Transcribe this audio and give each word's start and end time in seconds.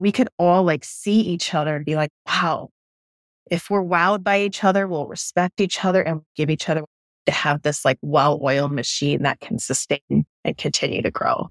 we 0.00 0.12
could 0.12 0.28
all 0.38 0.62
like 0.62 0.84
see 0.84 1.20
each 1.20 1.54
other 1.54 1.76
and 1.76 1.84
be 1.84 1.96
like, 1.96 2.10
wow, 2.26 2.68
if 3.50 3.70
we're 3.70 3.82
wowed 3.82 4.22
by 4.22 4.42
each 4.42 4.62
other, 4.64 4.86
we'll 4.86 5.06
respect 5.06 5.60
each 5.60 5.84
other 5.84 6.02
and 6.02 6.20
give 6.36 6.50
each 6.50 6.68
other 6.68 6.84
to 7.26 7.32
have 7.32 7.62
this 7.62 7.84
like 7.84 7.98
well 8.02 8.40
oiled 8.42 8.72
machine 8.72 9.22
that 9.22 9.40
can 9.40 9.58
sustain 9.58 10.24
and 10.44 10.56
continue 10.56 11.02
to 11.02 11.10
grow. 11.10 11.48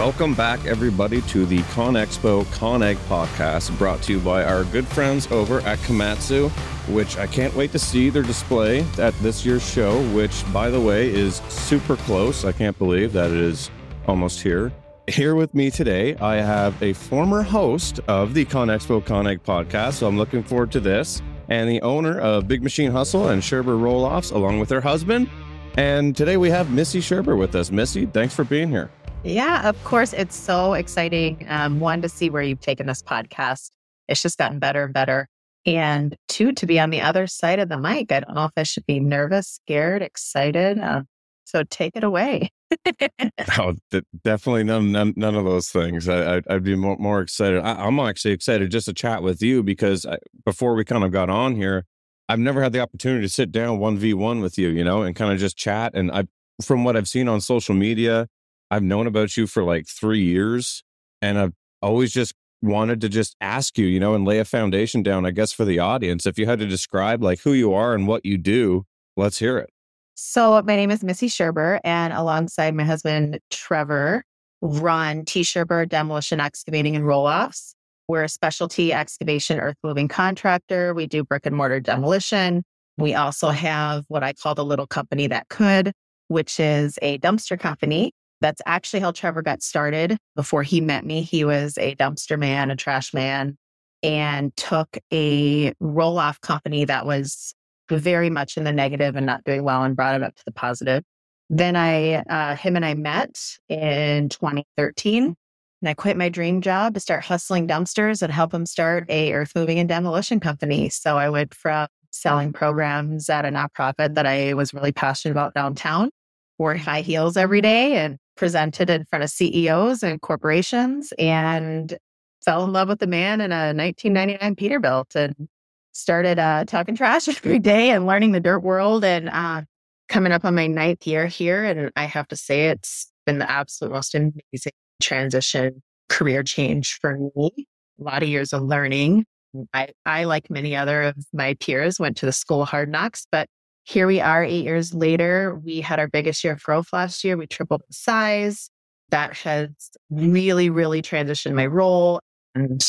Welcome 0.00 0.32
back, 0.32 0.64
everybody, 0.64 1.20
to 1.20 1.44
the 1.44 1.58
ConExpo 1.58 2.44
ConAg 2.44 2.96
podcast 3.06 3.76
brought 3.76 4.00
to 4.04 4.14
you 4.14 4.18
by 4.18 4.42
our 4.44 4.64
good 4.64 4.88
friends 4.88 5.30
over 5.30 5.60
at 5.60 5.78
Komatsu, 5.80 6.48
which 6.88 7.18
I 7.18 7.26
can't 7.26 7.54
wait 7.54 7.70
to 7.72 7.78
see 7.78 8.08
their 8.08 8.22
display 8.22 8.80
at 8.98 9.12
this 9.18 9.44
year's 9.44 9.62
show, 9.62 10.00
which, 10.14 10.50
by 10.54 10.70
the 10.70 10.80
way, 10.80 11.10
is 11.10 11.42
super 11.50 11.96
close. 11.96 12.46
I 12.46 12.52
can't 12.52 12.78
believe 12.78 13.12
that 13.12 13.30
it 13.30 13.36
is 13.36 13.70
almost 14.06 14.40
here. 14.40 14.72
Here 15.06 15.34
with 15.34 15.52
me 15.52 15.70
today, 15.70 16.16
I 16.16 16.36
have 16.36 16.82
a 16.82 16.94
former 16.94 17.42
host 17.42 18.00
of 18.08 18.32
the 18.32 18.46
ConExpo 18.46 19.02
ConAg 19.02 19.42
podcast, 19.42 19.96
so 19.96 20.08
I'm 20.08 20.16
looking 20.16 20.42
forward 20.42 20.72
to 20.72 20.80
this, 20.80 21.20
and 21.50 21.68
the 21.68 21.82
owner 21.82 22.18
of 22.18 22.48
Big 22.48 22.62
Machine 22.62 22.90
Hustle 22.90 23.28
and 23.28 23.42
Scherber 23.42 23.78
Roll 23.78 24.06
Offs, 24.06 24.30
along 24.30 24.60
with 24.60 24.70
her 24.70 24.80
husband. 24.80 25.28
And 25.76 26.16
today 26.16 26.38
we 26.38 26.48
have 26.48 26.70
Missy 26.70 27.00
Scherber 27.00 27.38
with 27.38 27.54
us. 27.54 27.70
Missy, 27.70 28.06
thanks 28.06 28.34
for 28.34 28.44
being 28.44 28.70
here. 28.70 28.90
Yeah, 29.22 29.68
of 29.68 29.82
course. 29.84 30.14
It's 30.14 30.34
so 30.34 30.72
exciting. 30.72 31.44
Um, 31.48 31.78
one, 31.78 32.00
to 32.02 32.08
see 32.08 32.30
where 32.30 32.42
you've 32.42 32.60
taken 32.60 32.86
this 32.86 33.02
podcast. 33.02 33.70
It's 34.08 34.22
just 34.22 34.38
gotten 34.38 34.58
better 34.58 34.84
and 34.84 34.94
better. 34.94 35.28
And 35.66 36.16
two, 36.28 36.52
to 36.52 36.66
be 36.66 36.80
on 36.80 36.88
the 36.88 37.02
other 37.02 37.26
side 37.26 37.58
of 37.58 37.68
the 37.68 37.76
mic. 37.76 38.12
I 38.12 38.20
don't 38.20 38.34
know 38.34 38.46
if 38.46 38.52
I 38.56 38.62
should 38.62 38.86
be 38.86 38.98
nervous, 38.98 39.60
scared, 39.62 40.00
excited. 40.00 40.78
Uh, 40.78 41.02
so 41.44 41.64
take 41.64 41.96
it 41.96 42.04
away. 42.04 42.50
oh, 43.58 43.74
d- 43.90 44.02
definitely 44.24 44.64
none, 44.64 44.90
none, 44.92 45.12
none 45.16 45.34
of 45.34 45.44
those 45.44 45.68
things. 45.68 46.08
I, 46.08 46.36
would 46.36 46.48
I'd 46.48 46.64
be 46.64 46.76
more, 46.76 46.96
more 46.96 47.20
excited. 47.20 47.60
I, 47.60 47.86
am 47.86 48.00
actually 48.00 48.32
excited 48.32 48.70
just 48.70 48.86
to 48.86 48.94
chat 48.94 49.22
with 49.22 49.42
you 49.42 49.62
because 49.62 50.06
I, 50.06 50.16
before 50.46 50.74
we 50.74 50.84
kind 50.84 51.04
of 51.04 51.12
got 51.12 51.28
on 51.28 51.56
here, 51.56 51.84
I've 52.28 52.38
never 52.38 52.62
had 52.62 52.72
the 52.72 52.80
opportunity 52.80 53.26
to 53.26 53.32
sit 53.32 53.52
down 53.52 53.80
one 53.80 53.98
v 53.98 54.14
one 54.14 54.40
with 54.40 54.56
you, 54.56 54.68
you 54.68 54.84
know, 54.84 55.02
and 55.02 55.14
kind 55.14 55.32
of 55.32 55.38
just 55.38 55.58
chat. 55.58 55.92
And 55.94 56.10
I, 56.10 56.24
from 56.62 56.84
what 56.84 56.96
I've 56.96 57.08
seen 57.08 57.28
on 57.28 57.40
social 57.40 57.74
media, 57.74 58.28
I've 58.70 58.82
known 58.82 59.06
about 59.06 59.36
you 59.36 59.46
for 59.46 59.64
like 59.64 59.86
three 59.88 60.22
years 60.22 60.84
and 61.20 61.38
I've 61.38 61.52
always 61.82 62.12
just 62.12 62.34
wanted 62.62 63.00
to 63.00 63.08
just 63.08 63.36
ask 63.40 63.78
you, 63.78 63.86
you 63.86 64.00
know, 64.00 64.14
and 64.14 64.24
lay 64.24 64.38
a 64.38 64.44
foundation 64.44 65.02
down, 65.02 65.26
I 65.26 65.30
guess, 65.30 65.52
for 65.52 65.64
the 65.64 65.78
audience. 65.78 66.26
If 66.26 66.38
you 66.38 66.46
had 66.46 66.58
to 66.58 66.66
describe 66.66 67.22
like 67.22 67.40
who 67.40 67.52
you 67.52 67.72
are 67.72 67.94
and 67.94 68.06
what 68.06 68.24
you 68.24 68.38
do, 68.38 68.84
let's 69.16 69.38
hear 69.38 69.58
it. 69.58 69.70
So, 70.14 70.60
my 70.62 70.76
name 70.76 70.90
is 70.90 71.02
Missy 71.02 71.28
Scherber, 71.28 71.80
and 71.82 72.12
alongside 72.12 72.74
my 72.74 72.84
husband, 72.84 73.38
Trevor, 73.50 74.22
run 74.60 75.24
T 75.24 75.40
Scherber 75.40 75.88
Demolition 75.88 76.40
Excavating 76.40 76.94
and 76.94 77.06
Roll 77.06 77.26
Offs. 77.26 77.74
We're 78.06 78.24
a 78.24 78.28
specialty 78.28 78.92
excavation 78.92 79.58
earth 79.58 79.76
moving 79.82 80.08
contractor. 80.08 80.92
We 80.92 81.06
do 81.06 81.24
brick 81.24 81.46
and 81.46 81.56
mortar 81.56 81.80
demolition. 81.80 82.64
We 82.98 83.14
also 83.14 83.48
have 83.48 84.04
what 84.08 84.22
I 84.22 84.34
call 84.34 84.54
the 84.54 84.64
little 84.64 84.86
company 84.86 85.26
that 85.28 85.48
could, 85.48 85.92
which 86.28 86.60
is 86.60 86.98
a 87.00 87.18
dumpster 87.18 87.58
company 87.58 88.12
that's 88.40 88.62
actually 88.66 89.00
how 89.00 89.12
Trevor 89.12 89.42
got 89.42 89.62
started. 89.62 90.16
Before 90.36 90.62
he 90.62 90.80
met 90.80 91.04
me, 91.04 91.22
he 91.22 91.44
was 91.44 91.76
a 91.78 91.94
dumpster 91.96 92.38
man, 92.38 92.70
a 92.70 92.76
trash 92.76 93.12
man, 93.12 93.56
and 94.02 94.54
took 94.56 94.98
a 95.12 95.72
roll 95.80 96.18
off 96.18 96.40
company 96.40 96.84
that 96.84 97.06
was 97.06 97.54
very 97.90 98.30
much 98.30 98.56
in 98.56 98.64
the 98.64 98.72
negative 98.72 99.16
and 99.16 99.26
not 99.26 99.44
doing 99.44 99.64
well 99.64 99.82
and 99.82 99.96
brought 99.96 100.14
it 100.14 100.22
up 100.22 100.34
to 100.36 100.42
the 100.46 100.52
positive. 100.52 101.02
Then 101.48 101.74
I, 101.74 102.14
uh, 102.14 102.54
him 102.54 102.76
and 102.76 102.84
I 102.84 102.94
met 102.94 103.36
in 103.68 104.28
2013 104.28 105.34
and 105.82 105.88
I 105.88 105.94
quit 105.94 106.16
my 106.16 106.28
dream 106.28 106.60
job 106.60 106.94
to 106.94 107.00
start 107.00 107.24
hustling 107.24 107.66
dumpsters 107.66 108.22
and 108.22 108.32
help 108.32 108.52
him 108.52 108.66
start 108.66 109.06
a 109.08 109.32
earth 109.32 109.52
moving 109.56 109.78
and 109.78 109.88
demolition 109.88 110.38
company. 110.38 110.88
So 110.90 111.16
I 111.16 111.30
went 111.30 111.54
from 111.54 111.88
selling 112.10 112.52
programs 112.52 113.28
at 113.30 113.44
a 113.44 113.48
nonprofit 113.48 114.14
that 114.14 114.26
I 114.26 114.54
was 114.54 114.74
really 114.74 114.92
passionate 114.92 115.32
about 115.32 115.54
downtown, 115.54 116.10
wore 116.60 116.76
high 116.76 117.00
heels 117.00 117.38
every 117.38 117.62
day 117.62 117.96
and 117.96 118.18
presented 118.36 118.90
in 118.90 119.06
front 119.06 119.24
of 119.24 119.30
CEOs 119.30 120.02
and 120.02 120.20
corporations 120.20 121.10
and 121.18 121.96
fell 122.44 122.64
in 122.64 122.72
love 122.72 122.88
with 122.88 123.00
the 123.00 123.06
man 123.06 123.40
in 123.40 123.50
a 123.50 123.72
1999 123.72 124.56
Peterbilt 124.56 125.16
and 125.16 125.48
started 125.92 126.38
uh, 126.38 126.64
talking 126.66 126.94
trash 126.94 127.28
every 127.28 127.58
day 127.58 127.90
and 127.90 128.06
learning 128.06 128.32
the 128.32 128.40
dirt 128.40 128.60
world 128.60 129.04
and 129.04 129.30
uh, 129.30 129.62
coming 130.10 130.32
up 130.32 130.44
on 130.44 130.54
my 130.54 130.66
ninth 130.66 131.06
year 131.06 131.26
here. 131.26 131.64
And 131.64 131.90
I 131.96 132.04
have 132.04 132.28
to 132.28 132.36
say, 132.36 132.68
it's 132.68 133.10
been 133.24 133.38
the 133.38 133.50
absolute 133.50 133.92
most 133.92 134.14
amazing 134.14 134.72
transition, 135.00 135.82
career 136.10 136.42
change 136.42 136.98
for 137.00 137.18
me. 137.34 137.66
A 138.00 138.04
lot 138.04 138.22
of 138.22 138.28
years 138.28 138.52
of 138.52 138.62
learning. 138.62 139.24
I, 139.72 139.88
I, 140.06 140.24
like 140.24 140.48
many 140.50 140.76
other 140.76 141.02
of 141.02 141.16
my 141.32 141.54
peers, 141.54 141.98
went 141.98 142.18
to 142.18 142.26
the 142.26 142.32
school 142.32 142.62
of 142.62 142.68
hard 142.68 142.88
knocks, 142.88 143.26
but 143.32 143.48
here 143.84 144.06
we 144.06 144.20
are 144.20 144.44
eight 144.44 144.64
years 144.64 144.94
later. 144.94 145.58
We 145.64 145.80
had 145.80 145.98
our 145.98 146.08
biggest 146.08 146.44
year 146.44 146.52
of 146.52 146.62
growth 146.62 146.92
last 146.92 147.24
year. 147.24 147.36
We 147.36 147.46
tripled 147.46 147.82
the 147.88 147.94
size. 147.94 148.70
That 149.10 149.36
has 149.38 149.70
really, 150.10 150.70
really 150.70 151.02
transitioned 151.02 151.54
my 151.54 151.66
role 151.66 152.20
and 152.54 152.80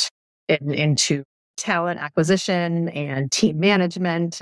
in, 0.48 0.74
into 0.74 1.24
talent 1.58 2.00
acquisition 2.00 2.90
and 2.90 3.32
team 3.32 3.60
management. 3.60 4.42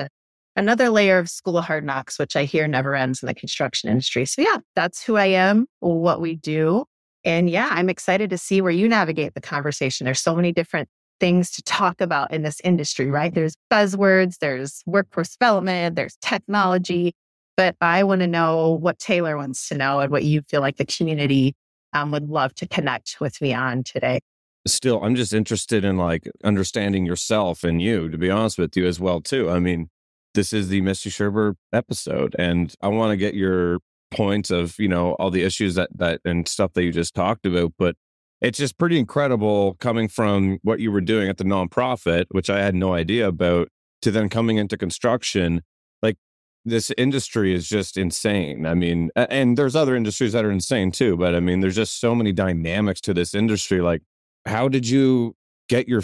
Another 0.56 0.90
layer 0.90 1.18
of 1.20 1.30
school 1.30 1.58
of 1.58 1.66
hard 1.66 1.86
knocks, 1.86 2.20
which 2.20 2.36
I 2.36 2.44
hear 2.44 2.68
never 2.68 2.96
ends 2.96 3.24
in 3.24 3.28
the 3.28 3.34
construction 3.34 3.90
industry. 3.90 4.26
So, 4.26 4.42
yeah, 4.42 4.58
that's 4.76 5.04
who 5.04 5.16
I 5.16 5.28
am, 5.28 5.68
what 5.80 6.20
we 6.20 6.36
do. 6.36 6.86
And 7.24 7.50
yeah, 7.50 7.70
I'm 7.72 7.90
excited 7.90 8.30
to 8.32 8.38
see 8.38 8.62
where 8.62 8.72
you 8.72 8.88
navigate 8.88 9.34
the 9.34 9.42
conversation. 9.42 10.06
There's 10.06 10.22
so 10.22 10.36
many 10.36 10.52
different 10.52 10.90
things 11.20 11.52
to 11.52 11.62
talk 11.64 12.02
about 12.02 12.32
in 12.34 12.44
this 12.44 12.60
industry, 12.64 13.10
right? 13.10 13.34
There's 13.34 13.56
buzzwords, 13.72 14.40
there's 14.40 14.82
workforce 14.86 15.36
development, 15.36 15.96
there's 15.96 16.18
technology, 16.22 17.14
but 17.58 17.76
I 17.82 18.04
want 18.04 18.22
to 18.22 18.28
know 18.28 18.72
what 18.82 19.00
Taylor 19.00 19.38
wants 19.38 19.68
to 19.70 19.78
know 19.78 20.00
and 20.00 20.12
what 20.12 20.24
you 20.24 20.42
feel 20.50 20.62
like 20.62 20.78
the 20.78 20.86
community 20.86 21.56
um, 21.94 22.12
would 22.12 22.30
love 22.30 22.56
to 22.56 22.68
connect 22.68 23.18
with 23.20 23.42
me 23.42 23.54
on 23.54 23.84
today. 23.84 24.22
Still, 24.68 25.04
I'm 25.04 25.16
just 25.16 25.34
interested 25.34 25.84
in 25.84 25.98
like 25.98 26.30
understanding 26.44 27.06
yourself 27.06 27.64
and 27.64 27.82
you, 27.82 28.10
to 28.10 28.18
be 28.18 28.30
honest 28.30 28.58
with 28.58 28.76
you 28.76 28.86
as 28.86 29.00
well, 29.00 29.22
too. 29.22 29.50
I 29.50 29.60
mean, 29.60 29.90
this 30.36 30.54
is 30.54 30.68
the 30.68 30.82
Missy 30.82 31.10
Scherber 31.10 31.56
episode, 31.74 32.36
and 32.38 32.74
I 32.82 32.90
want 32.90 33.12
to 33.12 33.18
get 33.18 33.34
your 33.34 33.80
points 34.12 34.52
of, 34.52 34.78
you 34.78 34.88
know, 34.88 35.14
all 35.14 35.32
the 35.32 35.44
issues 35.44 35.76
that, 35.76 35.90
that, 35.96 36.22
and 36.24 36.48
stuff 36.48 36.74
that 36.74 36.84
you 36.84 36.92
just 36.92 37.16
talked 37.16 37.46
about. 37.46 37.74
But 37.78 37.96
it's 38.42 38.58
just 38.58 38.78
pretty 38.78 38.98
incredible 38.98 39.76
coming 39.80 40.08
from 40.08 40.60
what 40.64 40.80
you 40.80 40.92
were 40.92 41.02
doing 41.02 41.30
at 41.30 41.38
the 41.38 41.44
nonprofit, 41.44 42.26
which 42.30 42.50
I 42.50 42.60
had 42.60 42.76
no 42.76 42.94
idea 42.94 43.28
about, 43.28 43.70
to 44.02 44.12
then 44.12 44.30
coming 44.30 44.58
into 44.58 44.78
construction. 44.78 45.62
Like 46.02 46.18
this 46.66 46.92
industry 46.98 47.54
is 47.54 47.68
just 47.68 47.98
insane. 47.98 48.66
I 48.66 48.74
mean, 48.76 49.12
and 49.16 49.58
there's 49.58 49.76
other 49.76 49.96
industries 49.96 50.34
that 50.34 50.46
are 50.46 50.52
insane 50.52 50.92
too, 50.92 51.18
but 51.18 51.36
I 51.36 51.40
mean, 51.40 51.60
there's 51.60 51.76
just 51.76 52.00
so 52.00 52.16
many 52.16 52.32
dynamics 52.32 53.02
to 53.02 53.14
this 53.14 53.34
industry. 53.34 53.82
Like, 53.82 54.04
how 54.46 54.70
did 54.70 54.88
you 54.88 55.36
get 55.68 55.88
your 55.88 56.04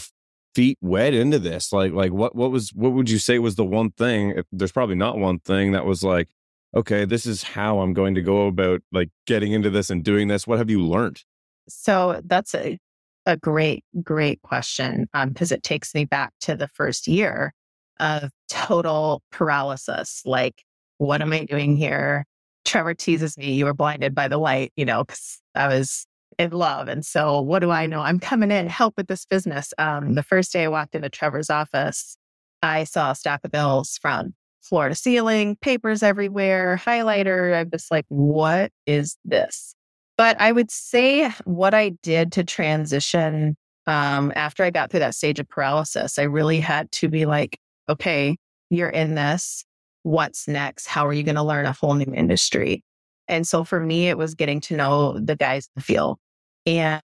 feet 0.53 0.77
wet 0.81 1.13
into 1.13 1.39
this? 1.39 1.71
Like, 1.71 1.93
like 1.93 2.11
what 2.11 2.35
what 2.35 2.51
was 2.51 2.71
what 2.73 2.91
would 2.91 3.09
you 3.09 3.19
say 3.19 3.39
was 3.39 3.55
the 3.55 3.65
one 3.65 3.91
thing? 3.91 4.31
If 4.31 4.45
there's 4.51 4.73
probably 4.73 4.95
not 4.95 5.17
one 5.17 5.39
thing 5.39 5.71
that 5.71 5.85
was 5.85 6.03
like, 6.03 6.29
okay, 6.75 7.05
this 7.05 7.25
is 7.25 7.43
how 7.43 7.79
I'm 7.79 7.93
going 7.93 8.15
to 8.15 8.21
go 8.21 8.47
about 8.47 8.81
like 8.91 9.09
getting 9.25 9.53
into 9.53 9.69
this 9.69 9.89
and 9.89 10.03
doing 10.03 10.27
this. 10.27 10.45
What 10.45 10.57
have 10.57 10.69
you 10.69 10.83
learned? 10.85 11.23
So 11.67 12.21
that's 12.25 12.53
a, 12.53 12.77
a 13.25 13.37
great, 13.37 13.83
great 14.03 14.41
question 14.41 15.07
because 15.13 15.51
um, 15.51 15.55
it 15.55 15.63
takes 15.63 15.93
me 15.93 16.05
back 16.05 16.33
to 16.41 16.55
the 16.55 16.67
first 16.67 17.07
year 17.07 17.53
of 17.99 18.29
total 18.49 19.21
paralysis. 19.31 20.21
Like, 20.25 20.63
what 20.97 21.21
am 21.21 21.33
I 21.33 21.45
doing 21.45 21.75
here? 21.75 22.25
Trevor 22.65 22.93
teases 22.93 23.37
me, 23.37 23.53
you 23.53 23.65
were 23.65 23.73
blinded 23.73 24.15
by 24.15 24.27
the 24.27 24.37
light, 24.37 24.73
you 24.75 24.85
know, 24.85 25.03
because 25.03 25.39
I 25.53 25.67
was 25.67 26.07
in 26.37 26.51
love. 26.51 26.87
And 26.87 27.05
so, 27.05 27.39
what 27.41 27.59
do 27.59 27.71
I 27.71 27.85
know? 27.85 28.01
I'm 28.01 28.19
coming 28.19 28.51
in, 28.51 28.67
help 28.67 28.95
with 28.97 29.07
this 29.07 29.25
business. 29.25 29.73
Um, 29.77 30.15
the 30.15 30.23
first 30.23 30.51
day 30.51 30.63
I 30.63 30.67
walked 30.67 30.95
into 30.95 31.09
Trevor's 31.09 31.49
office, 31.49 32.17
I 32.63 32.83
saw 32.83 33.11
a 33.11 33.15
stack 33.15 33.41
of 33.43 33.51
bills 33.51 33.99
from 34.01 34.33
floor 34.61 34.89
to 34.89 34.95
ceiling, 34.95 35.55
papers 35.57 36.01
everywhere, 36.01 36.81
highlighter. 36.83 37.55
I'm 37.55 37.69
just 37.69 37.91
like, 37.91 38.05
what 38.09 38.71
is 38.85 39.17
this? 39.23 39.75
But 40.17 40.39
I 40.39 40.51
would 40.51 40.71
say 40.71 41.29
what 41.43 41.73
I 41.73 41.89
did 42.01 42.31
to 42.33 42.43
transition 42.43 43.55
um, 43.87 44.31
after 44.35 44.63
I 44.63 44.69
got 44.71 44.89
through 44.89 45.01
that 45.01 45.15
stage 45.15 45.39
of 45.39 45.47
paralysis, 45.49 46.17
I 46.17 46.23
really 46.23 46.59
had 46.59 46.91
to 46.93 47.09
be 47.09 47.25
like, 47.25 47.57
okay, 47.89 48.37
you're 48.69 48.89
in 48.89 49.15
this. 49.15 49.63
What's 50.03 50.47
next? 50.47 50.87
How 50.87 51.05
are 51.05 51.13
you 51.13 51.23
going 51.23 51.35
to 51.35 51.43
learn 51.43 51.65
a 51.65 51.71
whole 51.71 51.93
new 51.93 52.13
industry? 52.13 52.83
And 53.27 53.47
so 53.47 53.63
for 53.63 53.79
me, 53.79 54.07
it 54.07 54.17
was 54.17 54.35
getting 54.35 54.61
to 54.61 54.77
know 54.77 55.19
the 55.19 55.35
guys 55.35 55.65
in 55.65 55.79
the 55.79 55.83
field 55.83 56.17
and 56.65 57.01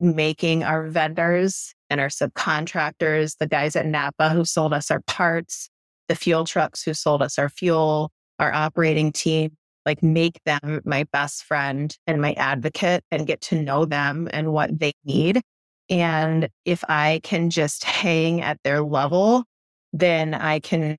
making 0.00 0.64
our 0.64 0.88
vendors 0.88 1.74
and 1.90 2.00
our 2.00 2.08
subcontractors, 2.08 3.36
the 3.38 3.46
guys 3.46 3.76
at 3.76 3.86
Napa 3.86 4.30
who 4.30 4.44
sold 4.44 4.72
us 4.72 4.90
our 4.90 5.00
parts, 5.06 5.68
the 6.08 6.14
fuel 6.14 6.44
trucks 6.44 6.82
who 6.82 6.94
sold 6.94 7.22
us 7.22 7.38
our 7.38 7.48
fuel, 7.48 8.10
our 8.38 8.52
operating 8.52 9.12
team, 9.12 9.52
like 9.86 10.02
make 10.02 10.40
them 10.44 10.80
my 10.84 11.04
best 11.12 11.44
friend 11.44 11.96
and 12.06 12.20
my 12.20 12.32
advocate 12.34 13.04
and 13.10 13.26
get 13.26 13.40
to 13.42 13.60
know 13.60 13.84
them 13.84 14.28
and 14.32 14.52
what 14.52 14.78
they 14.78 14.92
need. 15.04 15.40
And 15.90 16.48
if 16.64 16.84
I 16.88 17.20
can 17.22 17.50
just 17.50 17.84
hang 17.84 18.40
at 18.40 18.58
their 18.64 18.82
level, 18.82 19.44
then 19.92 20.34
I 20.34 20.60
can 20.60 20.96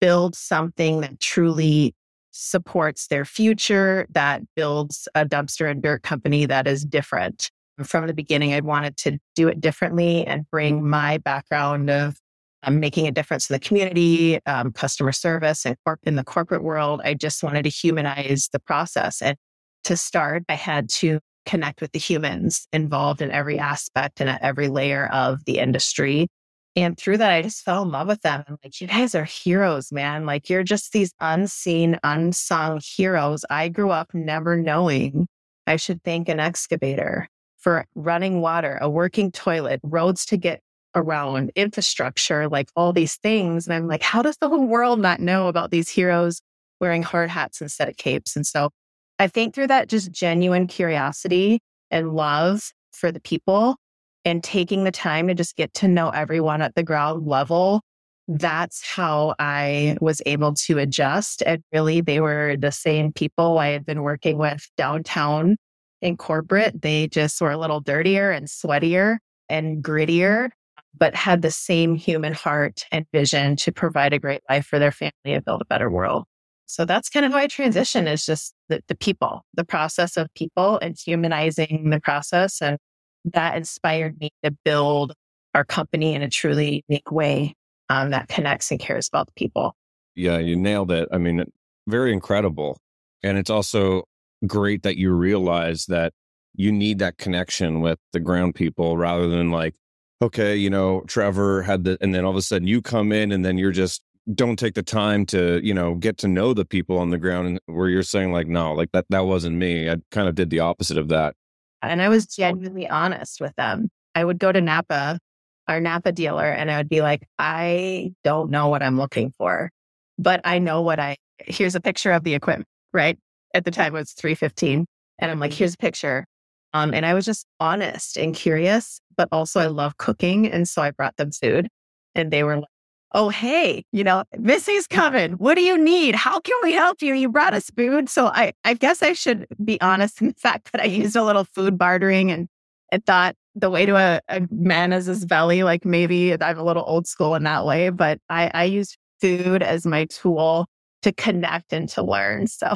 build 0.00 0.36
something 0.36 1.00
that 1.00 1.18
truly 1.20 1.94
supports 2.30 3.08
their 3.08 3.24
future, 3.24 4.06
that 4.10 4.42
builds 4.54 5.08
a 5.14 5.24
dumpster 5.26 5.68
and 5.70 5.82
dirt 5.82 6.02
company 6.02 6.46
that 6.46 6.68
is 6.68 6.84
different. 6.84 7.50
From 7.82 8.06
the 8.06 8.14
beginning, 8.14 8.54
I 8.54 8.60
wanted 8.60 8.96
to 8.98 9.18
do 9.34 9.48
it 9.48 9.60
differently 9.60 10.26
and 10.26 10.48
bring 10.50 10.88
my 10.88 11.18
background 11.18 11.90
of 11.90 12.16
um, 12.62 12.80
making 12.80 13.06
a 13.06 13.12
difference 13.12 13.48
in 13.48 13.54
the 13.54 13.60
community, 13.60 14.44
um, 14.46 14.72
customer 14.72 15.12
service, 15.12 15.64
and 15.64 15.76
corp- 15.84 16.00
in 16.04 16.16
the 16.16 16.24
corporate 16.24 16.62
world. 16.62 17.00
I 17.04 17.14
just 17.14 17.42
wanted 17.42 17.62
to 17.64 17.70
humanize 17.70 18.48
the 18.52 18.60
process. 18.60 19.22
And 19.22 19.36
to 19.84 19.96
start, 19.96 20.44
I 20.48 20.54
had 20.54 20.88
to 20.90 21.20
connect 21.46 21.80
with 21.80 21.92
the 21.92 21.98
humans 21.98 22.66
involved 22.72 23.22
in 23.22 23.30
every 23.30 23.58
aspect 23.58 24.20
and 24.20 24.28
at 24.28 24.42
every 24.42 24.68
layer 24.68 25.06
of 25.06 25.44
the 25.46 25.58
industry. 25.58 26.28
And 26.76 26.96
through 26.96 27.16
that, 27.18 27.32
I 27.32 27.42
just 27.42 27.64
fell 27.64 27.82
in 27.82 27.90
love 27.90 28.06
with 28.06 28.20
them. 28.20 28.44
Like, 28.62 28.80
you 28.80 28.86
guys 28.86 29.14
are 29.14 29.24
heroes, 29.24 29.90
man. 29.90 30.26
Like, 30.26 30.48
you're 30.48 30.62
just 30.62 30.92
these 30.92 31.12
unseen, 31.20 31.98
unsung 32.04 32.80
heroes. 32.84 33.44
I 33.50 33.68
grew 33.68 33.90
up 33.90 34.10
never 34.14 34.56
knowing 34.56 35.26
I 35.66 35.76
should 35.76 36.02
thank 36.04 36.28
an 36.28 36.38
excavator 36.38 37.26
for 37.58 37.84
running 37.94 38.40
water, 38.40 38.78
a 38.80 38.88
working 38.88 39.32
toilet, 39.32 39.80
roads 39.82 40.24
to 40.26 40.36
get 40.36 40.60
around, 40.94 41.50
infrastructure, 41.54 42.48
like 42.48 42.70
all 42.76 42.92
these 42.92 43.16
things. 43.16 43.66
And 43.66 43.74
I'm 43.74 43.86
like, 43.86 44.02
how 44.02 44.22
does 44.22 44.36
the 44.38 44.48
whole 44.48 44.66
world 44.66 45.00
not 45.00 45.20
know 45.20 45.48
about 45.48 45.70
these 45.70 45.88
heroes 45.88 46.40
wearing 46.80 47.02
hard 47.02 47.30
hats 47.30 47.60
instead 47.60 47.88
of 47.88 47.96
capes? 47.96 48.36
And 48.36 48.46
so 48.46 48.70
I 49.18 49.28
think 49.28 49.54
through 49.54 49.68
that 49.68 49.88
just 49.88 50.12
genuine 50.12 50.66
curiosity 50.66 51.60
and 51.90 52.14
love 52.14 52.70
for 52.92 53.12
the 53.12 53.20
people 53.20 53.76
and 54.24 54.42
taking 54.42 54.84
the 54.84 54.90
time 54.90 55.28
to 55.28 55.34
just 55.34 55.56
get 55.56 55.72
to 55.74 55.88
know 55.88 56.10
everyone 56.10 56.62
at 56.62 56.74
the 56.74 56.82
ground 56.82 57.26
level, 57.26 57.80
that's 58.28 58.86
how 58.86 59.34
I 59.38 59.96
was 60.00 60.20
able 60.26 60.54
to 60.54 60.78
adjust. 60.78 61.42
And 61.46 61.62
really, 61.72 62.00
they 62.00 62.20
were 62.20 62.56
the 62.58 62.72
same 62.72 63.12
people 63.12 63.58
I 63.58 63.68
had 63.68 63.86
been 63.86 64.02
working 64.02 64.36
with 64.36 64.68
downtown 64.76 65.56
in 66.02 66.16
corporate. 66.16 66.82
They 66.82 67.08
just 67.08 67.40
were 67.40 67.52
a 67.52 67.58
little 67.58 67.80
dirtier 67.80 68.30
and 68.30 68.46
sweatier 68.46 69.18
and 69.48 69.82
grittier, 69.82 70.50
but 70.98 71.14
had 71.14 71.42
the 71.42 71.50
same 71.50 71.94
human 71.94 72.32
heart 72.32 72.84
and 72.90 73.06
vision 73.12 73.56
to 73.56 73.72
provide 73.72 74.12
a 74.12 74.18
great 74.18 74.42
life 74.48 74.66
for 74.66 74.78
their 74.78 74.92
family 74.92 75.12
and 75.24 75.44
build 75.44 75.62
a 75.62 75.66
better 75.66 75.90
world. 75.90 76.24
So 76.66 76.84
that's 76.84 77.08
kind 77.08 77.24
of 77.24 77.32
how 77.32 77.38
I 77.38 77.46
transition 77.46 78.06
is 78.06 78.26
just 78.26 78.54
the, 78.68 78.82
the 78.88 78.94
people, 78.94 79.44
the 79.54 79.64
process 79.64 80.16
of 80.16 80.32
people 80.34 80.78
and 80.80 80.96
humanizing 80.98 81.90
the 81.90 82.00
process. 82.00 82.60
And 82.60 82.78
that 83.24 83.56
inspired 83.56 84.18
me 84.20 84.30
to 84.44 84.50
build 84.64 85.14
our 85.54 85.64
company 85.64 86.14
in 86.14 86.22
a 86.22 86.28
truly 86.28 86.84
unique 86.88 87.10
way 87.10 87.54
um, 87.88 88.10
that 88.10 88.28
connects 88.28 88.70
and 88.70 88.78
cares 88.78 89.08
about 89.08 89.26
the 89.26 89.32
people. 89.32 89.74
Yeah, 90.14 90.38
you 90.38 90.56
nailed 90.56 90.90
it. 90.90 91.08
I 91.10 91.18
mean, 91.18 91.44
very 91.86 92.12
incredible. 92.12 92.78
And 93.22 93.38
it's 93.38 93.50
also 93.50 94.04
great 94.46 94.82
that 94.82 94.96
you 94.96 95.12
realize 95.12 95.86
that 95.86 96.12
you 96.54 96.70
need 96.70 96.98
that 96.98 97.18
connection 97.18 97.80
with 97.80 97.98
the 98.12 98.20
ground 98.20 98.54
people 98.54 98.96
rather 98.98 99.28
than 99.28 99.50
like, 99.50 99.74
okay, 100.20 100.56
you 100.56 100.70
know, 100.70 101.02
Trevor 101.06 101.62
had 101.62 101.84
the, 101.84 101.98
and 102.00 102.14
then 102.14 102.24
all 102.24 102.30
of 102.30 102.36
a 102.36 102.42
sudden 102.42 102.66
you 102.66 102.82
come 102.82 103.12
in 103.12 103.32
and 103.32 103.44
then 103.44 103.58
you're 103.58 103.72
just 103.72 104.02
don't 104.34 104.58
take 104.58 104.74
the 104.74 104.82
time 104.82 105.24
to 105.24 105.58
you 105.64 105.72
know 105.72 105.94
get 105.94 106.18
to 106.18 106.28
know 106.28 106.52
the 106.52 106.64
people 106.64 106.98
on 106.98 107.08
the 107.08 107.16
ground 107.16 107.48
and 107.48 107.60
where 107.64 107.88
you're 107.88 108.02
saying 108.02 108.30
like 108.30 108.46
no 108.46 108.74
like 108.74 108.92
that 108.92 109.06
that 109.08 109.26
wasn't 109.26 109.56
me. 109.56 109.88
I 109.88 109.96
kind 110.10 110.28
of 110.28 110.34
did 110.34 110.50
the 110.50 110.60
opposite 110.60 110.98
of 110.98 111.08
that. 111.08 111.34
And 111.80 112.02
i 112.02 112.08
was 112.08 112.26
genuinely 112.26 112.88
honest 112.88 113.40
with 113.40 113.54
them. 113.56 113.88
I 114.14 114.24
would 114.24 114.38
go 114.38 114.52
to 114.52 114.60
napa 114.60 115.18
our 115.66 115.80
napa 115.80 116.12
dealer 116.12 116.46
and 116.46 116.70
i 116.70 116.78
would 116.78 116.88
be 116.88 117.02
like 117.02 117.26
i 117.38 118.12
don't 118.24 118.50
know 118.50 118.68
what 118.68 118.82
i'm 118.82 118.96
looking 118.96 119.32
for 119.36 119.70
but 120.18 120.40
i 120.44 120.58
know 120.58 120.80
what 120.82 120.98
i 120.98 121.16
here's 121.38 121.74
a 121.74 121.80
picture 121.80 122.10
of 122.10 122.24
the 122.24 122.34
equipment 122.34 122.66
right? 122.92 123.18
At 123.54 123.64
the 123.64 123.70
time 123.70 123.94
it 123.94 123.98
was 123.98 124.12
315 124.12 124.86
and 125.18 125.30
i'm 125.30 125.38
like 125.38 125.50
mm-hmm. 125.50 125.58
here's 125.58 125.74
a 125.74 125.78
picture 125.78 126.26
um, 126.74 126.94
and 126.94 127.06
i 127.06 127.14
was 127.14 127.24
just 127.24 127.46
honest 127.60 128.16
and 128.16 128.34
curious 128.34 129.00
but 129.16 129.28
also 129.32 129.60
i 129.60 129.66
love 129.66 129.96
cooking 129.96 130.46
and 130.46 130.68
so 130.68 130.82
i 130.82 130.90
brought 130.90 131.16
them 131.16 131.30
food 131.30 131.68
and 132.14 132.30
they 132.30 132.42
were 132.42 132.56
like 132.56 132.68
oh, 133.12 133.30
hey, 133.30 133.84
you 133.92 134.04
know, 134.04 134.24
Missy's 134.38 134.86
coming. 134.86 135.32
What 135.32 135.54
do 135.54 135.62
you 135.62 135.78
need? 135.78 136.14
How 136.14 136.40
can 136.40 136.56
we 136.62 136.72
help 136.72 137.00
you? 137.00 137.14
You 137.14 137.28
brought 137.28 137.54
us 137.54 137.70
food. 137.70 138.08
So 138.08 138.26
I, 138.26 138.52
I 138.64 138.74
guess 138.74 139.02
I 139.02 139.12
should 139.14 139.46
be 139.64 139.80
honest 139.80 140.20
in 140.20 140.28
the 140.28 140.34
fact 140.34 140.72
that 140.72 140.82
I 140.82 140.86
used 140.86 141.16
a 141.16 141.24
little 141.24 141.44
food 141.44 141.78
bartering 141.78 142.30
and 142.30 142.48
I 142.92 142.98
thought 142.98 143.34
the 143.54 143.70
way 143.70 143.86
to 143.86 143.96
a, 143.96 144.20
a 144.28 144.46
man 144.50 144.92
is 144.92 145.06
his 145.06 145.24
belly. 145.24 145.62
Like 145.62 145.84
maybe 145.84 146.32
I'm 146.40 146.58
a 146.58 146.64
little 146.64 146.84
old 146.86 147.06
school 147.06 147.34
in 147.34 147.44
that 147.44 147.64
way, 147.64 147.90
but 147.90 148.18
I, 148.28 148.50
I 148.54 148.64
use 148.64 148.96
food 149.20 149.62
as 149.62 149.86
my 149.86 150.04
tool 150.06 150.66
to 151.02 151.12
connect 151.12 151.72
and 151.72 151.88
to 151.90 152.02
learn. 152.02 152.46
So 152.46 152.74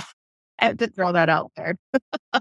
I 0.62 0.66
have 0.66 0.78
to 0.78 0.86
throw 0.86 1.12
that 1.12 1.28
out 1.28 1.50
there. 1.56 1.76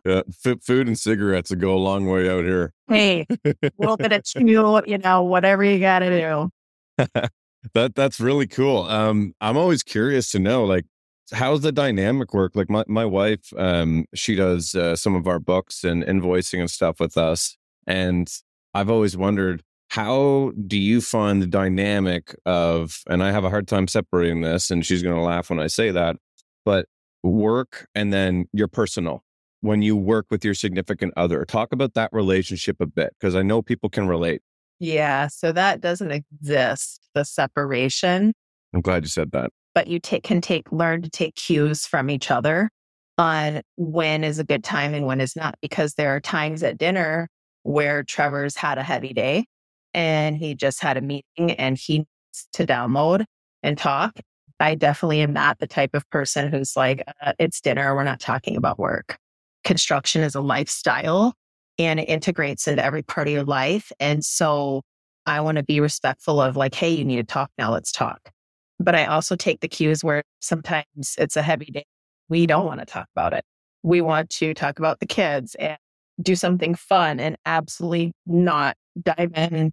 yeah, 0.06 0.22
f- 0.46 0.62
food 0.62 0.88
and 0.88 0.98
cigarettes 0.98 1.50
will 1.50 1.58
go 1.58 1.74
a 1.74 1.80
long 1.80 2.06
way 2.08 2.30
out 2.30 2.44
here. 2.44 2.72
Hey, 2.88 3.26
a 3.44 3.72
little 3.80 3.98
bit 3.98 4.14
of 4.14 4.24
chew, 4.24 4.82
you 4.86 4.98
know, 5.00 5.24
whatever 5.24 5.64
you 5.64 5.80
got 5.80 6.00
to 6.00 6.20
do. 6.20 6.50
that 7.74 7.96
that's 7.96 8.20
really 8.20 8.46
cool. 8.46 8.84
Um, 8.84 9.34
I'm 9.42 9.58
always 9.58 9.82
curious 9.82 10.30
to 10.32 10.40
know, 10.40 10.66
like, 10.66 10.86
how's 11.34 11.62
the 11.62 11.72
dynamic 11.72 12.32
work? 12.32 12.56
Like, 12.56 12.70
my 12.70 12.84
my 12.88 13.06
wife, 13.06 13.52
um, 13.58 14.06
she 14.14 14.36
does 14.36 14.76
uh, 14.76 14.96
some 14.96 15.16
of 15.16 15.26
our 15.26 15.40
books 15.40 15.84
and 15.84 16.04
invoicing 16.04 16.60
and 16.60 16.70
stuff 16.70 17.00
with 17.00 17.18
us, 17.18 17.58
and 17.88 18.32
I've 18.76 18.92
always 18.92 19.18
wondered 19.18 19.64
how 19.90 20.52
do 20.68 20.78
you 20.78 21.02
find 21.02 21.42
the 21.42 21.48
dynamic 21.48 22.36
of, 22.46 23.02
and 23.10 23.22
I 23.24 23.32
have 23.32 23.44
a 23.44 23.50
hard 23.50 23.68
time 23.68 23.88
separating 23.88 24.42
this, 24.42 24.70
and 24.70 24.86
she's 24.86 25.02
going 25.02 25.16
to 25.16 25.22
laugh 25.22 25.50
when 25.50 25.60
I 25.60 25.68
say 25.68 25.90
that, 25.90 26.18
but 26.64 26.86
work 27.24 27.88
and 27.96 28.12
then 28.12 28.46
your 28.52 28.68
personal 28.68 29.24
when 29.62 29.82
you 29.82 29.96
work 29.96 30.26
with 30.30 30.44
your 30.44 30.54
significant 30.54 31.14
other. 31.16 31.46
Talk 31.46 31.72
about 31.72 31.94
that 31.94 32.10
relationship 32.12 32.78
a 32.80 32.86
bit 32.86 33.14
because 33.20 33.36
I 33.36 33.44
know 33.44 33.62
people 33.62 33.90
can 33.90 34.08
relate. 34.08 34.42
Yeah. 34.80 35.28
So 35.28 35.52
that 35.52 35.80
doesn't 35.80 36.12
exist, 36.12 37.08
the 37.14 37.24
separation. 37.24 38.34
I'm 38.74 38.82
glad 38.82 39.04
you 39.04 39.10
said 39.10 39.32
that. 39.32 39.52
But 39.76 39.88
you 39.88 40.00
take, 40.00 40.24
can 40.24 40.42
take, 40.42 40.72
learn 40.72 41.04
to 41.04 41.10
take 41.10 41.36
cues 41.36 41.86
from 41.86 42.10
each 42.10 42.32
other 42.32 42.70
on 43.18 43.62
when 43.76 44.24
is 44.24 44.40
a 44.40 44.44
good 44.44 44.64
time 44.64 44.94
and 44.94 45.06
when 45.06 45.22
is 45.22 45.36
not, 45.36 45.56
because 45.62 45.94
there 45.94 46.16
are 46.16 46.20
times 46.20 46.64
at 46.64 46.78
dinner 46.78 47.28
where 47.64 48.04
Trevor's 48.04 48.56
had 48.56 48.80
a 48.80 48.84
heavy 48.84 49.14
day 49.14 49.46
and 49.94 50.36
he 50.36 50.56
just 50.56 50.82
had 50.82 50.98
a 50.98 51.02
meeting 51.02 51.52
and 51.52 51.78
he 51.78 52.00
needs 52.00 52.48
to 52.54 52.66
download 52.66 53.26
and 53.62 53.78
talk. 53.78 54.20
I 54.62 54.76
definitely 54.76 55.22
am 55.22 55.34
not 55.34 55.60
the 55.60 55.68
type 55.68 55.94
of 55.94 56.10
person 56.10 56.52
who's 56.52 56.76
like, 56.76 57.04
uh, 57.22 57.34
it's 57.40 57.60
dinner. 57.62 57.96
We're 57.96 58.04
not 58.04 58.20
talking 58.20 58.56
about 58.56 58.80
work. 58.80 59.18
Construction 59.64 60.22
is 60.22 60.36
a 60.36 60.42
lifestyle 60.42 61.34
and 61.78 62.00
it 62.00 62.04
integrates 62.04 62.68
into 62.68 62.84
every 62.84 63.04
part 63.04 63.28
of 63.28 63.34
your 63.34 63.44
life. 63.44 63.92
And 64.00 64.24
so 64.24 64.82
I 65.26 65.42
want 65.42 65.58
to 65.58 65.64
be 65.64 65.80
respectful 65.80 66.42
of 66.42 66.56
like, 66.56 66.76
hey, 66.76 66.92
you 66.92 67.04
need 67.04 67.18
to 67.18 67.24
talk 67.24 67.50
now, 67.58 67.72
let's 67.72 67.92
talk. 67.92 68.32
But 68.80 68.96
I 68.96 69.06
also 69.06 69.36
take 69.36 69.62
the 69.62 69.68
cues 69.68 70.04
where 70.04 70.24
sometimes 70.40 71.16
it's 71.18 71.36
a 71.36 71.42
heavy 71.42 71.66
day. 71.66 71.86
We 72.30 72.46
don't 72.48 72.66
want 72.66 72.80
to 72.80 72.86
talk 72.86 73.08
about 73.16 73.34
it. 73.34 73.44
We 73.84 74.02
want 74.02 74.30
to 74.32 74.54
talk 74.54 74.80
about 74.80 75.00
the 75.00 75.06
kids 75.06 75.56
and 75.56 75.78
do 76.22 76.36
something 76.36 76.76
fun 76.76 77.20
and 77.20 77.36
absolutely 77.46 78.14
not 78.26 78.76
dive 79.02 79.32
in 79.36 79.72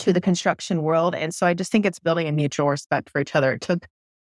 to 0.00 0.12
the 0.12 0.20
construction 0.20 0.82
world. 0.82 1.14
And 1.14 1.34
so 1.34 1.46
I 1.46 1.54
just 1.54 1.70
think 1.70 1.84
it's 1.84 1.98
building 1.98 2.26
a 2.26 2.32
mutual 2.32 2.68
respect 2.68 3.10
for 3.10 3.20
each 3.20 3.34
other. 3.34 3.52
It 3.52 3.60
took 3.60 3.86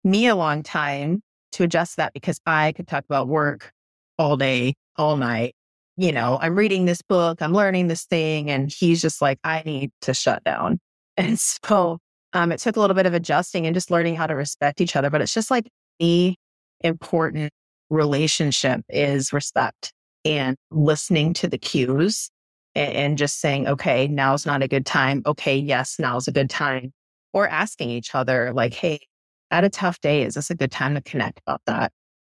me 0.06 0.28
a 0.28 0.36
long 0.36 0.62
time 0.62 1.20
to 1.52 1.64
adjust 1.64 1.96
that 1.96 2.14
because 2.14 2.40
I 2.46 2.72
could 2.72 2.86
talk 2.86 3.04
about 3.04 3.28
work 3.28 3.72
all 4.18 4.36
day, 4.36 4.74
all 4.96 5.16
night, 5.16 5.54
you 5.96 6.12
know, 6.12 6.38
I'm 6.40 6.54
reading 6.54 6.84
this 6.84 7.02
book, 7.02 7.42
I'm 7.42 7.52
learning 7.52 7.88
this 7.88 8.04
thing. 8.04 8.50
And 8.50 8.70
he's 8.70 9.02
just 9.02 9.20
like, 9.20 9.38
I 9.42 9.62
need 9.64 9.90
to 10.02 10.14
shut 10.14 10.44
down. 10.44 10.78
And 11.18 11.40
so 11.40 11.96
um, 12.34 12.52
it 12.52 12.58
took 12.58 12.76
a 12.76 12.80
little 12.80 12.92
bit 12.92 13.06
of 13.06 13.14
adjusting 13.14 13.64
and 13.64 13.72
just 13.72 13.90
learning 13.90 14.16
how 14.16 14.26
to 14.26 14.34
respect 14.34 14.82
each 14.82 14.96
other. 14.96 15.08
But 15.08 15.22
it's 15.22 15.32
just 15.32 15.50
like 15.50 15.66
the 15.98 16.34
important 16.80 17.50
relationship 17.88 18.82
is 18.90 19.32
respect 19.32 19.94
and 20.26 20.56
listening 20.70 21.32
to 21.32 21.48
the 21.48 21.56
cues 21.56 22.28
and, 22.74 22.92
and 22.92 23.18
just 23.18 23.40
saying, 23.40 23.66
okay, 23.66 24.08
now's 24.08 24.44
not 24.44 24.62
a 24.62 24.68
good 24.68 24.84
time. 24.84 25.22
Okay, 25.24 25.56
yes, 25.56 25.96
now's 25.98 26.28
a 26.28 26.32
good 26.32 26.50
time. 26.50 26.92
Or 27.32 27.48
asking 27.48 27.88
each 27.88 28.14
other, 28.14 28.52
like, 28.52 28.74
hey, 28.74 29.00
at 29.50 29.64
a 29.64 29.70
tough 29.70 30.00
day, 30.00 30.22
is 30.22 30.34
this 30.34 30.50
a 30.50 30.54
good 30.54 30.72
time 30.72 30.94
to 30.94 31.00
connect 31.00 31.40
about 31.46 31.62
that? 31.66 31.92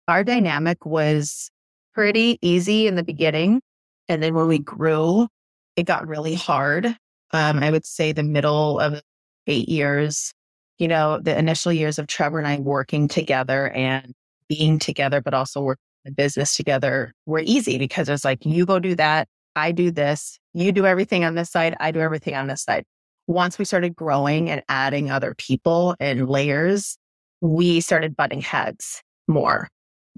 Our 0.09 0.25
dynamic 0.25 0.85
was 0.85 1.51
pretty 1.95 2.39
easy 2.43 2.87
in 2.87 2.95
the 2.95 3.05
beginning. 3.05 3.61
And 4.09 4.23
then 4.23 4.35
when 4.35 4.49
we 4.49 4.59
grew, 4.59 5.29
it 5.77 5.85
got 5.85 6.07
really 6.07 6.35
hard. 6.35 6.87
Um, 7.33 7.63
I 7.63 7.71
would 7.71 7.87
say 7.87 8.13
the 8.13 8.23
middle 8.23 8.79
of 8.79 9.01
eight 9.47 9.69
years, 9.69 10.33
you 10.79 10.89
know, 10.89 11.19
the 11.21 11.39
initial 11.39 11.73
years 11.73 11.99
of 11.99 12.07
Trevor 12.07 12.39
and 12.39 12.47
I 12.49 12.59
working 12.59 13.09
together 13.09 13.71
and 13.71 14.13
being 14.49 14.79
together, 14.79 15.21
but 15.21 15.35
also 15.35 15.61
working 15.61 15.83
the 16.05 16.11
business 16.11 16.57
together 16.57 17.13
were 17.27 17.43
easy 17.45 17.79
because 17.79 18.09
it 18.09 18.13
was 18.13 18.25
like, 18.25 18.45
you 18.45 18.67
go 18.67 18.79
do 18.79 18.95
that. 18.97 19.29
I 19.55 19.73
do 19.73 19.91
this. 19.91 20.39
You 20.53 20.73
do 20.73 20.87
everything 20.87 21.25
on 21.25 21.35
this 21.35 21.51
side. 21.51 21.77
I 21.79 21.91
do 21.91 22.01
everything 22.01 22.35
on 22.35 22.49
this 22.49 22.63
side. 22.63 22.85
Once 23.27 23.59
we 23.59 23.65
started 23.65 23.95
growing 23.95 24.51
and 24.51 24.63
adding 24.69 25.11
other 25.11 25.35
people 25.37 25.95
and 26.01 26.29
layers, 26.29 26.99
we 27.43 27.81
started 27.81 28.17
butting 28.17 28.41
heads 28.41 29.03
more 29.27 29.69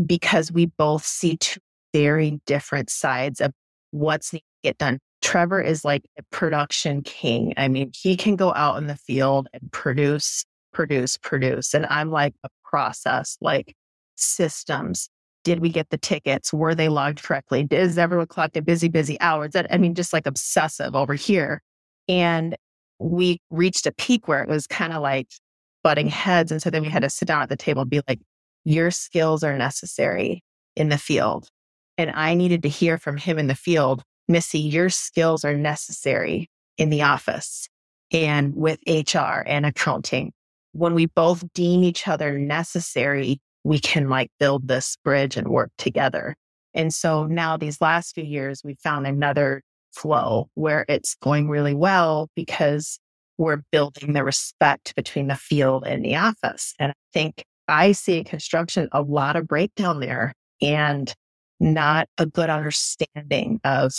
because 0.05 0.53
we 0.53 0.67
both 0.67 1.05
see 1.05 1.39
two 1.39 1.59
very 1.93 2.41
different 2.47 2.91
sides 2.91 3.41
of 3.41 3.51
what's 3.93 4.33
needed 4.33 4.45
to 4.63 4.69
get 4.69 4.79
done. 4.79 4.99
Trevor 5.23 5.61
is 5.61 5.85
like 5.85 6.03
a 6.19 6.23
production 6.31 7.03
king. 7.03 7.55
I 7.57 7.69
mean, 7.69 7.93
he 7.95 8.17
can 8.17 8.37
go 8.37 8.53
out 8.53 8.77
in 8.77 8.89
the 8.89 8.97
field 8.97 9.49
and 9.55 9.73
produce, 9.73 10.45
produce, 10.73 11.17
produce. 11.17 11.73
And 11.73 11.87
I'm 11.87 12.11
like 12.11 12.35
a 12.45 12.49
process, 12.63 13.39
like 13.41 13.75
systems. 14.17 15.09
Did 15.45 15.61
we 15.61 15.71
get 15.71 15.89
the 15.89 15.99
tickets? 15.99 16.53
Were 16.53 16.75
they 16.75 16.89
logged 16.91 17.23
correctly? 17.23 17.67
Is 17.71 17.97
everyone 17.97 18.27
collected 18.27 18.67
busy, 18.67 18.89
busy 18.89 19.19
hours? 19.21 19.53
I 19.55 19.79
mean, 19.79 19.95
just 19.95 20.13
like 20.13 20.27
obsessive 20.27 20.95
over 20.95 21.15
here. 21.15 21.63
And 22.07 22.55
we 22.99 23.39
reached 23.51 23.87
a 23.87 23.93
peak 23.93 24.29
where 24.29 24.43
it 24.43 24.49
was 24.49 24.67
kind 24.67 24.93
of 24.93 25.01
like 25.01 25.29
butting 25.85 26.09
heads. 26.09 26.51
And 26.51 26.61
so 26.61 26.71
then 26.71 26.83
we 26.83 26.89
had 26.89 27.03
to 27.03 27.11
sit 27.11 27.29
down 27.29 27.43
at 27.43 27.49
the 27.49 27.57
table 27.57 27.83
and 27.83 27.91
be 27.91 28.01
like, 28.09 28.21
your 28.65 28.91
skills 28.91 29.45
are 29.45 29.57
necessary 29.57 30.43
in 30.75 30.89
the 30.89 30.99
field. 30.99 31.47
And 31.97 32.11
I 32.11 32.35
needed 32.35 32.65
to 32.65 32.69
hear 32.69 32.99
from 32.99 33.17
him 33.17 33.39
in 33.39 33.47
the 33.47 33.55
field, 33.55 34.03
Missy, 34.27 34.59
your 34.59 34.91
skills 34.91 35.45
are 35.45 35.55
necessary 35.55 36.51
in 36.79 36.91
the 36.91 37.03
office 37.03 37.69
and 38.11 38.55
with 38.57 38.81
HR 38.89 39.43
and 39.47 39.67
accounting. 39.67 40.33
When 40.73 40.95
we 40.95 41.07
both 41.07 41.45
deem 41.53 41.85
each 41.85 42.09
other 42.09 42.39
necessary, 42.39 43.41
we 43.63 43.79
can 43.79 44.09
like 44.09 44.31
build 44.41 44.67
this 44.67 44.97
bridge 45.05 45.37
and 45.37 45.49
work 45.49 45.71
together. 45.79 46.35
And 46.73 46.93
so 46.93 47.27
now 47.27 47.57
these 47.57 47.81
last 47.81 48.15
few 48.15 48.25
years, 48.25 48.63
we 48.65 48.75
found 48.75 49.07
another 49.07 49.63
flow 49.93 50.49
where 50.55 50.85
it's 50.89 51.15
going 51.15 51.49
really 51.49 51.75
well 51.75 52.29
because 52.35 52.99
we're 53.39 53.63
building 53.73 54.13
the 54.13 54.25
respect 54.25 54.95
between 54.97 55.29
the 55.29 55.37
field 55.37 55.85
and 55.87 56.05
the 56.05 56.17
office. 56.17 56.75
And 56.79 56.93
I 56.93 56.95
think 57.13 57.45
I 57.69 57.93
see 57.93 58.19
in 58.19 58.25
construction 58.25 58.89
a 58.93 59.03
lot 59.03 59.37
of 59.37 59.49
breakdown 59.49 60.01
there 60.01 60.35
and 60.63 61.13
not 61.61 62.09
a 62.19 62.27
good 62.27 62.51
understanding 62.51 63.61
of 63.65 63.93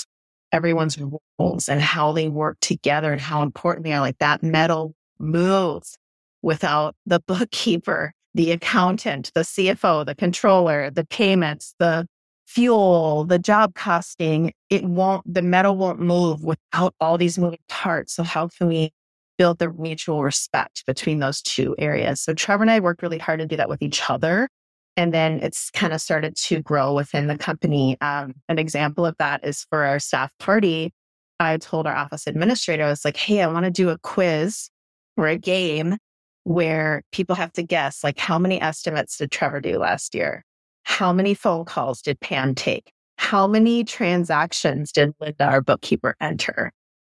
everyone's 0.51 0.97
roles 1.39 1.67
and 1.67 1.81
how 1.81 2.11
they 2.11 2.29
work 2.29 2.57
together 2.61 3.11
and 3.11 3.21
how 3.21 3.41
important 3.41 3.85
they 3.85 3.93
are. 3.93 3.99
Like 3.99 4.19
that 4.19 4.43
metal 4.43 4.93
moves 5.19 5.97
without 6.41 6.95
the 7.05 7.19
bookkeeper, 7.21 8.13
the 8.33 8.51
accountant, 8.51 9.31
the 9.33 9.41
CFO, 9.41 10.05
the 10.05 10.15
controller, 10.15 10.89
the 10.91 11.05
payments, 11.05 11.73
the 11.79 12.05
fuel, 12.45 13.25
the 13.25 13.39
job 13.39 13.73
costing. 13.73 14.53
It 14.69 14.83
won't, 14.85 15.21
the 15.31 15.41
metal 15.41 15.75
won't 15.75 15.99
move 15.99 16.43
without 16.43 16.93
all 16.99 17.17
these 17.17 17.37
moving 17.37 17.59
parts. 17.67 18.13
So 18.13 18.23
how 18.23 18.47
can 18.47 18.67
we 18.67 18.91
build 19.37 19.59
the 19.59 19.71
mutual 19.73 20.23
respect 20.23 20.85
between 20.85 21.19
those 21.19 21.41
two 21.41 21.75
areas. 21.77 22.21
So 22.21 22.33
Trevor 22.33 22.63
and 22.63 22.71
I 22.71 22.79
worked 22.79 23.01
really 23.01 23.17
hard 23.17 23.39
to 23.39 23.45
do 23.45 23.57
that 23.57 23.69
with 23.69 23.81
each 23.81 24.09
other. 24.09 24.49
And 24.97 25.13
then 25.13 25.39
it's 25.41 25.69
kind 25.71 25.91
of 25.91 25.99
started 25.99 26.35
to 26.37 26.61
grow 26.61 26.93
within 26.93 27.27
the 27.27 27.37
company. 27.37 27.97
Um, 27.99 28.33
an 28.47 28.59
example 28.59 29.05
of 29.05 29.15
that 29.19 29.45
is 29.45 29.65
for 29.69 29.83
our 29.83 29.99
staff 29.99 30.31
party. 30.39 30.93
I 31.39 31.57
told 31.57 31.85
our 31.85 31.95
office 31.95 32.27
administrator, 32.27 32.83
I 32.83 32.89
was 32.89 33.03
like, 33.03 33.17
hey, 33.17 33.41
I 33.41 33.47
want 33.47 33.65
to 33.65 33.71
do 33.71 33.89
a 33.89 33.97
quiz 33.97 34.69
or 35.17 35.27
a 35.27 35.37
game 35.37 35.97
where 36.45 37.01
people 37.11 37.35
have 37.35 37.51
to 37.53 37.63
guess, 37.63 38.03
like, 38.03 38.19
how 38.19 38.39
many 38.39 38.61
estimates 38.61 39.17
did 39.17 39.31
Trevor 39.31 39.59
do 39.59 39.79
last 39.79 40.15
year? 40.15 40.45
How 40.83 41.11
many 41.11 41.33
phone 41.33 41.65
calls 41.65 42.01
did 42.01 42.19
Pam 42.21 42.55
take? 42.55 42.91
How 43.17 43.47
many 43.47 43.83
transactions 43.83 44.91
did 44.91 45.13
Linda, 45.19 45.45
our 45.45 45.61
bookkeeper, 45.61 46.15
enter? 46.21 46.71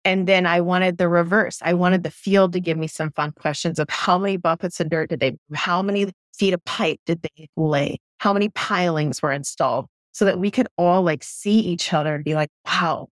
And 0.07 0.29
then 0.29 0.47
I 0.47 0.61
wanted 0.61 0.99
the 0.99 1.09
reverse. 1.09 1.59
I 1.63 1.75
wanted 1.75 2.05
the 2.05 2.13
field 2.13 2.53
to 2.53 2.61
give 2.61 2.79
me 2.79 2.87
some 2.87 3.11
fun 3.11 3.33
questions 3.33 3.81
of 3.81 3.91
how 3.91 4.19
many 4.19 4.37
buckets 4.37 4.79
of 4.79 4.89
dirt 4.89 5.11
did 5.11 5.19
they, 5.19 5.37
how 5.53 5.83
many 5.83 6.13
feet 6.33 6.55
of 6.55 6.65
pipe 6.65 7.01
did 7.07 7.23
they 7.23 7.49
lay? 7.57 7.99
How 8.19 8.33
many 8.33 8.49
pilings 8.51 9.21
were 9.21 9.33
installed? 9.33 9.87
So 10.13 10.25
that 10.25 10.39
we 10.39 10.53
could 10.53 10.69
all 10.79 11.03
like 11.03 11.25
see 11.25 11.59
each 11.59 11.93
other 11.93 12.15
and 12.15 12.25
be 12.25 12.37
like, 12.37 12.51
wow, 12.65 13.09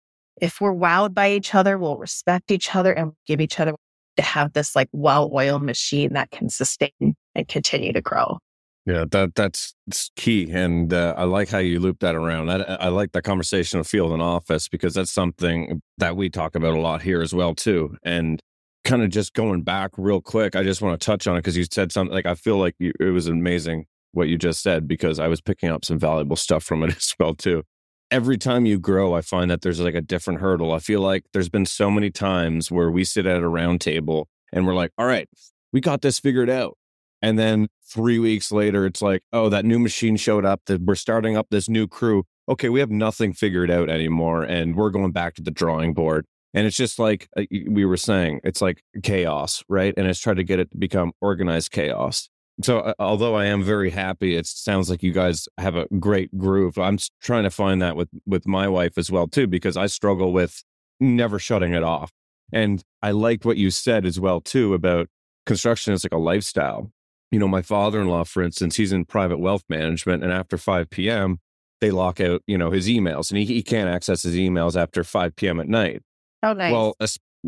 if 0.42 0.60
we're 0.60 0.74
wowed 0.74 1.14
by 1.14 1.30
each 1.30 1.54
other, 1.54 1.78
we'll 1.78 1.96
respect 1.96 2.50
each 2.50 2.74
other 2.74 2.92
and 2.92 3.12
give 3.24 3.40
each 3.40 3.60
other 3.60 3.76
to 4.16 4.22
have 4.24 4.52
this 4.52 4.74
like 4.74 4.88
well 4.90 5.30
oiled 5.32 5.62
machine 5.62 6.14
that 6.14 6.32
can 6.32 6.48
sustain 6.48 7.14
and 7.36 7.46
continue 7.46 7.92
to 7.92 8.00
grow. 8.00 8.38
Yeah, 8.86 9.04
that 9.10 9.34
that's 9.34 9.74
key, 10.16 10.50
and 10.50 10.92
uh, 10.92 11.14
I 11.16 11.24
like 11.24 11.50
how 11.50 11.58
you 11.58 11.78
loop 11.80 12.00
that 12.00 12.14
around. 12.14 12.50
I, 12.50 12.62
I 12.62 12.88
like 12.88 13.12
that 13.12 13.22
conversation 13.22 13.78
of 13.78 13.86
field 13.86 14.10
and 14.12 14.22
office 14.22 14.68
because 14.68 14.94
that's 14.94 15.12
something 15.12 15.82
that 15.98 16.16
we 16.16 16.30
talk 16.30 16.54
about 16.54 16.74
a 16.74 16.80
lot 16.80 17.02
here 17.02 17.20
as 17.20 17.34
well 17.34 17.54
too. 17.54 17.96
And 18.02 18.40
kind 18.84 19.02
of 19.02 19.10
just 19.10 19.34
going 19.34 19.62
back 19.62 19.90
real 19.98 20.22
quick, 20.22 20.56
I 20.56 20.62
just 20.62 20.80
want 20.80 20.98
to 20.98 21.04
touch 21.04 21.26
on 21.26 21.36
it 21.36 21.40
because 21.40 21.56
you 21.58 21.66
said 21.70 21.92
something 21.92 22.14
like 22.14 22.24
I 22.26 22.34
feel 22.34 22.56
like 22.56 22.74
you, 22.78 22.92
it 22.98 23.10
was 23.10 23.26
amazing 23.26 23.84
what 24.12 24.28
you 24.28 24.38
just 24.38 24.62
said 24.62 24.88
because 24.88 25.18
I 25.18 25.28
was 25.28 25.40
picking 25.42 25.68
up 25.68 25.84
some 25.84 25.98
valuable 25.98 26.36
stuff 26.36 26.64
from 26.64 26.82
it 26.82 26.90
as 26.96 27.14
well 27.20 27.34
too. 27.34 27.64
Every 28.10 28.38
time 28.38 28.66
you 28.66 28.78
grow, 28.78 29.14
I 29.14 29.20
find 29.20 29.50
that 29.50 29.60
there's 29.60 29.78
like 29.80 29.94
a 29.94 30.00
different 30.00 30.40
hurdle. 30.40 30.72
I 30.72 30.78
feel 30.80 31.00
like 31.00 31.24
there's 31.32 31.50
been 31.50 31.66
so 31.66 31.90
many 31.90 32.10
times 32.10 32.70
where 32.70 32.90
we 32.90 33.04
sit 33.04 33.26
at 33.26 33.42
a 33.42 33.48
round 33.48 33.80
table 33.82 34.26
and 34.52 34.66
we're 34.66 34.74
like, 34.74 34.90
"All 34.98 35.06
right, 35.06 35.28
we 35.72 35.80
got 35.80 36.00
this 36.02 36.18
figured 36.18 36.50
out." 36.50 36.76
And 37.22 37.38
then 37.38 37.68
three 37.90 38.18
weeks 38.18 38.52
later, 38.52 38.86
it's 38.86 39.02
like, 39.02 39.22
oh, 39.32 39.48
that 39.48 39.64
new 39.64 39.78
machine 39.78 40.16
showed 40.16 40.44
up. 40.44 40.62
That 40.66 40.82
we're 40.82 40.94
starting 40.94 41.36
up 41.36 41.48
this 41.50 41.68
new 41.68 41.86
crew. 41.86 42.24
Okay, 42.48 42.68
we 42.68 42.80
have 42.80 42.90
nothing 42.90 43.32
figured 43.32 43.70
out 43.70 43.88
anymore, 43.88 44.42
and 44.42 44.76
we're 44.76 44.90
going 44.90 45.12
back 45.12 45.34
to 45.34 45.42
the 45.42 45.50
drawing 45.50 45.94
board. 45.94 46.26
And 46.52 46.66
it's 46.66 46.76
just 46.76 46.98
like 46.98 47.28
uh, 47.36 47.44
we 47.50 47.84
were 47.84 47.96
saying, 47.96 48.40
it's 48.42 48.60
like 48.60 48.82
chaos, 49.02 49.62
right? 49.68 49.94
And 49.96 50.06
it's 50.06 50.18
trying 50.18 50.36
to 50.36 50.44
get 50.44 50.58
it 50.58 50.70
to 50.72 50.76
become 50.76 51.12
organized 51.20 51.70
chaos. 51.70 52.28
So, 52.62 52.80
uh, 52.80 52.94
although 52.98 53.36
I 53.36 53.46
am 53.46 53.62
very 53.62 53.90
happy, 53.90 54.36
it 54.36 54.46
sounds 54.46 54.90
like 54.90 55.02
you 55.02 55.12
guys 55.12 55.48
have 55.58 55.76
a 55.76 55.86
great 55.98 56.36
groove. 56.36 56.76
I'm 56.76 56.98
trying 57.22 57.44
to 57.44 57.50
find 57.50 57.80
that 57.82 57.96
with 57.96 58.08
with 58.26 58.46
my 58.46 58.68
wife 58.68 58.98
as 58.98 59.10
well 59.10 59.28
too, 59.28 59.46
because 59.46 59.76
I 59.76 59.86
struggle 59.86 60.32
with 60.32 60.62
never 60.98 61.38
shutting 61.38 61.72
it 61.72 61.82
off. 61.82 62.10
And 62.52 62.82
I 63.02 63.12
liked 63.12 63.44
what 63.44 63.56
you 63.56 63.70
said 63.70 64.04
as 64.04 64.18
well 64.18 64.40
too 64.40 64.74
about 64.74 65.08
construction 65.46 65.94
is 65.94 66.04
like 66.04 66.12
a 66.12 66.18
lifestyle 66.18 66.92
you 67.30 67.38
know, 67.38 67.48
my 67.48 67.62
father 67.62 68.00
in 68.00 68.08
law, 68.08 68.24
for 68.24 68.42
instance, 68.42 68.76
he's 68.76 68.92
in 68.92 69.04
private 69.04 69.38
wealth 69.38 69.64
management. 69.68 70.22
And 70.22 70.32
after 70.32 70.58
5 70.58 70.90
p.m., 70.90 71.38
they 71.80 71.90
lock 71.90 72.20
out, 72.20 72.42
you 72.46 72.58
know, 72.58 72.70
his 72.70 72.88
emails 72.88 73.30
and 73.30 73.38
he, 73.38 73.46
he 73.46 73.62
can't 73.62 73.88
access 73.88 74.22
his 74.22 74.34
emails 74.34 74.80
after 74.80 75.02
5 75.02 75.36
p.m. 75.36 75.60
at 75.60 75.68
night. 75.68 76.02
Oh, 76.42 76.52
nice. 76.52 76.72
Well, 76.72 76.94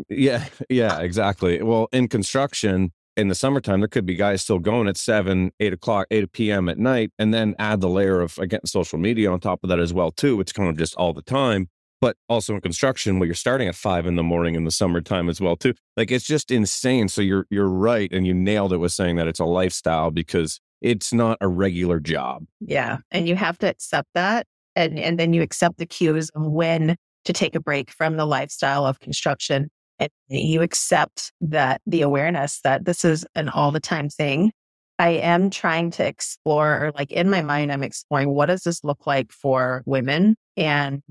yeah, 0.09 0.45
yeah, 0.69 0.99
exactly. 0.99 1.61
Well, 1.61 1.87
in 1.91 2.07
construction, 2.07 2.91
in 3.15 3.27
the 3.27 3.35
summertime, 3.35 3.81
there 3.81 3.87
could 3.87 4.05
be 4.05 4.15
guys 4.15 4.41
still 4.41 4.59
going 4.59 4.87
at 4.87 4.97
seven, 4.97 5.51
eight 5.59 5.73
o'clock, 5.73 6.07
eight 6.09 6.31
p.m. 6.31 6.67
at 6.67 6.79
night, 6.79 7.11
and 7.19 7.31
then 7.31 7.53
add 7.59 7.79
the 7.79 7.89
layer 7.89 8.21
of 8.21 8.39
again 8.39 8.65
social 8.65 8.97
media 8.97 9.31
on 9.31 9.39
top 9.39 9.59
of 9.63 9.69
that 9.69 9.79
as 9.79 9.93
well 9.93 10.09
too. 10.09 10.39
It's 10.39 10.51
kind 10.51 10.67
of 10.67 10.77
just 10.77 10.95
all 10.95 11.13
the 11.13 11.21
time 11.21 11.69
but 12.03 12.17
also 12.27 12.53
in 12.53 12.59
construction 12.59 13.17
where 13.17 13.27
you're 13.27 13.33
starting 13.33 13.69
at 13.69 13.75
five 13.75 14.05
in 14.05 14.17
the 14.17 14.23
morning 14.23 14.55
in 14.55 14.65
the 14.65 14.71
summertime 14.71 15.29
as 15.29 15.39
well 15.39 15.55
too. 15.55 15.73
Like 15.95 16.11
it's 16.11 16.25
just 16.25 16.51
insane. 16.51 17.07
So 17.07 17.21
you're 17.21 17.47
you're 17.49 17.69
right 17.69 18.11
and 18.11 18.27
you 18.27 18.33
nailed 18.33 18.73
it 18.73 18.77
with 18.77 18.91
saying 18.91 19.15
that 19.15 19.27
it's 19.29 19.39
a 19.39 19.45
lifestyle 19.45 20.11
because 20.11 20.59
it's 20.81 21.13
not 21.13 21.37
a 21.39 21.47
regular 21.47 22.01
job. 22.01 22.43
Yeah 22.59 22.97
and 23.11 23.25
you 23.25 23.37
have 23.37 23.57
to 23.59 23.69
accept 23.69 24.09
that 24.15 24.45
and 24.75 24.99
and 24.99 25.17
then 25.17 25.31
you 25.31 25.41
accept 25.41 25.77
the 25.77 25.85
cues 25.85 26.29
of 26.31 26.45
when 26.45 26.97
to 27.23 27.31
take 27.31 27.55
a 27.55 27.61
break 27.61 27.89
from 27.89 28.17
the 28.17 28.25
lifestyle 28.25 28.85
of 28.85 28.99
construction 28.99 29.69
and 29.97 30.09
you 30.27 30.61
accept 30.61 31.31
that 31.39 31.79
the 31.85 32.01
awareness 32.01 32.59
that 32.65 32.83
this 32.83 33.05
is 33.05 33.25
an 33.33 33.47
all 33.47 33.71
the 33.71 33.79
time 33.79 34.09
thing. 34.09 34.51
I 34.99 35.11
am 35.11 35.49
trying 35.49 35.91
to 35.91 36.05
explore, 36.05 36.67
or 36.67 36.91
like 36.95 37.11
in 37.11 37.29
my 37.29 37.41
mind, 37.41 37.71
I'm 37.71 37.81
exploring 37.81 38.29
what 38.29 38.47
does 38.47 38.63
this 38.63 38.83
look 38.83 39.07
like 39.07 39.31
for 39.31 39.83
women 39.85 40.35
and 40.57 41.01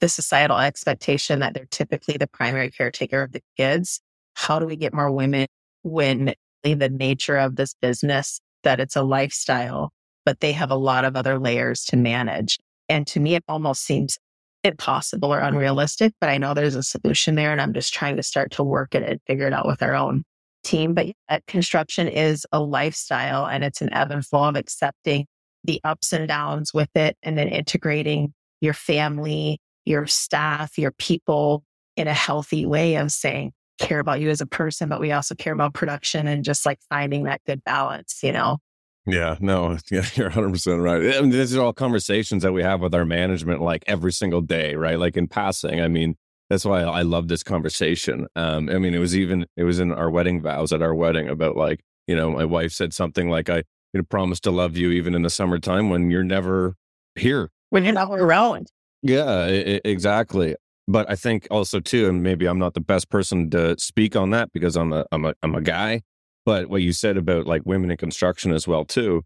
the 0.00 0.08
societal 0.08 0.58
expectation 0.58 1.40
that 1.40 1.54
they're 1.54 1.66
typically 1.70 2.16
the 2.16 2.26
primary 2.26 2.70
caretaker 2.70 3.22
of 3.22 3.32
the 3.32 3.42
kids. 3.56 4.00
How 4.34 4.58
do 4.58 4.66
we 4.66 4.76
get 4.76 4.92
more 4.92 5.10
women 5.10 5.46
when 5.82 6.34
the 6.62 6.88
nature 6.88 7.36
of 7.36 7.56
this 7.56 7.74
business 7.80 8.40
that 8.64 8.80
it's 8.80 8.96
a 8.96 9.02
lifestyle, 9.02 9.92
but 10.24 10.40
they 10.40 10.52
have 10.52 10.70
a 10.70 10.76
lot 10.76 11.04
of 11.04 11.16
other 11.16 11.38
layers 11.38 11.84
to 11.84 11.96
manage. 11.96 12.58
And 12.88 13.06
to 13.08 13.20
me, 13.20 13.36
it 13.36 13.44
almost 13.48 13.84
seems 13.84 14.18
impossible 14.64 15.32
or 15.32 15.38
unrealistic, 15.40 16.12
but 16.20 16.28
I 16.28 16.38
know 16.38 16.52
there's 16.52 16.74
a 16.74 16.82
solution 16.82 17.36
there. 17.36 17.52
And 17.52 17.60
I'm 17.60 17.72
just 17.72 17.94
trying 17.94 18.16
to 18.16 18.22
start 18.22 18.50
to 18.52 18.64
work 18.64 18.94
at 18.94 19.02
it 19.02 19.10
and 19.10 19.20
figure 19.26 19.46
it 19.46 19.52
out 19.52 19.66
with 19.66 19.82
our 19.82 19.94
own 19.94 20.24
team. 20.64 20.94
But 20.94 21.14
construction 21.46 22.08
is 22.08 22.44
a 22.50 22.60
lifestyle 22.60 23.46
and 23.46 23.62
it's 23.62 23.80
an 23.80 23.92
ebb 23.92 24.10
and 24.10 24.26
flow 24.26 24.48
of 24.48 24.56
accepting 24.56 25.26
the 25.62 25.80
ups 25.84 26.12
and 26.12 26.26
downs 26.26 26.74
with 26.74 26.90
it 26.96 27.16
and 27.22 27.38
then 27.38 27.48
integrating 27.48 28.32
your 28.60 28.74
family 28.74 29.58
your 29.86 30.06
staff, 30.06 30.76
your 30.78 30.90
people 30.90 31.64
in 31.96 32.08
a 32.08 32.14
healthy 32.14 32.66
way 32.66 32.96
of 32.96 33.10
saying, 33.10 33.52
care 33.78 34.00
about 34.00 34.20
you 34.20 34.30
as 34.30 34.40
a 34.40 34.46
person, 34.46 34.88
but 34.88 35.00
we 35.00 35.12
also 35.12 35.34
care 35.34 35.52
about 35.52 35.74
production 35.74 36.26
and 36.26 36.44
just 36.44 36.66
like 36.66 36.78
finding 36.88 37.24
that 37.24 37.40
good 37.46 37.62
balance, 37.64 38.20
you 38.22 38.32
know? 38.32 38.58
Yeah, 39.06 39.36
no, 39.40 39.78
yeah, 39.90 40.04
you're 40.14 40.30
100% 40.30 40.82
right. 40.82 41.16
I 41.16 41.20
mean, 41.20 41.30
these 41.30 41.54
are 41.56 41.62
all 41.62 41.72
conversations 41.72 42.42
that 42.42 42.52
we 42.52 42.62
have 42.62 42.80
with 42.80 42.94
our 42.94 43.04
management 43.04 43.62
like 43.62 43.84
every 43.86 44.12
single 44.12 44.40
day, 44.40 44.74
right? 44.74 44.98
Like 44.98 45.16
in 45.16 45.28
passing. 45.28 45.80
I 45.80 45.88
mean, 45.88 46.16
that's 46.50 46.64
why 46.64 46.82
I 46.82 47.02
love 47.02 47.28
this 47.28 47.42
conversation. 47.42 48.26
Um, 48.36 48.68
I 48.68 48.78
mean, 48.78 48.94
it 48.94 48.98
was 48.98 49.16
even, 49.16 49.46
it 49.56 49.64
was 49.64 49.78
in 49.78 49.92
our 49.92 50.10
wedding 50.10 50.40
vows 50.40 50.72
at 50.72 50.82
our 50.82 50.94
wedding 50.94 51.28
about 51.28 51.56
like, 51.56 51.80
you 52.06 52.16
know, 52.16 52.30
my 52.30 52.44
wife 52.44 52.72
said 52.72 52.92
something 52.92 53.30
like, 53.30 53.48
I 53.48 53.62
you 53.92 54.00
know, 54.00 54.04
promise 54.04 54.40
to 54.40 54.50
love 54.50 54.76
you 54.76 54.90
even 54.90 55.14
in 55.14 55.22
the 55.22 55.30
summertime 55.30 55.90
when 55.90 56.10
you're 56.10 56.24
never 56.24 56.74
here. 57.14 57.50
When 57.70 57.84
you're 57.84 57.94
not 57.94 58.10
around. 58.10 58.70
Yeah, 59.06 59.24
I- 59.44 59.80
exactly. 59.84 60.56
But 60.88 61.10
I 61.10 61.16
think 61.16 61.46
also 61.50 61.80
too, 61.80 62.08
and 62.08 62.22
maybe 62.22 62.46
I'm 62.46 62.58
not 62.58 62.74
the 62.74 62.80
best 62.80 63.08
person 63.10 63.50
to 63.50 63.76
speak 63.78 64.14
on 64.16 64.30
that 64.30 64.52
because 64.52 64.76
I'm 64.76 64.92
a 64.92 65.04
I'm 65.12 65.24
a 65.24 65.34
I'm 65.42 65.54
a 65.54 65.60
guy. 65.60 66.02
But 66.44 66.68
what 66.70 66.82
you 66.82 66.92
said 66.92 67.16
about 67.16 67.46
like 67.46 67.62
women 67.64 67.90
in 67.90 67.96
construction 67.96 68.52
as 68.52 68.68
well 68.68 68.84
too, 68.84 69.22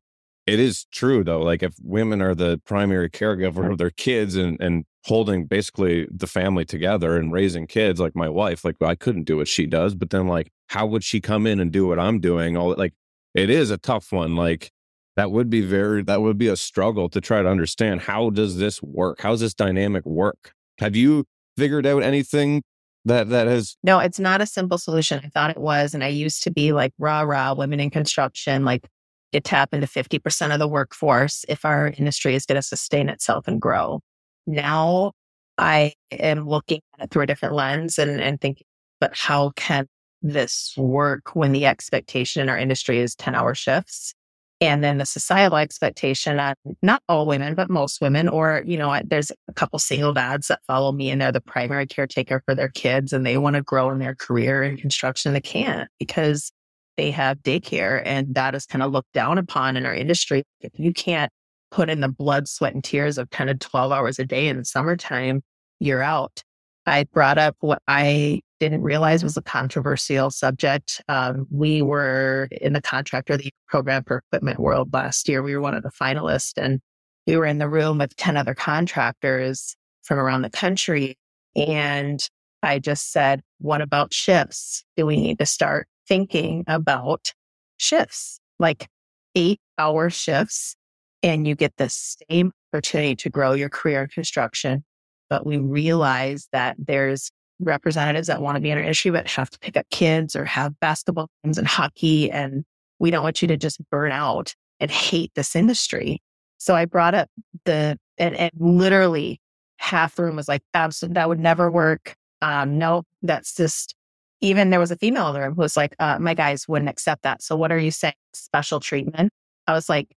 it 0.47 0.59
is 0.59 0.87
true 0.91 1.23
though. 1.23 1.43
Like 1.43 1.63
if 1.63 1.75
women 1.83 2.23
are 2.23 2.35
the 2.35 2.61
primary 2.65 3.11
caregiver 3.11 3.71
of 3.71 3.79
their 3.79 3.91
kids 3.91 4.37
and 4.37 4.59
and 4.61 4.85
holding 5.05 5.47
basically 5.47 6.07
the 6.11 6.27
family 6.27 6.65
together 6.65 7.17
and 7.17 7.33
raising 7.33 7.67
kids, 7.67 8.01
like 8.01 8.17
my 8.17 8.29
wife, 8.29 8.65
like 8.65 8.77
I 8.83 8.95
couldn't 8.95 9.25
do 9.25 9.37
what 9.39 9.49
she 9.49 9.67
does. 9.67 9.95
But 9.95 10.11
then 10.11 10.29
like, 10.29 10.51
how 10.69 10.87
would 10.87 11.05
she 11.05 11.21
come 11.21 11.47
in 11.47 11.61
and 11.61 11.71
do 11.73 11.87
what 11.87 11.99
I'm 11.99 12.21
doing? 12.21 12.57
All 12.57 12.75
like 12.77 12.95
it 13.35 13.51
is 13.51 13.71
a 13.71 13.79
tough 13.79 14.13
one. 14.13 14.35
Like 14.35 14.73
that 15.21 15.33
would 15.33 15.51
be 15.51 15.61
very 15.61 16.03
that 16.03 16.23
would 16.23 16.39
be 16.39 16.49
a 16.49 16.57
struggle 16.57 17.11
to 17.11 17.21
try 17.21 17.43
to 17.43 17.49
understand 17.49 18.01
how 18.01 18.31
does 18.31 18.57
this 18.57 18.83
work? 18.83 19.21
How's 19.21 19.41
this 19.41 19.53
dynamic 19.53 20.07
work? 20.07 20.55
Have 20.79 20.97
you 20.97 21.27
figured 21.59 21.85
out 21.85 22.03
anything 22.03 22.63
that 23.05 23.29
that 23.29 23.47
has 23.47 23.77
no 23.83 23.99
it's 23.99 24.19
not 24.19 24.41
a 24.41 24.47
simple 24.47 24.77
solution 24.77 25.21
i 25.25 25.29
thought 25.29 25.51
it 25.51 25.59
was 25.59 25.95
and 25.95 26.05
i 26.05 26.07
used 26.07 26.43
to 26.43 26.51
be 26.51 26.73
like 26.73 26.93
rah 26.99 27.23
rah 27.23 27.55
women 27.55 27.81
in 27.81 27.89
construction 27.89 28.65
like 28.65 28.87
to 29.33 29.41
tap 29.41 29.73
into 29.73 29.87
50% 29.87 30.53
of 30.53 30.59
the 30.59 30.67
workforce 30.67 31.45
if 31.49 31.65
our 31.65 31.89
industry 31.97 32.35
is 32.35 32.45
going 32.45 32.57
to 32.57 32.63
sustain 32.63 33.09
itself 33.09 33.49
and 33.49 33.61
grow 33.61 34.01
now 34.47 35.13
i 35.57 35.93
am 36.11 36.47
looking 36.47 36.81
at 36.99 37.05
it 37.05 37.11
through 37.11 37.23
a 37.23 37.27
different 37.27 37.55
lens 37.55 37.99
and 37.99 38.21
and 38.21 38.41
thinking 38.41 38.67
but 39.01 39.15
how 39.15 39.51
can 39.57 39.87
this 40.23 40.75
work 40.77 41.35
when 41.35 41.53
the 41.53 41.65
expectation 41.65 42.43
in 42.43 42.51
our 42.51 42.59
industry 42.59 42.99
is 42.99 43.15
10 43.15 43.35
hour 43.35 43.55
shifts 43.55 44.15
and 44.61 44.85
then 44.85 44.99
the 44.99 45.07
societal 45.07 45.57
expectation 45.57 46.39
on 46.39 46.55
not 46.83 47.03
all 47.09 47.27
women, 47.27 47.55
but 47.55 47.71
most 47.71 48.01
women, 48.01 48.29
or, 48.29 48.63
you 48.67 48.77
know, 48.77 49.01
there's 49.05 49.33
a 49.49 49.53
couple 49.55 49.79
single 49.79 50.13
dads 50.13 50.49
that 50.49 50.61
follow 50.67 50.93
me 50.93 51.11
and 51.11 51.21
they're 51.21 51.33
the 51.33 51.41
primary 51.41 51.87
caretaker 51.87 52.43
for 52.45 52.55
their 52.55 52.69
kids 52.69 53.13
and 53.13 53.25
they 53.25 53.39
want 53.39 53.57
to 53.57 53.63
grow 53.63 53.91
in 53.91 53.99
their 53.99 54.15
career 54.15 54.63
in 54.63 54.77
construction. 54.77 55.33
They 55.33 55.41
can't 55.41 55.89
because 55.99 56.53
they 56.99 57.11
have 57.11 57.39
daycare 57.39 58.03
and 58.05 58.35
that 58.35 58.55
is 58.55 58.67
kind 58.67 58.83
of 58.83 58.93
looked 58.93 59.13
down 59.15 59.39
upon 59.39 59.79
in 59.79 59.87
our 59.87 59.95
industry. 59.95 60.43
If 60.61 60.73
you 60.75 60.93
can't 60.93 61.33
put 61.71 61.89
in 61.89 62.01
the 62.01 62.09
blood, 62.09 62.47
sweat, 62.47 62.75
and 62.75 62.85
tears 62.85 63.17
of 63.17 63.31
kind 63.31 63.49
of 63.49 63.59
12 63.61 63.93
hours 63.93 64.19
a 64.19 64.27
day 64.27 64.49
in 64.49 64.59
the 64.59 64.65
summertime, 64.65 65.43
you're 65.79 66.03
out. 66.03 66.43
I 66.85 67.05
brought 67.05 67.39
up 67.39 67.57
what 67.61 67.81
I 67.89 68.41
didn't 68.61 68.83
realize 68.83 69.25
was 69.25 69.37
a 69.37 69.43
controversial 69.43 70.31
subject. 70.31 71.01
Um, 71.09 71.47
we 71.51 71.83
were 71.83 72.49
in 72.53 72.75
the 72.75 72.83
contractor 72.83 73.37
the 73.37 73.53
program 73.69 74.05
for 74.05 74.19
Equipment 74.19 74.61
World 74.61 74.93
last 74.93 75.29
year. 75.29 75.43
We 75.43 75.55
were 75.55 75.61
one 75.61 75.75
of 75.75 75.83
the 75.83 75.91
finalists, 75.91 76.53
and 76.57 76.81
we 77.27 77.37
were 77.37 77.47
in 77.47 77.59
the 77.59 77.69
room 77.69 77.99
with 77.99 78.15
10 78.17 78.37
other 78.37 78.55
contractors 78.55 79.75
from 80.03 80.19
around 80.19 80.43
the 80.43 80.51
country. 80.51 81.17
And 81.57 82.21
I 82.63 82.79
just 82.79 83.11
said, 83.11 83.41
What 83.59 83.81
about 83.81 84.13
shifts? 84.13 84.85
Do 84.97 85.07
we 85.07 85.17
need 85.17 85.39
to 85.39 85.47
start 85.47 85.89
thinking 86.07 86.65
about 86.69 87.33
shifts, 87.79 88.41
like 88.59 88.89
eight 89.35 89.61
hour 89.79 90.11
shifts? 90.11 90.77
And 91.23 91.47
you 91.47 91.55
get 91.55 91.77
the 91.77 91.89
same 91.89 92.53
opportunity 92.73 93.17
to 93.17 93.31
grow 93.31 93.53
your 93.53 93.69
career 93.69 94.03
in 94.03 94.09
construction 94.09 94.85
but 95.31 95.47
we 95.47 95.57
realize 95.57 96.49
that 96.53 96.77
there's 96.77 97.31
representatives 97.61 98.27
that 98.29 98.43
want 98.43 98.57
to 98.57 98.61
be 98.61 98.71
in 98.71 98.79
our 98.79 98.83
industry, 98.83 99.11
but 99.11 99.27
have 99.29 99.51
to 99.51 99.59
pick 99.59 99.77
up 99.77 99.87
kids 99.91 100.35
or 100.35 100.45
have 100.45 100.79
basketball 100.81 101.29
games 101.45 101.59
and 101.59 101.67
hockey. 101.67 102.31
And 102.31 102.65
we 102.99 103.11
don't 103.11 103.23
want 103.23 103.43
you 103.43 103.49
to 103.49 103.57
just 103.57 103.81
burn 103.91 104.13
out 104.13 104.55
and 104.79 104.91
hate 104.91 105.33
this 105.35 105.55
industry. 105.55 106.23
So 106.59 106.75
I 106.75 106.85
brought 106.85 107.15
up 107.15 107.29
the, 107.65 107.99
and, 108.19 108.35
and 108.35 108.51
literally 108.59 109.41
half 109.79 110.17
the 110.17 110.25
room 110.25 110.37
was 110.37 110.49
like, 110.49 110.63
absolutely, 110.75 111.15
that 111.15 111.29
would 111.29 111.41
never 111.41 111.71
work. 111.71 112.15
Um, 112.43 112.79
no, 112.79 113.05
that's 113.23 113.55
just, 113.55 113.95
even 114.41 114.71
there 114.71 114.81
was 114.81 114.91
a 114.91 114.97
female 114.97 115.29
in 115.29 115.35
the 115.35 115.41
room 115.41 115.55
who 115.55 115.61
was 115.61 115.77
like, 115.77 115.95
uh, 115.99 116.19
my 116.19 116.35
guys 116.35 116.67
wouldn't 116.67 116.89
accept 116.89 117.23
that. 117.23 117.43
So 117.43 117.57
what 117.57 117.71
are 117.73 117.79
you 117.79 117.91
saying? 117.91 118.15
Special 118.33 118.81
treatment? 118.81 119.33
I 119.67 119.75
was 119.75 119.89
like, 119.89 120.09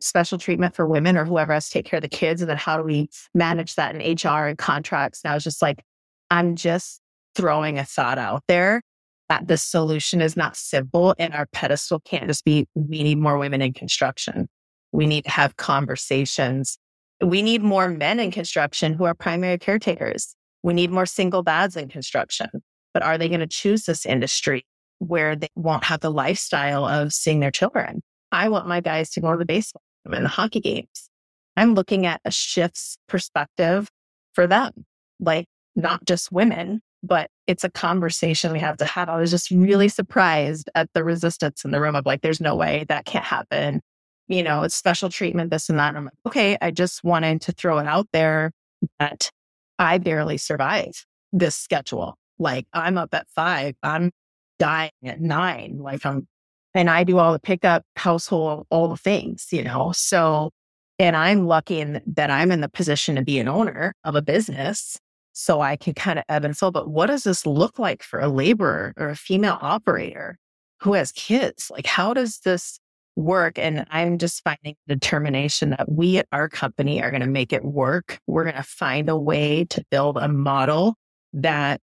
special 0.00 0.38
treatment 0.38 0.74
for 0.74 0.86
women 0.86 1.16
or 1.16 1.24
whoever 1.24 1.52
has 1.52 1.66
to 1.66 1.72
take 1.72 1.86
care 1.86 1.98
of 1.98 2.02
the 2.02 2.08
kids? 2.08 2.40
And 2.40 2.50
then 2.50 2.56
how 2.56 2.76
do 2.76 2.82
we 2.82 3.08
manage 3.34 3.74
that 3.76 3.94
in 3.94 4.00
HR 4.00 4.46
and 4.46 4.58
contracts? 4.58 5.20
And 5.22 5.30
I 5.30 5.34
was 5.34 5.44
just 5.44 5.62
like, 5.62 5.82
I'm 6.30 6.56
just 6.56 7.00
throwing 7.34 7.78
a 7.78 7.84
thought 7.84 8.18
out 8.18 8.42
there 8.48 8.82
that 9.28 9.46
the 9.46 9.56
solution 9.56 10.20
is 10.20 10.36
not 10.36 10.56
simple 10.56 11.14
and 11.18 11.32
our 11.32 11.46
pedestal 11.52 12.00
can't 12.00 12.26
just 12.26 12.44
be, 12.44 12.66
we 12.74 13.02
need 13.02 13.18
more 13.18 13.38
women 13.38 13.62
in 13.62 13.72
construction. 13.72 14.48
We 14.92 15.06
need 15.06 15.24
to 15.24 15.30
have 15.30 15.56
conversations. 15.56 16.78
We 17.22 17.42
need 17.42 17.62
more 17.62 17.88
men 17.88 18.18
in 18.18 18.32
construction 18.32 18.94
who 18.94 19.04
are 19.04 19.14
primary 19.14 19.58
caretakers. 19.58 20.34
We 20.62 20.74
need 20.74 20.90
more 20.90 21.06
single 21.06 21.42
dads 21.42 21.76
in 21.76 21.88
construction. 21.88 22.48
But 22.92 23.04
are 23.04 23.18
they 23.18 23.28
going 23.28 23.40
to 23.40 23.46
choose 23.46 23.84
this 23.84 24.04
industry 24.04 24.66
where 24.98 25.36
they 25.36 25.48
won't 25.54 25.84
have 25.84 26.00
the 26.00 26.10
lifestyle 26.10 26.84
of 26.84 27.12
seeing 27.12 27.40
their 27.40 27.52
children? 27.52 28.02
I 28.32 28.48
want 28.48 28.66
my 28.66 28.80
guys 28.80 29.10
to 29.10 29.20
go 29.20 29.30
to 29.32 29.38
the 29.38 29.44
baseball 29.44 29.82
and 30.10 30.24
the 30.24 30.28
hockey 30.28 30.60
games. 30.60 31.08
I'm 31.56 31.74
looking 31.74 32.04
at 32.06 32.20
a 32.24 32.30
shift's 32.30 32.96
perspective 33.08 33.88
for 34.34 34.46
them, 34.46 34.72
like 35.20 35.46
not 35.76 36.04
just 36.04 36.32
women, 36.32 36.80
but 37.02 37.30
it's 37.46 37.64
a 37.64 37.70
conversation 37.70 38.52
we 38.52 38.58
have 38.58 38.76
to 38.78 38.84
have. 38.84 39.08
I 39.08 39.18
was 39.18 39.30
just 39.30 39.50
really 39.50 39.88
surprised 39.88 40.68
at 40.74 40.88
the 40.94 41.02
resistance 41.04 41.64
in 41.64 41.70
the 41.70 41.80
room 41.80 41.96
of 41.96 42.06
like, 42.06 42.22
there's 42.22 42.40
no 42.40 42.54
way 42.54 42.84
that 42.88 43.04
can't 43.04 43.24
happen. 43.24 43.80
You 44.28 44.42
know, 44.42 44.62
it's 44.62 44.74
special 44.74 45.08
treatment, 45.08 45.50
this 45.50 45.68
and 45.68 45.78
that. 45.78 45.88
And 45.88 45.98
I'm 45.98 46.04
like, 46.04 46.14
okay, 46.26 46.56
I 46.60 46.70
just 46.70 47.02
wanted 47.02 47.40
to 47.42 47.52
throw 47.52 47.78
it 47.78 47.86
out 47.86 48.06
there 48.12 48.52
that 48.98 49.30
I 49.78 49.98
barely 49.98 50.36
survive 50.36 51.04
this 51.32 51.56
schedule. 51.56 52.16
Like 52.38 52.66
I'm 52.72 52.98
up 52.98 53.14
at 53.14 53.28
five, 53.34 53.74
I'm 53.82 54.10
dying 54.58 54.90
at 55.04 55.20
nine. 55.20 55.78
Like 55.80 56.04
I'm 56.06 56.26
and 56.74 56.88
I 56.88 57.04
do 57.04 57.18
all 57.18 57.32
the 57.32 57.40
pickup, 57.40 57.84
household, 57.96 58.66
all 58.70 58.88
the 58.88 58.96
things, 58.96 59.48
you 59.50 59.64
know. 59.64 59.92
So, 59.94 60.50
and 60.98 61.16
I'm 61.16 61.46
lucky 61.46 61.80
in 61.80 62.00
that 62.06 62.30
I'm 62.30 62.52
in 62.52 62.60
the 62.60 62.68
position 62.68 63.16
to 63.16 63.22
be 63.22 63.38
an 63.38 63.48
owner 63.48 63.94
of 64.04 64.14
a 64.14 64.22
business. 64.22 64.98
So 65.32 65.60
I 65.60 65.76
can 65.76 65.94
kind 65.94 66.18
of 66.18 66.24
ebb 66.28 66.44
and 66.44 66.56
flow. 66.56 66.70
But 66.70 66.88
what 66.88 67.06
does 67.06 67.24
this 67.24 67.46
look 67.46 67.78
like 67.78 68.02
for 68.02 68.20
a 68.20 68.28
laborer 68.28 68.92
or 68.96 69.10
a 69.10 69.16
female 69.16 69.58
operator 69.60 70.38
who 70.80 70.94
has 70.94 71.12
kids? 71.12 71.70
Like, 71.70 71.86
how 71.86 72.14
does 72.14 72.40
this 72.40 72.80
work? 73.16 73.58
And 73.58 73.86
I'm 73.90 74.18
just 74.18 74.42
finding 74.42 74.76
determination 74.88 75.70
that 75.70 75.90
we 75.90 76.18
at 76.18 76.26
our 76.32 76.48
company 76.48 77.02
are 77.02 77.10
going 77.10 77.20
to 77.22 77.26
make 77.26 77.52
it 77.52 77.64
work. 77.64 78.18
We're 78.26 78.44
going 78.44 78.56
to 78.56 78.62
find 78.62 79.08
a 79.08 79.16
way 79.16 79.64
to 79.66 79.84
build 79.90 80.16
a 80.16 80.28
model 80.28 80.96
that 81.32 81.80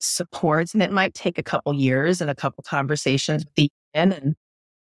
supports, 0.00 0.74
and 0.74 0.82
it 0.82 0.92
might 0.92 1.14
take 1.14 1.38
a 1.38 1.42
couple 1.42 1.72
years 1.74 2.20
and 2.20 2.30
a 2.30 2.34
couple 2.34 2.64
conversations 2.66 3.44
with 3.44 3.54
the 3.54 3.70
and 3.92 4.34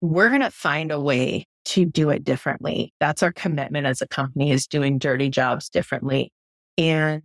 we're 0.02 0.30
going 0.30 0.42
to 0.42 0.52
find 0.52 0.92
a 0.92 1.00
way 1.00 1.46
to 1.66 1.86
do 1.86 2.10
it 2.10 2.24
differently. 2.24 2.94
That's 3.00 3.24
our 3.24 3.32
commitment 3.32 3.88
as 3.88 4.02
a 4.02 4.08
company 4.08 4.52
is 4.52 4.68
doing 4.68 4.98
dirty 4.98 5.30
jobs 5.30 5.70
differently. 5.70 6.32
And 6.78 7.22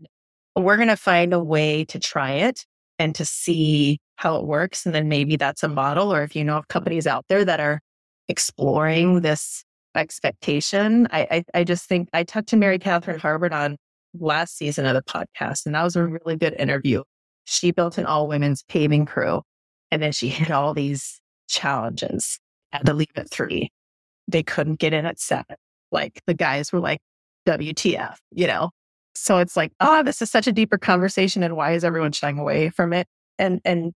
we're 0.61 0.77
going 0.77 0.89
to 0.89 0.97
find 0.97 1.33
a 1.33 1.43
way 1.43 1.85
to 1.87 1.99
try 1.99 2.33
it 2.33 2.65
and 2.99 3.15
to 3.15 3.25
see 3.25 3.99
how 4.17 4.37
it 4.37 4.45
works. 4.45 4.85
And 4.85 4.95
then 4.95 5.09
maybe 5.09 5.37
that's 5.37 5.63
a 5.63 5.69
model, 5.69 6.13
or 6.13 6.23
if 6.23 6.35
you 6.35 6.45
know 6.45 6.59
of 6.59 6.69
companies 6.69 7.07
out 7.07 7.25
there 7.29 7.45
that 7.45 7.61
are 7.61 7.81
exploring 8.29 9.21
this 9.21 9.65
expectation, 9.95 11.07
I, 11.11 11.21
I, 11.31 11.61
I 11.61 11.65
just 11.65 11.89
think 11.89 12.09
I 12.13 12.25
talked 12.25 12.49
to 12.49 12.57
Mary 12.57 12.79
Catherine 12.79 13.21
Harbert 13.21 13.53
on 13.53 13.77
last 14.19 14.57
season 14.57 14.87
of 14.87 14.95
the 14.95 15.03
podcast, 15.03 15.67
and 15.67 15.75
that 15.75 15.85
was 15.85 15.97
a 15.97 16.05
really 16.05 16.37
good 16.37 16.55
interview. 16.59 17.03
She 17.45 17.71
built 17.71 17.99
an 17.99 18.07
all 18.07 18.29
women's 18.29 18.63
paving 18.65 19.07
crew, 19.07 19.43
and 19.91 20.03
then 20.03 20.13
she 20.13 20.29
hit 20.29 20.51
all 20.51 20.75
these 20.75 21.21
challenges. 21.49 22.39
Had 22.73 22.87
to 22.87 22.93
leave 22.93 23.09
at 23.17 23.31
three. 23.31 23.71
They 24.27 24.43
couldn't 24.43 24.79
get 24.79 24.93
in 24.93 25.07
at 25.07 25.19
seven. 25.19 25.57
Like 25.91 26.21
the 26.27 26.35
guys 26.35 26.71
were 26.73 26.81
like, 26.81 27.01
WTF, 27.47 28.17
you 28.31 28.47
know? 28.47 28.71
So 29.19 29.39
it's 29.39 29.57
like, 29.57 29.73
oh, 29.81 30.03
this 30.03 30.23
is 30.23 30.31
such 30.31 30.47
a 30.47 30.53
deeper 30.53 30.79
conversation. 30.79 31.43
And 31.43 31.57
why 31.57 31.73
is 31.73 31.85
everyone 31.85 32.13
shying 32.13 32.39
away 32.39 32.71
from 32.71 32.93
it? 32.93 33.07
And 33.39 33.61
and 33.65 33.93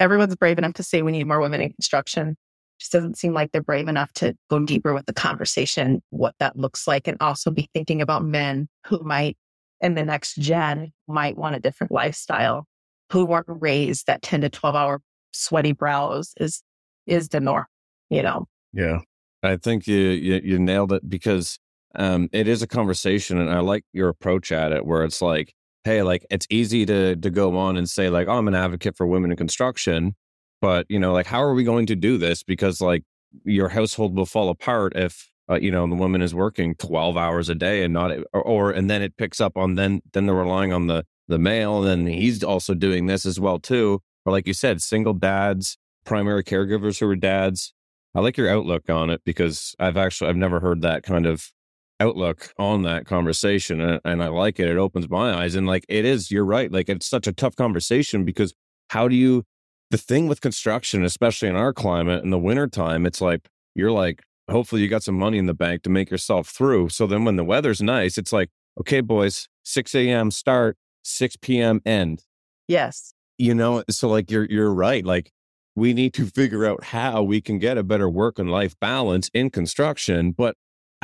everyone's 0.00 0.36
brave 0.36 0.58
enough 0.58 0.74
to 0.74 0.82
say 0.82 1.02
we 1.02 1.12
need 1.12 1.26
more 1.26 1.40
women 1.40 1.60
in 1.60 1.72
construction. 1.72 2.36
Just 2.78 2.92
doesn't 2.92 3.16
seem 3.16 3.32
like 3.32 3.52
they're 3.52 3.62
brave 3.62 3.88
enough 3.88 4.12
to 4.14 4.34
go 4.50 4.58
deeper 4.60 4.92
with 4.92 5.06
the 5.06 5.14
conversation, 5.14 6.02
what 6.10 6.34
that 6.40 6.56
looks 6.56 6.86
like, 6.86 7.08
and 7.08 7.16
also 7.20 7.50
be 7.50 7.70
thinking 7.72 8.02
about 8.02 8.22
men 8.22 8.68
who 8.86 9.02
might 9.02 9.36
in 9.80 9.94
the 9.94 10.04
next 10.04 10.36
gen 10.36 10.92
might 11.08 11.36
want 11.36 11.56
a 11.56 11.60
different 11.60 11.90
lifestyle, 11.90 12.66
who 13.12 13.24
weren't 13.24 13.46
raised 13.48 14.06
that 14.06 14.22
10 14.22 14.42
to 14.42 14.48
12 14.50 14.74
hour 14.74 15.00
sweaty 15.32 15.72
brows 15.72 16.32
is 16.38 16.62
is 17.06 17.28
the 17.28 17.40
norm, 17.40 17.66
you 18.10 18.22
know? 18.22 18.46
Yeah. 18.72 19.00
I 19.42 19.56
think 19.56 19.86
you, 19.86 19.96
you, 19.96 20.40
you 20.42 20.58
nailed 20.58 20.92
it 20.92 21.08
because 21.08 21.58
um, 21.94 22.28
it 22.32 22.48
is 22.48 22.62
a 22.62 22.66
conversation, 22.66 23.38
and 23.38 23.50
I 23.50 23.60
like 23.60 23.84
your 23.92 24.08
approach 24.08 24.52
at 24.52 24.72
it, 24.72 24.84
where 24.84 25.04
it's 25.04 25.22
like, 25.22 25.54
hey, 25.84 26.02
like 26.02 26.26
it's 26.30 26.46
easy 26.50 26.84
to 26.86 27.16
to 27.16 27.30
go 27.30 27.56
on 27.56 27.76
and 27.76 27.88
say 27.88 28.10
like, 28.10 28.28
oh, 28.28 28.32
I'm 28.38 28.48
an 28.48 28.54
advocate 28.54 28.96
for 28.96 29.06
women 29.06 29.30
in 29.30 29.36
construction, 29.36 30.14
but 30.60 30.86
you 30.88 30.98
know, 30.98 31.12
like, 31.12 31.26
how 31.26 31.42
are 31.42 31.54
we 31.54 31.64
going 31.64 31.86
to 31.86 31.96
do 31.96 32.18
this? 32.18 32.42
Because 32.42 32.80
like 32.80 33.04
your 33.44 33.68
household 33.68 34.16
will 34.16 34.26
fall 34.26 34.48
apart 34.48 34.94
if 34.96 35.30
uh, 35.50 35.58
you 35.60 35.70
know 35.70 35.86
the 35.86 35.94
woman 35.94 36.22
is 36.22 36.34
working 36.34 36.74
12 36.76 37.16
hours 37.16 37.48
a 37.48 37.54
day 37.54 37.82
and 37.84 37.94
not 37.94 38.10
or, 38.32 38.42
or 38.42 38.70
and 38.70 38.90
then 38.90 39.02
it 39.02 39.16
picks 39.16 39.40
up 39.40 39.56
on 39.56 39.74
then 39.74 40.00
then 40.12 40.26
they're 40.26 40.34
relying 40.34 40.72
on 40.72 40.86
the 40.86 41.04
the 41.28 41.38
male 41.38 41.84
and 41.84 42.06
then 42.06 42.12
he's 42.12 42.42
also 42.42 42.74
doing 42.74 43.06
this 43.06 43.26
as 43.26 43.38
well 43.38 43.58
too 43.58 44.00
or 44.24 44.32
like 44.32 44.46
you 44.46 44.54
said 44.54 44.80
single 44.82 45.14
dads 45.14 45.78
primary 46.04 46.42
caregivers 46.42 46.98
who 46.98 47.08
are 47.08 47.16
dads 47.16 47.72
i 48.14 48.20
like 48.20 48.36
your 48.36 48.48
outlook 48.48 48.88
on 48.88 49.10
it 49.10 49.20
because 49.24 49.74
i've 49.78 49.96
actually 49.96 50.28
i've 50.28 50.36
never 50.36 50.60
heard 50.60 50.82
that 50.82 51.02
kind 51.02 51.26
of 51.26 51.50
outlook 52.00 52.52
on 52.58 52.82
that 52.82 53.06
conversation 53.06 53.80
and, 53.80 54.00
and 54.04 54.22
i 54.22 54.28
like 54.28 54.60
it 54.60 54.68
it 54.68 54.76
opens 54.76 55.08
my 55.08 55.32
eyes 55.32 55.54
and 55.54 55.66
like 55.66 55.84
it 55.88 56.04
is 56.04 56.30
you're 56.30 56.44
right 56.44 56.70
like 56.70 56.88
it's 56.88 57.06
such 57.06 57.26
a 57.26 57.32
tough 57.32 57.56
conversation 57.56 58.24
because 58.24 58.52
how 58.90 59.08
do 59.08 59.16
you 59.16 59.44
the 59.90 59.96
thing 59.98 60.28
with 60.28 60.40
construction 60.40 61.04
especially 61.04 61.48
in 61.48 61.56
our 61.56 61.72
climate 61.72 62.22
in 62.22 62.30
the 62.30 62.38
wintertime 62.38 63.06
it's 63.06 63.20
like 63.20 63.48
you're 63.74 63.92
like 63.92 64.22
hopefully 64.50 64.82
you 64.82 64.88
got 64.88 65.02
some 65.02 65.18
money 65.18 65.38
in 65.38 65.46
the 65.46 65.54
bank 65.54 65.82
to 65.82 65.90
make 65.90 66.10
yourself 66.10 66.48
through 66.48 66.88
so 66.90 67.06
then 67.06 67.24
when 67.24 67.36
the 67.36 67.44
weather's 67.44 67.80
nice 67.80 68.18
it's 68.18 68.32
like 68.32 68.50
okay 68.78 69.00
boys 69.00 69.48
6 69.64 69.94
a.m 69.94 70.30
start 70.30 70.76
6 71.06 71.36
p.m. 71.36 71.80
end. 71.86 72.24
Yes. 72.68 73.14
You 73.38 73.54
know, 73.54 73.84
so 73.88 74.08
like 74.08 74.30
you're 74.30 74.46
you're 74.46 74.72
right. 74.72 75.04
Like 75.04 75.30
we 75.74 75.92
need 75.92 76.14
to 76.14 76.26
figure 76.26 76.66
out 76.66 76.84
how 76.84 77.22
we 77.22 77.40
can 77.40 77.58
get 77.58 77.78
a 77.78 77.82
better 77.82 78.08
work 78.08 78.38
and 78.38 78.50
life 78.50 78.74
balance 78.80 79.30
in 79.32 79.50
construction. 79.50 80.32
But 80.32 80.56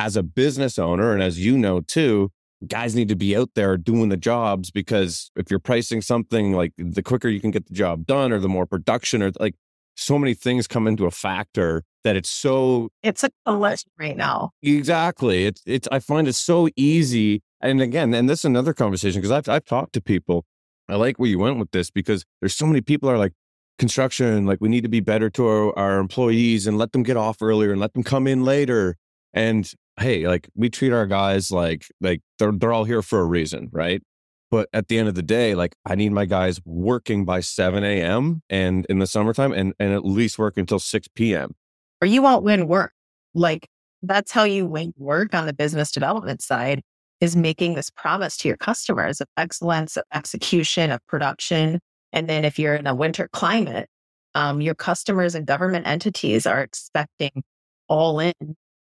as 0.02 0.16
a 0.16 0.22
business 0.22 0.78
owner, 0.78 1.12
and 1.12 1.22
as 1.22 1.38
you 1.38 1.56
know 1.56 1.80
too, 1.80 2.30
guys 2.66 2.94
need 2.94 3.08
to 3.08 3.16
be 3.16 3.36
out 3.36 3.50
there 3.54 3.76
doing 3.76 4.08
the 4.08 4.16
jobs 4.16 4.70
because 4.70 5.30
if 5.36 5.50
you're 5.50 5.60
pricing 5.60 6.00
something 6.00 6.52
like 6.52 6.72
the 6.76 7.02
quicker 7.02 7.28
you 7.28 7.40
can 7.40 7.50
get 7.50 7.66
the 7.66 7.74
job 7.74 8.06
done 8.06 8.32
or 8.32 8.38
the 8.38 8.48
more 8.48 8.66
production 8.66 9.22
or 9.22 9.32
like 9.40 9.54
so 9.96 10.18
many 10.18 10.32
things 10.32 10.68
come 10.68 10.86
into 10.86 11.04
a 11.04 11.10
factor 11.10 11.82
that 12.04 12.14
it's 12.14 12.30
so 12.30 12.88
it's 13.02 13.24
a 13.24 13.30
collision 13.44 13.90
right 13.98 14.16
now 14.16 14.50
exactly 14.62 15.44
it's 15.44 15.60
it's 15.66 15.88
i 15.90 15.98
find 15.98 16.28
it 16.28 16.34
so 16.34 16.68
easy 16.76 17.42
and 17.62 17.80
again, 17.80 18.12
and 18.12 18.28
this 18.28 18.40
is 18.40 18.44
another 18.44 18.74
conversation 18.74 19.20
because 19.20 19.30
I've 19.30 19.48
I've 19.48 19.64
talked 19.64 19.92
to 19.94 20.00
people. 20.00 20.44
I 20.88 20.96
like 20.96 21.18
where 21.18 21.28
you 21.28 21.38
went 21.38 21.58
with 21.58 21.70
this 21.70 21.90
because 21.90 22.24
there's 22.40 22.56
so 22.56 22.66
many 22.66 22.80
people 22.80 23.08
are 23.08 23.16
like 23.16 23.32
construction, 23.78 24.46
like 24.46 24.58
we 24.60 24.68
need 24.68 24.82
to 24.82 24.88
be 24.88 25.00
better 25.00 25.30
to 25.30 25.46
our, 25.46 25.78
our 25.78 25.98
employees 25.98 26.66
and 26.66 26.76
let 26.76 26.92
them 26.92 27.04
get 27.04 27.16
off 27.16 27.40
earlier 27.40 27.70
and 27.70 27.80
let 27.80 27.94
them 27.94 28.02
come 28.02 28.26
in 28.26 28.44
later. 28.44 28.96
And 29.32 29.72
hey, 29.98 30.26
like 30.26 30.48
we 30.54 30.70
treat 30.70 30.92
our 30.92 31.06
guys 31.06 31.50
like 31.50 31.86
like 32.00 32.20
they're 32.38 32.52
they're 32.52 32.72
all 32.72 32.84
here 32.84 33.02
for 33.02 33.20
a 33.20 33.24
reason, 33.24 33.68
right? 33.72 34.02
But 34.50 34.68
at 34.74 34.88
the 34.88 34.98
end 34.98 35.08
of 35.08 35.14
the 35.14 35.22
day, 35.22 35.54
like 35.54 35.74
I 35.86 35.94
need 35.94 36.12
my 36.12 36.26
guys 36.26 36.60
working 36.66 37.24
by 37.24 37.40
7 37.40 37.82
a.m. 37.82 38.42
and 38.50 38.84
in 38.90 38.98
the 38.98 39.06
summertime 39.06 39.52
and, 39.52 39.72
and 39.78 39.94
at 39.94 40.04
least 40.04 40.38
work 40.38 40.58
until 40.58 40.78
6 40.78 41.08
p.m. 41.14 41.54
Or 42.02 42.06
you 42.06 42.20
won't 42.20 42.44
win 42.44 42.68
work. 42.68 42.92
Like 43.34 43.68
that's 44.02 44.30
how 44.30 44.44
you 44.44 44.66
win 44.66 44.92
work 44.98 45.34
on 45.34 45.46
the 45.46 45.54
business 45.54 45.90
development 45.90 46.42
side 46.42 46.82
is 47.22 47.34
making 47.34 47.74
this 47.74 47.88
promise 47.88 48.36
to 48.38 48.48
your 48.48 48.56
customers 48.58 49.20
of 49.20 49.28
excellence, 49.38 49.96
of 49.96 50.02
execution, 50.12 50.90
of 50.90 51.00
production. 51.06 51.80
And 52.12 52.28
then 52.28 52.44
if 52.44 52.58
you're 52.58 52.74
in 52.74 52.86
a 52.86 52.94
winter 52.94 53.28
climate, 53.32 53.88
um, 54.34 54.60
your 54.60 54.74
customers 54.74 55.34
and 55.34 55.46
government 55.46 55.86
entities 55.86 56.46
are 56.46 56.60
expecting 56.60 57.42
all 57.88 58.20
in 58.20 58.34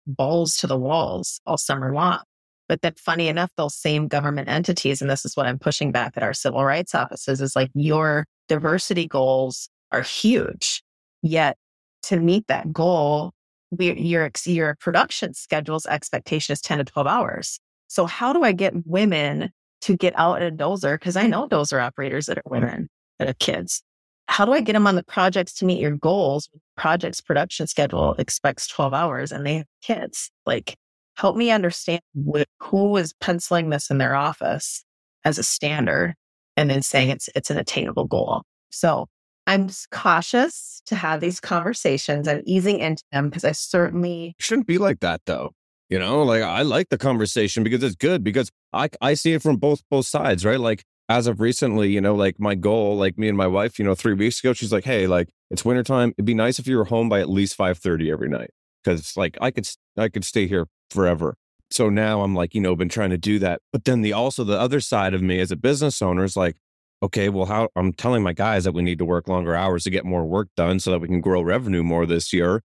balls 0.08 0.58
to 0.58 0.68
the 0.68 0.78
walls 0.78 1.42
all 1.46 1.58
summer 1.58 1.94
long. 1.94 2.22
But 2.68 2.82
then 2.82 2.94
funny 2.98 3.28
enough, 3.28 3.52
those 3.56 3.76
same 3.76 4.08
government 4.08 4.50
entities, 4.50 5.02
and 5.02 5.10
this 5.10 5.26
is 5.26 5.38
what 5.38 5.46
I'm 5.46 5.60
pushing 5.60 5.92
back 5.92 6.14
at 6.18 6.24
our 6.24 6.34
civil 6.34 6.64
rights 6.64 6.94
offices, 6.94 7.42
is 7.42 7.56
like 7.56 7.72
your 7.74 8.26
diversity 8.48 9.08
goals 9.08 9.70
are 9.92 10.02
huge. 10.02 10.84
Yet 11.22 11.58
to 12.04 12.20
meet 12.20 12.48
that 12.48 12.74
goal, 12.74 13.32
we, 13.72 13.94
your, 13.94 14.30
your 14.46 14.76
production 14.80 15.34
schedule's 15.34 15.86
expectation 15.86 16.54
is 16.54 16.62
10 16.62 16.80
to 16.80 16.84
12 16.84 17.08
hours. 17.08 17.60
So 17.88 18.06
how 18.06 18.34
do 18.34 18.44
I 18.44 18.52
get 18.52 18.74
women 18.86 19.52
to 19.82 19.96
get 19.96 20.14
out 20.18 20.42
in 20.42 20.54
a 20.54 20.56
dozer? 20.56 20.96
Because 20.96 21.16
I 21.16 21.28
know 21.28 21.48
dozer 21.48 21.82
operators 21.82 22.26
that 22.26 22.38
are 22.38 22.44
mm. 22.44 22.52
women 22.52 22.90
that 23.20 23.28
have 23.28 23.40
kids. 23.40 23.82
How 24.28 24.46
do 24.46 24.54
I 24.54 24.62
get 24.62 24.74
them 24.74 24.88
on 24.88 24.96
the 24.96 25.04
projects 25.04 25.54
to 25.56 25.66
meet 25.66 25.80
your 25.80 25.92
goals? 25.92 26.50
Project's 26.76 27.22
production 27.22 27.68
schedule 27.68 28.14
expects 28.18 28.68
12 28.68 28.94
hours 28.94 29.32
and 29.32 29.46
they 29.46 29.56
have 29.58 29.68
kids. 29.82 30.30
Like, 30.46 30.76
help 31.16 31.36
me 31.36 31.52
understand 31.52 32.02
wh- 32.16 32.44
who 32.62 32.96
is 32.98 33.14
penciling 33.20 33.70
this 33.70 33.90
in 33.90 33.98
their 33.98 34.16
office 34.16 34.84
as 35.26 35.38
a 35.38 35.44
standard 35.44 36.16
and 36.56 36.70
then 36.70 36.82
saying 36.82 37.10
it's 37.10 37.30
it's 37.36 37.50
an 37.50 37.58
attainable 37.58 38.06
goal. 38.06 38.44
So 38.70 39.08
I'm 39.46 39.70
cautious 39.92 40.82
to 40.88 40.96
have 40.96 41.22
these 41.22 41.40
conversations. 41.40 42.28
I'm 42.28 42.42
easing 42.46 42.80
into 42.80 43.04
them 43.12 43.30
because 43.30 43.46
I 43.46 43.54
certainly 43.54 44.36
shouldn't 44.40 44.68
be 44.68 44.78
like 44.78 45.00
that 45.00 45.22
though. 45.26 45.52
You 45.90 46.00
know, 46.00 46.24
like 46.24 46.44
I 46.44 46.64
like 46.64 46.90
the 46.90 46.98
conversation 46.98 47.64
because 47.64 47.82
it's 47.82 47.96
good 47.96 48.24
because 48.24 48.52
I 48.74 48.90
I 49.00 49.14
see 49.14 49.34
it 49.34 49.42
from 49.42 49.56
both 49.56 49.82
both 49.90 50.06
sides, 50.06 50.44
right? 50.44 50.60
Like 50.60 50.84
as 51.10 51.28
of 51.28 51.40
recently, 51.40 51.90
you 51.90 52.02
know, 52.02 52.16
like 52.16 52.40
my 52.40 52.56
goal, 52.56 52.98
like 52.98 53.18
me 53.18 53.28
and 53.28 53.38
my 53.38 53.48
wife, 53.48 53.80
you 53.80 53.86
know, 53.86 53.96
three 53.96 54.14
weeks 54.14 54.40
ago, 54.40 54.54
she's 54.54 54.72
like, 54.74 54.84
"Hey, 54.86 55.08
like 55.08 55.30
it's 55.50 55.64
wintertime. 55.66 56.10
It'd 56.18 56.26
be 56.26 56.34
nice 56.34 56.60
if 56.60 56.68
you 56.68 56.78
were 56.78 56.86
home 56.86 57.10
by 57.10 57.20
at 57.22 57.30
least 57.30 57.56
five 57.56 57.78
thirty 57.78 58.12
every 58.12 58.30
night 58.30 58.52
because 58.84 59.16
like 59.18 59.38
I 59.42 59.52
could 59.52 59.68
I 59.98 60.10
could 60.10 60.26
stay 60.26 60.48
here 60.48 60.68
forever." 60.92 61.36
So 61.72 61.90
now 61.90 62.22
I'm 62.22 62.34
like, 62.36 62.56
you 62.56 62.62
know, 62.62 62.76
been 62.76 62.90
trying 62.90 63.10
to 63.12 63.18
do 63.18 63.40
that. 63.40 63.62
But 63.74 63.86
then 63.86 64.02
the 64.02 64.14
also 64.14 64.44
the 64.44 64.60
other 64.60 64.80
side 64.80 65.14
of 65.14 65.22
me 65.22 65.40
as 65.40 65.52
a 65.52 65.58
business 65.58 66.02
owner 66.02 66.24
is 66.24 66.38
like, 66.38 66.58
okay, 67.04 67.30
well, 67.30 67.46
how 67.46 67.70
I'm 67.76 67.94
telling 67.94 68.24
my 68.24 68.34
guys 68.34 68.64
that 68.64 68.74
we 68.74 68.82
need 68.84 69.00
to 69.00 69.06
work 69.06 69.28
longer 69.28 69.56
hours 69.56 69.84
to 69.84 69.90
get 69.90 70.06
more 70.06 70.26
work 70.26 70.50
done 70.56 70.80
so 70.80 70.92
that 70.92 71.00
we 71.00 71.08
can 71.08 71.22
grow 71.22 71.42
revenue 71.42 71.84
more 71.84 72.06
this 72.06 72.34
year 72.34 72.64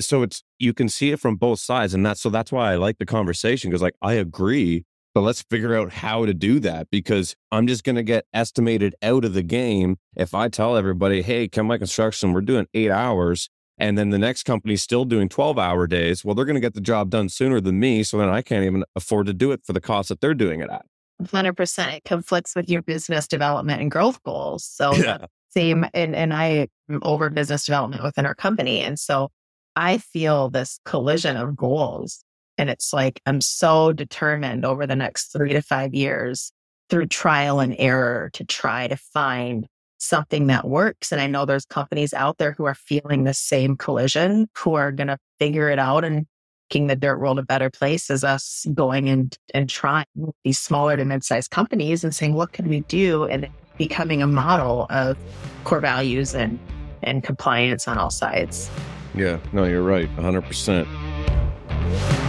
so 0.00 0.22
it's 0.22 0.42
you 0.58 0.72
can 0.72 0.88
see 0.88 1.10
it 1.12 1.20
from 1.20 1.36
both 1.36 1.60
sides 1.60 1.94
and 1.94 2.04
that's 2.04 2.20
so 2.20 2.28
that's 2.30 2.50
why 2.50 2.72
i 2.72 2.76
like 2.76 2.98
the 2.98 3.06
conversation 3.06 3.70
because 3.70 3.82
like 3.82 3.94
i 4.02 4.14
agree 4.14 4.84
but 5.14 5.20
let's 5.20 5.42
figure 5.42 5.76
out 5.76 5.92
how 5.92 6.26
to 6.26 6.34
do 6.34 6.60
that 6.60 6.88
because 6.90 7.34
i'm 7.52 7.66
just 7.66 7.84
going 7.84 7.96
to 7.96 8.02
get 8.02 8.26
estimated 8.32 8.94
out 9.02 9.24
of 9.24 9.32
the 9.34 9.42
game 9.42 9.96
if 10.16 10.34
i 10.34 10.48
tell 10.48 10.76
everybody 10.76 11.22
hey 11.22 11.48
come 11.48 11.66
my 11.66 11.78
construction 11.78 12.32
we're 12.32 12.40
doing 12.40 12.66
eight 12.74 12.90
hours 12.90 13.48
and 13.78 13.98
then 13.98 14.10
the 14.10 14.18
next 14.18 14.44
company's 14.44 14.82
still 14.82 15.04
doing 15.04 15.28
12 15.28 15.58
hour 15.58 15.86
days 15.86 16.24
well 16.24 16.34
they're 16.34 16.44
going 16.44 16.54
to 16.54 16.60
get 16.60 16.74
the 16.74 16.80
job 16.80 17.10
done 17.10 17.28
sooner 17.28 17.60
than 17.60 17.78
me 17.78 18.02
so 18.02 18.18
then 18.18 18.28
i 18.28 18.42
can't 18.42 18.64
even 18.64 18.84
afford 18.96 19.26
to 19.26 19.34
do 19.34 19.52
it 19.52 19.60
for 19.64 19.72
the 19.72 19.80
cost 19.80 20.08
that 20.08 20.20
they're 20.20 20.34
doing 20.34 20.60
it 20.60 20.70
at 20.70 20.84
100% 21.22 21.94
it 21.94 22.04
conflicts 22.04 22.56
with 22.56 22.68
your 22.68 22.82
business 22.82 23.28
development 23.28 23.80
and 23.80 23.90
growth 23.90 24.22
goals 24.24 24.64
so 24.64 24.92
yeah. 24.96 25.26
same 25.50 25.86
and, 25.94 26.14
and 26.14 26.34
i 26.34 26.68
am 26.90 27.00
over 27.02 27.30
business 27.30 27.64
development 27.64 28.02
within 28.02 28.26
our 28.26 28.34
company 28.34 28.80
and 28.80 28.98
so 28.98 29.30
I 29.76 29.98
feel 29.98 30.50
this 30.50 30.78
collision 30.84 31.36
of 31.36 31.56
goals. 31.56 32.24
And 32.58 32.70
it's 32.70 32.92
like, 32.92 33.20
I'm 33.26 33.40
so 33.40 33.92
determined 33.92 34.64
over 34.64 34.86
the 34.86 34.96
next 34.96 35.32
three 35.32 35.52
to 35.52 35.62
five 35.62 35.94
years 35.94 36.52
through 36.90 37.06
trial 37.06 37.60
and 37.60 37.74
error 37.78 38.30
to 38.34 38.44
try 38.44 38.88
to 38.88 38.96
find 38.96 39.66
something 39.98 40.48
that 40.48 40.66
works. 40.66 41.12
And 41.12 41.20
I 41.20 41.26
know 41.26 41.44
there's 41.44 41.64
companies 41.64 42.12
out 42.12 42.38
there 42.38 42.52
who 42.52 42.64
are 42.64 42.74
feeling 42.74 43.24
the 43.24 43.34
same 43.34 43.76
collision, 43.76 44.48
who 44.56 44.74
are 44.74 44.92
going 44.92 45.08
to 45.08 45.18
figure 45.38 45.70
it 45.70 45.78
out 45.78 46.04
and 46.04 46.26
making 46.70 46.88
the 46.88 46.96
dirt 46.96 47.18
world 47.18 47.38
a 47.38 47.42
better 47.42 47.70
place 47.70 48.10
as 48.10 48.24
us 48.24 48.66
going 48.74 49.08
and, 49.08 49.36
and 49.54 49.68
trying 49.68 50.06
these 50.44 50.58
smaller 50.58 50.96
to 50.96 51.04
mid-sized 51.04 51.50
companies 51.50 52.04
and 52.04 52.14
saying, 52.14 52.34
what 52.34 52.52
can 52.52 52.68
we 52.68 52.80
do? 52.80 53.24
And 53.24 53.48
becoming 53.78 54.22
a 54.22 54.26
model 54.26 54.86
of 54.90 55.16
core 55.64 55.80
values 55.80 56.34
and, 56.34 56.58
and 57.02 57.22
compliance 57.22 57.88
on 57.88 57.98
all 57.98 58.10
sides. 58.10 58.70
Yeah, 59.14 59.38
no, 59.52 59.64
you're 59.64 59.82
right. 59.82 60.08
100%. 60.16 62.23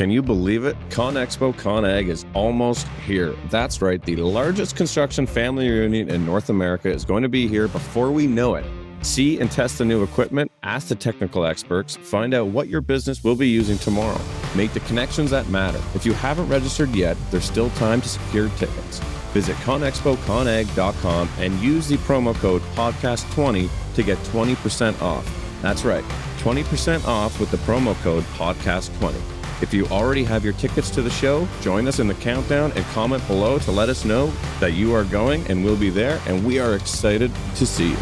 Can 0.00 0.10
you 0.10 0.22
believe 0.22 0.64
it? 0.64 0.78
ConExpo 0.88 1.52
ConAg 1.56 2.08
is 2.08 2.24
almost 2.32 2.88
here. 3.06 3.34
That's 3.50 3.82
right, 3.82 4.02
the 4.02 4.16
largest 4.16 4.74
construction 4.74 5.26
family 5.26 5.68
reunion 5.68 6.08
in 6.08 6.24
North 6.24 6.48
America 6.48 6.90
is 6.90 7.04
going 7.04 7.22
to 7.22 7.28
be 7.28 7.46
here 7.46 7.68
before 7.68 8.10
we 8.10 8.26
know 8.26 8.54
it. 8.54 8.64
See 9.02 9.38
and 9.40 9.50
test 9.50 9.76
the 9.76 9.84
new 9.84 10.02
equipment, 10.02 10.50
ask 10.62 10.88
the 10.88 10.94
technical 10.94 11.44
experts, 11.44 11.96
find 11.96 12.32
out 12.32 12.46
what 12.46 12.68
your 12.68 12.80
business 12.80 13.22
will 13.22 13.36
be 13.36 13.46
using 13.46 13.76
tomorrow. 13.76 14.18
Make 14.56 14.72
the 14.72 14.80
connections 14.80 15.30
that 15.32 15.50
matter. 15.50 15.82
If 15.94 16.06
you 16.06 16.14
haven't 16.14 16.48
registered 16.48 16.94
yet, 16.94 17.18
there's 17.30 17.44
still 17.44 17.68
time 17.72 18.00
to 18.00 18.08
secure 18.08 18.48
tickets. 18.56 19.00
Visit 19.34 19.56
conexpoconag.com 19.56 21.28
and 21.36 21.60
use 21.60 21.88
the 21.88 21.98
promo 21.98 22.34
code 22.36 22.62
podcast20 22.74 23.68
to 23.96 24.02
get 24.02 24.16
20% 24.16 25.02
off. 25.02 25.60
That's 25.60 25.84
right, 25.84 26.04
20% 26.38 27.06
off 27.06 27.38
with 27.38 27.50
the 27.50 27.58
promo 27.58 27.94
code 27.96 28.24
podcast20. 28.38 29.39
If 29.62 29.74
you 29.74 29.86
already 29.88 30.24
have 30.24 30.42
your 30.42 30.54
tickets 30.54 30.88
to 30.90 31.02
the 31.02 31.10
show, 31.10 31.46
join 31.60 31.86
us 31.86 31.98
in 31.98 32.08
the 32.08 32.14
countdown 32.14 32.72
and 32.76 32.84
comment 32.86 33.26
below 33.26 33.58
to 33.58 33.70
let 33.70 33.90
us 33.90 34.06
know 34.06 34.32
that 34.58 34.72
you 34.72 34.94
are 34.94 35.04
going 35.04 35.46
and 35.48 35.62
we'll 35.62 35.76
be 35.76 35.90
there 35.90 36.18
and 36.26 36.46
we 36.46 36.58
are 36.58 36.74
excited 36.74 37.30
to 37.56 37.66
see 37.66 37.90
you. 37.90 37.96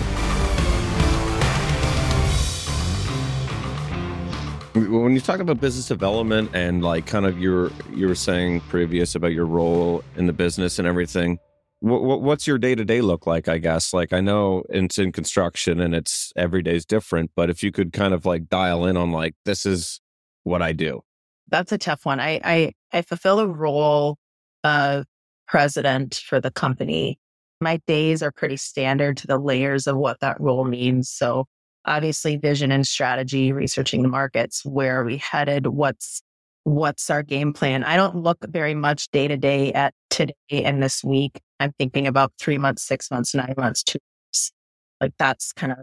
When 4.74 5.14
you 5.14 5.20
talk 5.20 5.40
about 5.40 5.60
business 5.60 5.88
development 5.88 6.50
and 6.54 6.84
like 6.84 7.06
kind 7.06 7.26
of 7.26 7.40
your 7.40 7.72
you 7.92 8.06
were 8.06 8.14
saying 8.14 8.60
previous 8.62 9.16
about 9.16 9.32
your 9.32 9.46
role 9.46 10.04
in 10.16 10.28
the 10.28 10.32
business 10.32 10.78
and 10.78 10.86
everything, 10.86 11.40
what, 11.80 12.22
what's 12.22 12.46
your 12.46 12.58
day 12.58 12.76
to 12.76 12.84
day 12.84 13.00
look 13.00 13.26
like? 13.26 13.48
I 13.48 13.58
guess 13.58 13.92
like 13.92 14.12
I 14.12 14.20
know 14.20 14.62
it's 14.68 14.96
in 14.96 15.10
construction 15.10 15.80
and 15.80 15.92
it's 15.92 16.32
every 16.36 16.62
day's 16.62 16.86
different, 16.86 17.32
but 17.34 17.50
if 17.50 17.64
you 17.64 17.72
could 17.72 17.92
kind 17.92 18.14
of 18.14 18.24
like 18.24 18.48
dial 18.48 18.86
in 18.86 18.96
on 18.96 19.10
like 19.10 19.34
this 19.44 19.66
is 19.66 20.00
what 20.44 20.62
I 20.62 20.72
do. 20.72 21.02
That's 21.48 21.72
a 21.72 21.78
tough 21.78 22.04
one. 22.04 22.20
I 22.20 22.40
I, 22.44 22.72
I 22.92 23.02
fulfill 23.02 23.36
the 23.36 23.48
role 23.48 24.16
of 24.64 25.04
president 25.46 26.14
for 26.26 26.40
the 26.40 26.50
company. 26.50 27.18
My 27.60 27.80
days 27.86 28.22
are 28.22 28.30
pretty 28.30 28.56
standard 28.56 29.16
to 29.18 29.26
the 29.26 29.38
layers 29.38 29.86
of 29.86 29.96
what 29.96 30.20
that 30.20 30.40
role 30.40 30.64
means. 30.64 31.10
So 31.10 31.46
obviously 31.84 32.36
vision 32.36 32.70
and 32.70 32.86
strategy, 32.86 33.52
researching 33.52 34.02
the 34.02 34.08
markets, 34.08 34.64
where 34.64 35.00
are 35.00 35.04
we 35.04 35.16
headed, 35.16 35.66
what's 35.66 36.22
what's 36.64 37.08
our 37.08 37.22
game 37.22 37.52
plan. 37.52 37.82
I 37.82 37.96
don't 37.96 38.16
look 38.16 38.38
very 38.46 38.74
much 38.74 39.08
day 39.10 39.26
to 39.26 39.36
day 39.36 39.72
at 39.72 39.94
today 40.10 40.34
and 40.50 40.82
this 40.82 41.02
week. 41.02 41.40
I'm 41.60 41.72
thinking 41.78 42.06
about 42.06 42.32
three 42.38 42.58
months, 42.58 42.82
six 42.82 43.10
months, 43.10 43.34
nine 43.34 43.54
months, 43.56 43.82
two 43.82 43.98
months. 44.26 44.52
Like 45.00 45.12
that's 45.18 45.52
kind 45.52 45.72
of 45.72 45.78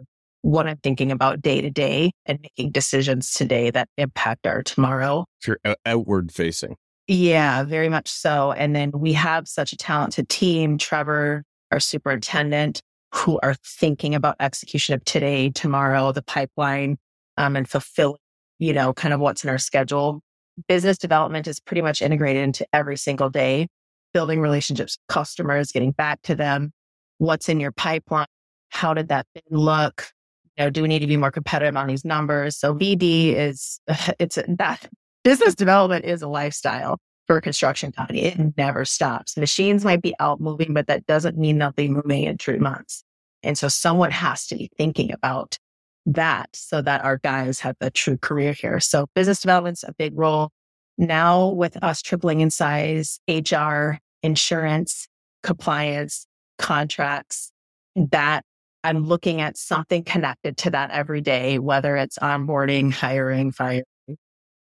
what 0.46 0.68
I'm 0.68 0.78
thinking 0.78 1.12
about 1.12 1.42
day 1.42 1.60
to 1.60 1.72
day 1.72 2.12
and 2.28 2.38
making 2.40 2.70
decisions 2.70 3.34
today 3.34 3.72
that 3.72 3.90
impact 3.98 4.46
our 4.46 4.62
tomorrow. 4.62 5.26
You're 5.46 5.58
outward 5.88 6.32
facing. 6.32 6.76
Yeah, 7.08 7.64
very 7.64 7.90
much 7.90 8.08
so. 8.08 8.52
And 8.52 8.76
then 8.76 8.92
we 8.94 9.14
have 9.14 9.48
such 9.48 9.74
a 9.74 9.78
talented 9.78 10.30
team, 10.30 10.78
Trevor, 10.78 11.44
our 11.72 11.80
superintendent, 11.80 12.80
who 13.12 13.40
are 13.42 13.56
thinking 13.66 14.14
about 14.14 14.36
execution 14.40 14.94
of 14.94 15.04
today, 15.04 15.50
tomorrow, 15.50 16.12
the 16.12 16.22
pipeline, 16.22 16.98
um, 17.38 17.56
and 17.56 17.68
fulfilling, 17.68 18.20
you 18.60 18.72
know, 18.72 18.94
kind 18.94 19.16
of 19.16 19.20
what's 19.20 19.44
in 19.44 19.50
our 19.50 19.58
schedule. 19.58 20.22
Business 20.68 21.00
development 21.00 21.48
is 21.48 21.60
pretty 21.60 21.82
much 21.82 22.04
integrated 22.04 22.44
into 22.44 22.68
every 22.72 22.98
single 22.98 23.32
day, 23.32 23.66
building 24.14 24.42
relationships 24.42 24.96
with 25.00 25.12
customers, 25.12 25.72
getting 25.72 25.92
back 25.92 26.22
to 26.22 26.36
them. 26.36 26.72
What's 27.18 27.50
in 27.50 27.60
your 27.60 27.72
pipeline? 27.72 28.28
How 28.70 28.94
did 28.94 29.08
that 29.08 29.26
look? 29.50 30.12
Know, 30.58 30.70
do 30.70 30.82
we 30.82 30.88
need 30.88 31.00
to 31.00 31.08
be 31.08 31.18
more 31.18 31.32
competitive 31.32 31.76
on 31.76 31.88
these 31.88 32.06
numbers? 32.06 32.58
So 32.58 32.74
BD 32.74 33.36
is, 33.36 33.80
it's 34.20 34.38
that 34.48 34.90
business 35.24 35.56
development 35.56 36.06
is 36.06 36.22
a 36.22 36.28
lifestyle 36.28 36.98
for 37.28 37.38
a 37.38 37.42
construction 37.42 37.92
company. 37.92 38.24
It 38.24 38.58
never 38.58 38.86
stops. 38.86 39.36
Machines 39.38 39.84
might 39.84 40.02
be 40.02 40.14
out 40.20 40.40
moving, 40.40 40.74
but 40.74 40.88
that 40.88 41.06
doesn't 41.08 41.38
mean 41.38 41.58
they'll 41.58 41.72
be 41.72 41.90
moving 41.90 42.24
in 42.24 42.38
three 42.38 42.60
months. 42.60 43.04
And 43.44 43.58
so 43.58 43.68
someone 43.68 44.12
has 44.12 44.48
to 44.48 44.56
be 44.56 44.70
thinking 44.78 45.12
about 45.12 45.58
that 46.06 46.50
so 46.54 46.82
that 46.82 47.04
our 47.04 47.18
guys 47.18 47.60
have 47.60 47.76
a 47.82 47.90
true 47.90 48.18
career 48.18 48.54
here. 48.54 48.80
So 48.80 49.08
business 49.16 49.42
development's 49.42 49.84
a 49.84 49.94
big 49.94 50.18
role. 50.18 50.52
Now 50.98 51.50
with 51.50 51.82
us 51.84 52.02
tripling 52.02 52.42
in 52.42 52.50
size, 52.52 53.20
HR, 53.28 53.98
insurance, 54.24 55.08
compliance, 55.44 56.28
contracts, 56.58 57.52
that 57.96 58.44
I'm 58.86 59.04
looking 59.04 59.42
at 59.42 59.58
something 59.58 60.04
connected 60.04 60.58
to 60.58 60.70
that 60.70 60.92
every 60.92 61.20
day, 61.20 61.58
whether 61.58 61.98
it's 61.98 62.20
onboarding, 62.20 62.94
hiring, 62.94 63.52
firing, 63.52 63.84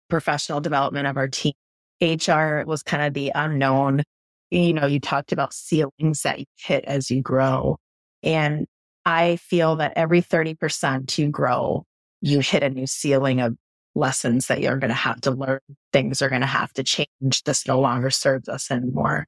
professional 0.09 0.61
development 0.61 1.05
of 1.05 1.15
our 1.15 1.27
team, 1.27 1.53
HR 2.01 2.63
was 2.65 2.81
kind 2.81 3.03
of 3.03 3.13
the 3.13 3.31
unknown. 3.35 4.01
You 4.49 4.73
know, 4.73 4.87
you 4.87 4.99
talked 4.99 5.31
about 5.31 5.53
ceilings 5.53 6.23
that 6.23 6.39
you 6.39 6.45
hit 6.57 6.85
as 6.85 7.11
you 7.11 7.21
grow. 7.21 7.77
And 8.23 8.65
I 9.05 9.35
feel 9.35 9.75
that 9.75 9.93
every 9.95 10.23
30% 10.23 11.19
you 11.19 11.29
grow, 11.29 11.83
you 12.21 12.39
hit 12.39 12.63
a 12.63 12.69
new 12.71 12.87
ceiling 12.87 13.41
of 13.41 13.55
lessons 13.93 14.47
that 14.47 14.59
you're 14.59 14.77
going 14.77 14.89
to 14.89 14.95
have 14.95 15.21
to 15.21 15.31
learn. 15.31 15.59
Things 15.93 16.23
are 16.23 16.29
going 16.29 16.41
to 16.41 16.47
have 16.47 16.73
to 16.73 16.83
change. 16.83 17.43
This 17.45 17.67
no 17.67 17.79
longer 17.79 18.09
serves 18.09 18.49
us 18.49 18.71
anymore. 18.71 19.27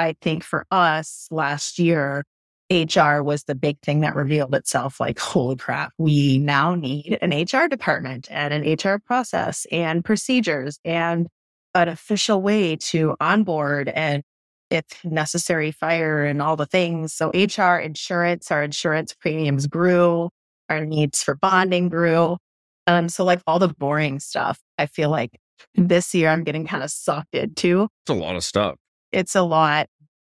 I 0.00 0.16
think 0.20 0.42
for 0.42 0.66
us 0.72 1.28
last 1.30 1.78
year, 1.78 2.24
HR 2.72 3.22
was 3.22 3.44
the 3.44 3.54
big 3.54 3.78
thing 3.80 4.00
that 4.00 4.14
revealed 4.14 4.54
itself 4.54 4.98
like, 4.98 5.18
holy 5.18 5.56
crap, 5.56 5.92
we 5.98 6.38
now 6.38 6.74
need 6.74 7.18
an 7.20 7.30
HR 7.30 7.68
department 7.68 8.28
and 8.30 8.54
an 8.54 8.62
HR 8.74 8.98
process 8.98 9.66
and 9.70 10.04
procedures 10.04 10.78
and 10.84 11.28
an 11.74 11.88
official 11.88 12.40
way 12.40 12.76
to 12.76 13.16
onboard 13.20 13.88
and 13.88 14.22
if 14.70 14.84
necessary 15.04 15.70
fire 15.70 16.24
and 16.24 16.40
all 16.40 16.56
the 16.56 16.66
things. 16.66 17.12
So 17.12 17.30
HR 17.30 17.76
insurance, 17.76 18.50
our 18.50 18.62
insurance 18.62 19.14
premiums 19.14 19.66
grew, 19.66 20.30
our 20.70 20.86
needs 20.86 21.22
for 21.22 21.34
bonding 21.34 21.90
grew. 21.90 22.38
Um, 22.86 23.08
so 23.08 23.24
like 23.24 23.42
all 23.46 23.58
the 23.58 23.68
boring 23.68 24.18
stuff, 24.18 24.58
I 24.78 24.86
feel 24.86 25.10
like 25.10 25.38
this 25.74 26.14
year 26.14 26.30
I'm 26.30 26.42
getting 26.42 26.66
kind 26.66 26.82
of 26.82 26.90
sucked 26.90 27.34
into. 27.34 27.88
It's 28.04 28.10
a 28.10 28.14
lot 28.14 28.34
of 28.34 28.44
stuff. 28.44 28.76
It's 29.12 29.34
a 29.34 29.42
lot. 29.42 29.88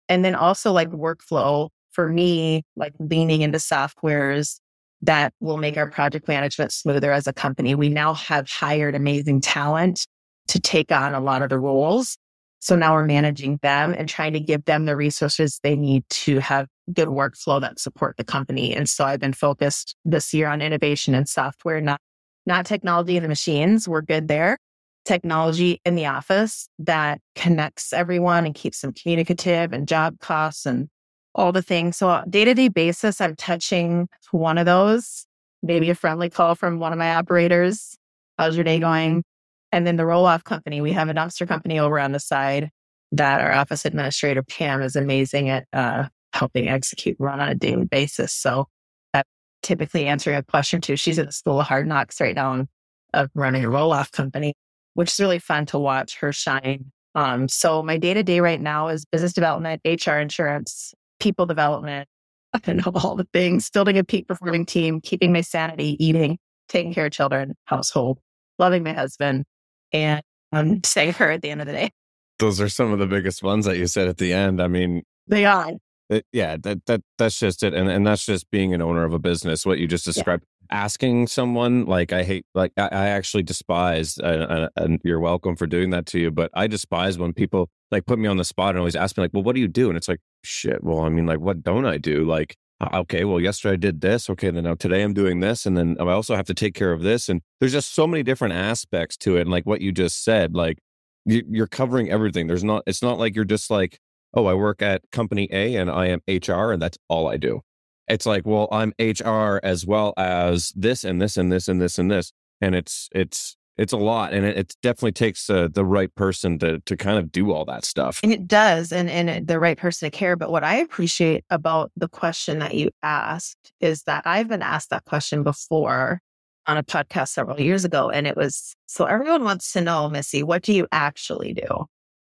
And 0.09 0.25
then 0.25 0.35
also 0.35 0.73
like 0.73 0.89
workflow 0.89 1.69
for 1.93 2.09
me, 2.09 2.63
like 2.75 2.93
leaning 2.99 3.41
into 3.41 3.59
softwares 3.59 4.59
that 5.01 5.33
will 5.39 5.57
make 5.57 5.77
our 5.77 5.89
project 5.89 6.27
management 6.27 6.71
smoother 6.71 7.11
as 7.11 7.27
a 7.27 7.33
company. 7.33 7.75
We 7.75 7.89
now 7.89 8.13
have 8.13 8.49
hired 8.49 8.95
amazing 8.95 9.41
talent 9.41 10.05
to 10.47 10.59
take 10.59 10.91
on 10.91 11.13
a 11.13 11.19
lot 11.19 11.41
of 11.41 11.49
the 11.49 11.59
roles. 11.59 12.17
So 12.59 12.77
now 12.77 12.93
we're 12.93 13.05
managing 13.05 13.59
them 13.61 13.93
and 13.97 14.07
trying 14.07 14.31
to 14.33 14.39
give 14.39 14.63
them 14.63 14.85
the 14.85 14.95
resources 14.95 15.59
they 15.61 15.75
need 15.75 16.05
to 16.09 16.39
have 16.39 16.67
good 16.93 17.09
workflow 17.09 17.59
that 17.59 17.79
support 17.79 18.15
the 18.15 18.23
company. 18.23 18.73
And 18.73 18.87
so 18.89 19.03
I've 19.03 19.19
been 19.19 19.33
focused 19.33 19.95
this 20.05 20.33
year 20.33 20.47
on 20.47 20.61
innovation 20.61 21.13
and 21.13 21.27
software, 21.27 21.81
not, 21.81 21.99
not 22.45 22.65
technology 22.65 23.17
and 23.17 23.25
the 23.25 23.29
machines. 23.29 23.87
We're 23.89 24.01
good 24.01 24.29
there. 24.29 24.57
Technology 25.03 25.81
in 25.83 25.95
the 25.95 26.05
office 26.05 26.69
that 26.79 27.19
connects 27.35 27.91
everyone 27.91 28.45
and 28.45 28.55
keeps 28.55 28.79
them 28.79 28.93
communicative 28.93 29.73
and 29.73 29.85
job 29.85 30.19
costs 30.19 30.65
and 30.65 30.87
all 31.35 31.51
the 31.51 31.61
things. 31.61 31.97
So 31.97 32.23
day 32.29 32.45
to 32.45 32.53
day 32.53 32.67
basis, 32.67 33.21
I'm 33.21 33.35
touching 33.35 34.07
one 34.31 34.57
of 34.57 34.65
those, 34.65 35.25
maybe 35.61 35.89
a 35.89 35.95
friendly 35.95 36.29
call 36.29 36.55
from 36.55 36.79
one 36.79 36.93
of 36.93 36.99
my 36.99 37.15
operators. 37.15 37.97
How's 38.37 38.55
your 38.55 38.63
day 38.63 38.79
going? 38.79 39.23
And 39.71 39.87
then 39.87 39.95
the 39.95 40.05
roll 40.05 40.25
off 40.25 40.43
company, 40.43 40.81
we 40.81 40.91
have 40.91 41.09
a 41.09 41.13
dumpster 41.13 41.47
company 41.47 41.79
over 41.79 41.99
on 41.99 42.11
the 42.11 42.19
side 42.19 42.69
that 43.11 43.41
our 43.41 43.51
office 43.51 43.85
administrator, 43.85 44.43
Pam, 44.43 44.81
is 44.81 44.95
amazing 44.95 45.49
at 45.49 45.65
uh, 45.73 46.07
helping 46.33 46.67
execute 46.67 47.15
run 47.19 47.39
on 47.39 47.49
a 47.49 47.55
daily 47.55 47.85
basis. 47.85 48.33
So 48.33 48.67
I'm 49.13 49.23
typically 49.61 50.05
answering 50.07 50.35
a 50.35 50.43
question 50.43 50.81
too. 50.81 50.95
She's 50.95 51.19
at 51.19 51.27
the 51.27 51.31
School 51.31 51.59
of 51.59 51.67
Hard 51.67 51.87
Knocks 51.87 52.19
right 52.19 52.35
now 52.35 52.65
of 53.13 53.29
running 53.35 53.63
a 53.63 53.69
roll 53.69 53.93
off 53.93 54.11
company, 54.11 54.53
which 54.95 55.11
is 55.11 55.19
really 55.19 55.39
fun 55.39 55.65
to 55.67 55.79
watch 55.79 56.17
her 56.19 56.31
shine. 56.31 56.91
Um, 57.15 57.47
so 57.47 57.83
my 57.83 57.97
day 57.97 58.13
to 58.15 58.23
day 58.23 58.39
right 58.39 58.61
now 58.61 58.87
is 58.87 59.05
business 59.05 59.33
development, 59.33 59.81
HR 59.85 60.13
insurance, 60.13 60.93
people 61.23 61.45
development, 61.45 62.07
and 62.65 62.85
all 62.85 63.15
the 63.15 63.27
things, 63.33 63.69
building 63.69 63.97
a 63.97 64.03
peak 64.03 64.27
performing 64.27 64.65
team, 64.65 65.01
keeping 65.01 65.33
my 65.33 65.41
sanity, 65.41 65.97
eating, 66.03 66.37
taking 66.69 66.93
care 66.93 67.07
of 67.07 67.11
children, 67.11 67.55
household, 67.65 68.19
loving 68.59 68.83
my 68.83 68.93
husband, 68.93 69.45
and 69.91 70.21
um, 70.51 70.81
save 70.85 71.17
her 71.17 71.31
at 71.31 71.41
the 71.41 71.49
end 71.49 71.61
of 71.61 71.67
the 71.67 71.73
day. 71.73 71.91
Those 72.39 72.59
are 72.59 72.69
some 72.69 72.91
of 72.91 72.99
the 72.99 73.07
biggest 73.07 73.41
ones 73.41 73.65
that 73.65 73.77
you 73.77 73.87
said 73.87 74.07
at 74.07 74.17
the 74.17 74.33
end. 74.33 74.61
I 74.61 74.67
mean, 74.67 75.03
they 75.27 75.45
are. 75.45 75.71
It, 76.09 76.25
yeah, 76.33 76.57
that 76.63 76.85
that 76.87 77.01
that's 77.17 77.39
just 77.39 77.63
it, 77.63 77.73
and 77.73 77.89
and 77.89 78.05
that's 78.05 78.25
just 78.25 78.51
being 78.51 78.73
an 78.73 78.81
owner 78.81 79.05
of 79.05 79.13
a 79.13 79.19
business. 79.19 79.65
What 79.65 79.79
you 79.79 79.87
just 79.87 80.03
described, 80.03 80.43
yeah. 80.69 80.83
asking 80.83 81.27
someone 81.27 81.85
like 81.85 82.11
I 82.11 82.23
hate, 82.23 82.45
like 82.53 82.73
I, 82.75 82.89
I 82.91 83.07
actually 83.09 83.43
despise, 83.43 84.17
uh, 84.17 84.67
and 84.75 84.99
you're 85.05 85.21
welcome 85.21 85.55
for 85.55 85.65
doing 85.65 85.91
that 85.91 86.05
to 86.07 86.19
you, 86.19 86.31
but 86.31 86.51
I 86.53 86.67
despise 86.67 87.17
when 87.17 87.33
people 87.33 87.69
like 87.93 88.05
put 88.05 88.19
me 88.19 88.27
on 88.27 88.37
the 88.37 88.43
spot 88.43 88.69
and 88.69 88.79
always 88.79 88.95
ask 88.95 89.17
me 89.17 89.23
like, 89.23 89.33
well, 89.33 89.43
what 89.43 89.55
do 89.55 89.61
you 89.61 89.67
do? 89.67 89.87
And 89.87 89.97
it's 89.97 90.07
like, 90.07 90.19
shit. 90.43 90.83
Well, 90.83 91.01
I 91.01 91.09
mean, 91.09 91.25
like, 91.25 91.39
what 91.39 91.63
don't 91.63 91.85
I 91.85 91.97
do? 91.97 92.25
Like, 92.25 92.57
ah, 92.81 92.99
okay, 92.99 93.23
well, 93.23 93.39
yesterday 93.39 93.73
I 93.73 93.77
did 93.77 94.01
this. 94.01 94.29
Okay, 94.29 94.49
then 94.49 94.65
now 94.65 94.75
today 94.75 95.03
I'm 95.03 95.13
doing 95.13 95.39
this. 95.39 95.65
And 95.65 95.77
then 95.77 95.95
oh, 95.99 96.07
I 96.07 96.13
also 96.13 96.35
have 96.35 96.47
to 96.47 96.53
take 96.53 96.75
care 96.75 96.91
of 96.91 97.01
this. 97.01 97.29
And 97.29 97.41
there's 97.59 97.71
just 97.71 97.95
so 97.95 98.05
many 98.05 98.23
different 98.23 98.53
aspects 98.53 99.15
to 99.17 99.37
it. 99.37 99.41
And 99.41 99.51
like 99.51 99.65
what 99.65 99.81
you 99.81 99.91
just 99.91 100.23
said, 100.23 100.55
like 100.55 100.79
you're 101.25 101.67
covering 101.67 102.09
everything. 102.09 102.47
There's 102.47 102.63
not, 102.63 102.83
it's 102.85 103.01
not 103.01 103.17
like 103.17 103.35
you're 103.35 103.45
just 103.45 103.69
like, 103.69 103.99
oh, 104.33 104.45
I 104.47 104.53
work 104.55 104.81
at 104.81 105.03
company 105.11 105.47
A 105.51 105.75
and 105.75 105.89
I 105.89 106.07
am 106.07 106.21
HR 106.27 106.71
and 106.71 106.81
that's 106.81 106.97
all 107.07 107.29
I 107.29 107.37
do. 107.37 107.61
It's 108.07 108.25
like, 108.25 108.45
well, 108.45 108.67
I'm 108.71 108.93
HR 108.99 109.59
as 109.63 109.85
well 109.85 110.13
as 110.17 110.73
this 110.75 111.05
and 111.05 111.21
this 111.21 111.37
and 111.37 111.51
this 111.51 111.67
and 111.69 111.81
this 111.81 111.97
and 111.97 112.11
this. 112.11 112.33
And 112.59 112.75
it's, 112.75 113.07
it's, 113.13 113.55
it's 113.77 113.93
a 113.93 113.97
lot 113.97 114.33
and 114.33 114.45
it, 114.45 114.57
it 114.57 114.75
definitely 114.81 115.11
takes 115.11 115.49
uh, 115.49 115.67
the 115.71 115.85
right 115.85 116.13
person 116.15 116.59
to 116.59 116.79
to 116.81 116.95
kind 116.95 117.17
of 117.17 117.31
do 117.31 117.51
all 117.51 117.65
that 117.65 117.85
stuff. 117.85 118.19
And 118.23 118.31
it 118.31 118.47
does 118.47 118.91
and 118.91 119.09
and 119.09 119.47
the 119.47 119.59
right 119.59 119.77
person 119.77 120.09
to 120.09 120.15
care 120.15 120.35
but 120.35 120.51
what 120.51 120.63
i 120.63 120.75
appreciate 120.75 121.43
about 121.49 121.91
the 121.95 122.07
question 122.07 122.59
that 122.59 122.75
you 122.75 122.89
asked 123.01 123.71
is 123.79 124.03
that 124.03 124.23
i've 124.25 124.47
been 124.47 124.61
asked 124.61 124.89
that 124.91 125.05
question 125.05 125.43
before 125.43 126.19
on 126.67 126.77
a 126.77 126.83
podcast 126.83 127.29
several 127.29 127.59
years 127.59 127.83
ago 127.83 128.09
and 128.09 128.27
it 128.27 128.37
was 128.37 128.75
so 128.85 129.05
everyone 129.05 129.43
wants 129.43 129.73
to 129.73 129.81
know 129.81 130.09
missy 130.09 130.43
what 130.43 130.61
do 130.61 130.73
you 130.73 130.87
actually 130.91 131.53
do? 131.53 131.85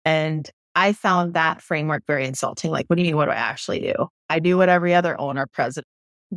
And 0.05 0.49
i 0.75 0.93
found 0.93 1.33
that 1.33 1.61
framework 1.61 2.03
very 2.07 2.25
insulting 2.25 2.71
like 2.71 2.85
what 2.87 2.95
do 2.95 3.01
you 3.01 3.09
mean 3.09 3.17
what 3.17 3.25
do 3.25 3.31
i 3.31 3.35
actually 3.35 3.79
do? 3.79 3.93
I 4.29 4.39
do 4.39 4.57
what 4.57 4.69
every 4.69 4.93
other 4.93 5.19
owner 5.19 5.47
president 5.51 5.87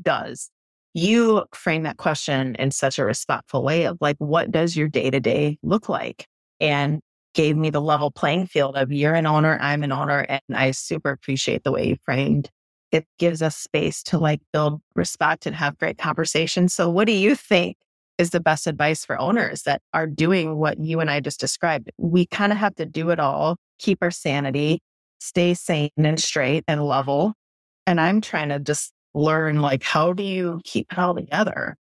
does 0.00 0.50
you 0.96 1.44
frame 1.52 1.82
that 1.82 1.98
question 1.98 2.54
in 2.54 2.70
such 2.70 2.98
a 2.98 3.04
respectful 3.04 3.62
way 3.62 3.84
of 3.84 3.98
like, 4.00 4.16
what 4.16 4.50
does 4.50 4.74
your 4.74 4.88
day 4.88 5.10
to 5.10 5.20
day 5.20 5.58
look 5.62 5.90
like? 5.90 6.26
And 6.58 7.00
gave 7.34 7.54
me 7.54 7.68
the 7.68 7.82
level 7.82 8.10
playing 8.10 8.46
field 8.46 8.76
of 8.76 8.90
you're 8.90 9.12
an 9.12 9.26
owner, 9.26 9.58
I'm 9.60 9.82
an 9.82 9.92
owner. 9.92 10.20
And 10.20 10.40
I 10.54 10.70
super 10.70 11.10
appreciate 11.10 11.64
the 11.64 11.70
way 11.70 11.86
you 11.88 11.96
framed. 12.06 12.48
It 12.92 13.04
gives 13.18 13.42
us 13.42 13.58
space 13.58 14.02
to 14.04 14.16
like 14.16 14.40
build 14.54 14.80
respect 14.94 15.44
and 15.44 15.54
have 15.54 15.76
great 15.76 15.98
conversations. 15.98 16.72
So 16.72 16.88
what 16.88 17.06
do 17.06 17.12
you 17.12 17.34
think 17.34 17.76
is 18.16 18.30
the 18.30 18.40
best 18.40 18.66
advice 18.66 19.04
for 19.04 19.20
owners 19.20 19.64
that 19.64 19.82
are 19.92 20.06
doing 20.06 20.56
what 20.56 20.80
you 20.80 21.00
and 21.00 21.10
I 21.10 21.20
just 21.20 21.38
described? 21.38 21.90
We 21.98 22.24
kind 22.24 22.52
of 22.52 22.58
have 22.58 22.74
to 22.76 22.86
do 22.86 23.10
it 23.10 23.20
all, 23.20 23.58
keep 23.78 23.98
our 24.00 24.10
sanity, 24.10 24.80
stay 25.20 25.52
sane 25.52 25.90
and 25.98 26.18
straight 26.18 26.64
and 26.66 26.82
level. 26.82 27.34
And 27.86 28.00
I'm 28.00 28.22
trying 28.22 28.48
to 28.48 28.58
just 28.58 28.92
learn 29.16 29.60
like 29.60 29.82
how 29.82 30.12
do 30.12 30.22
you 30.22 30.60
keep 30.64 30.92
it 30.92 30.98
all 30.98 31.14
together? 31.14 31.76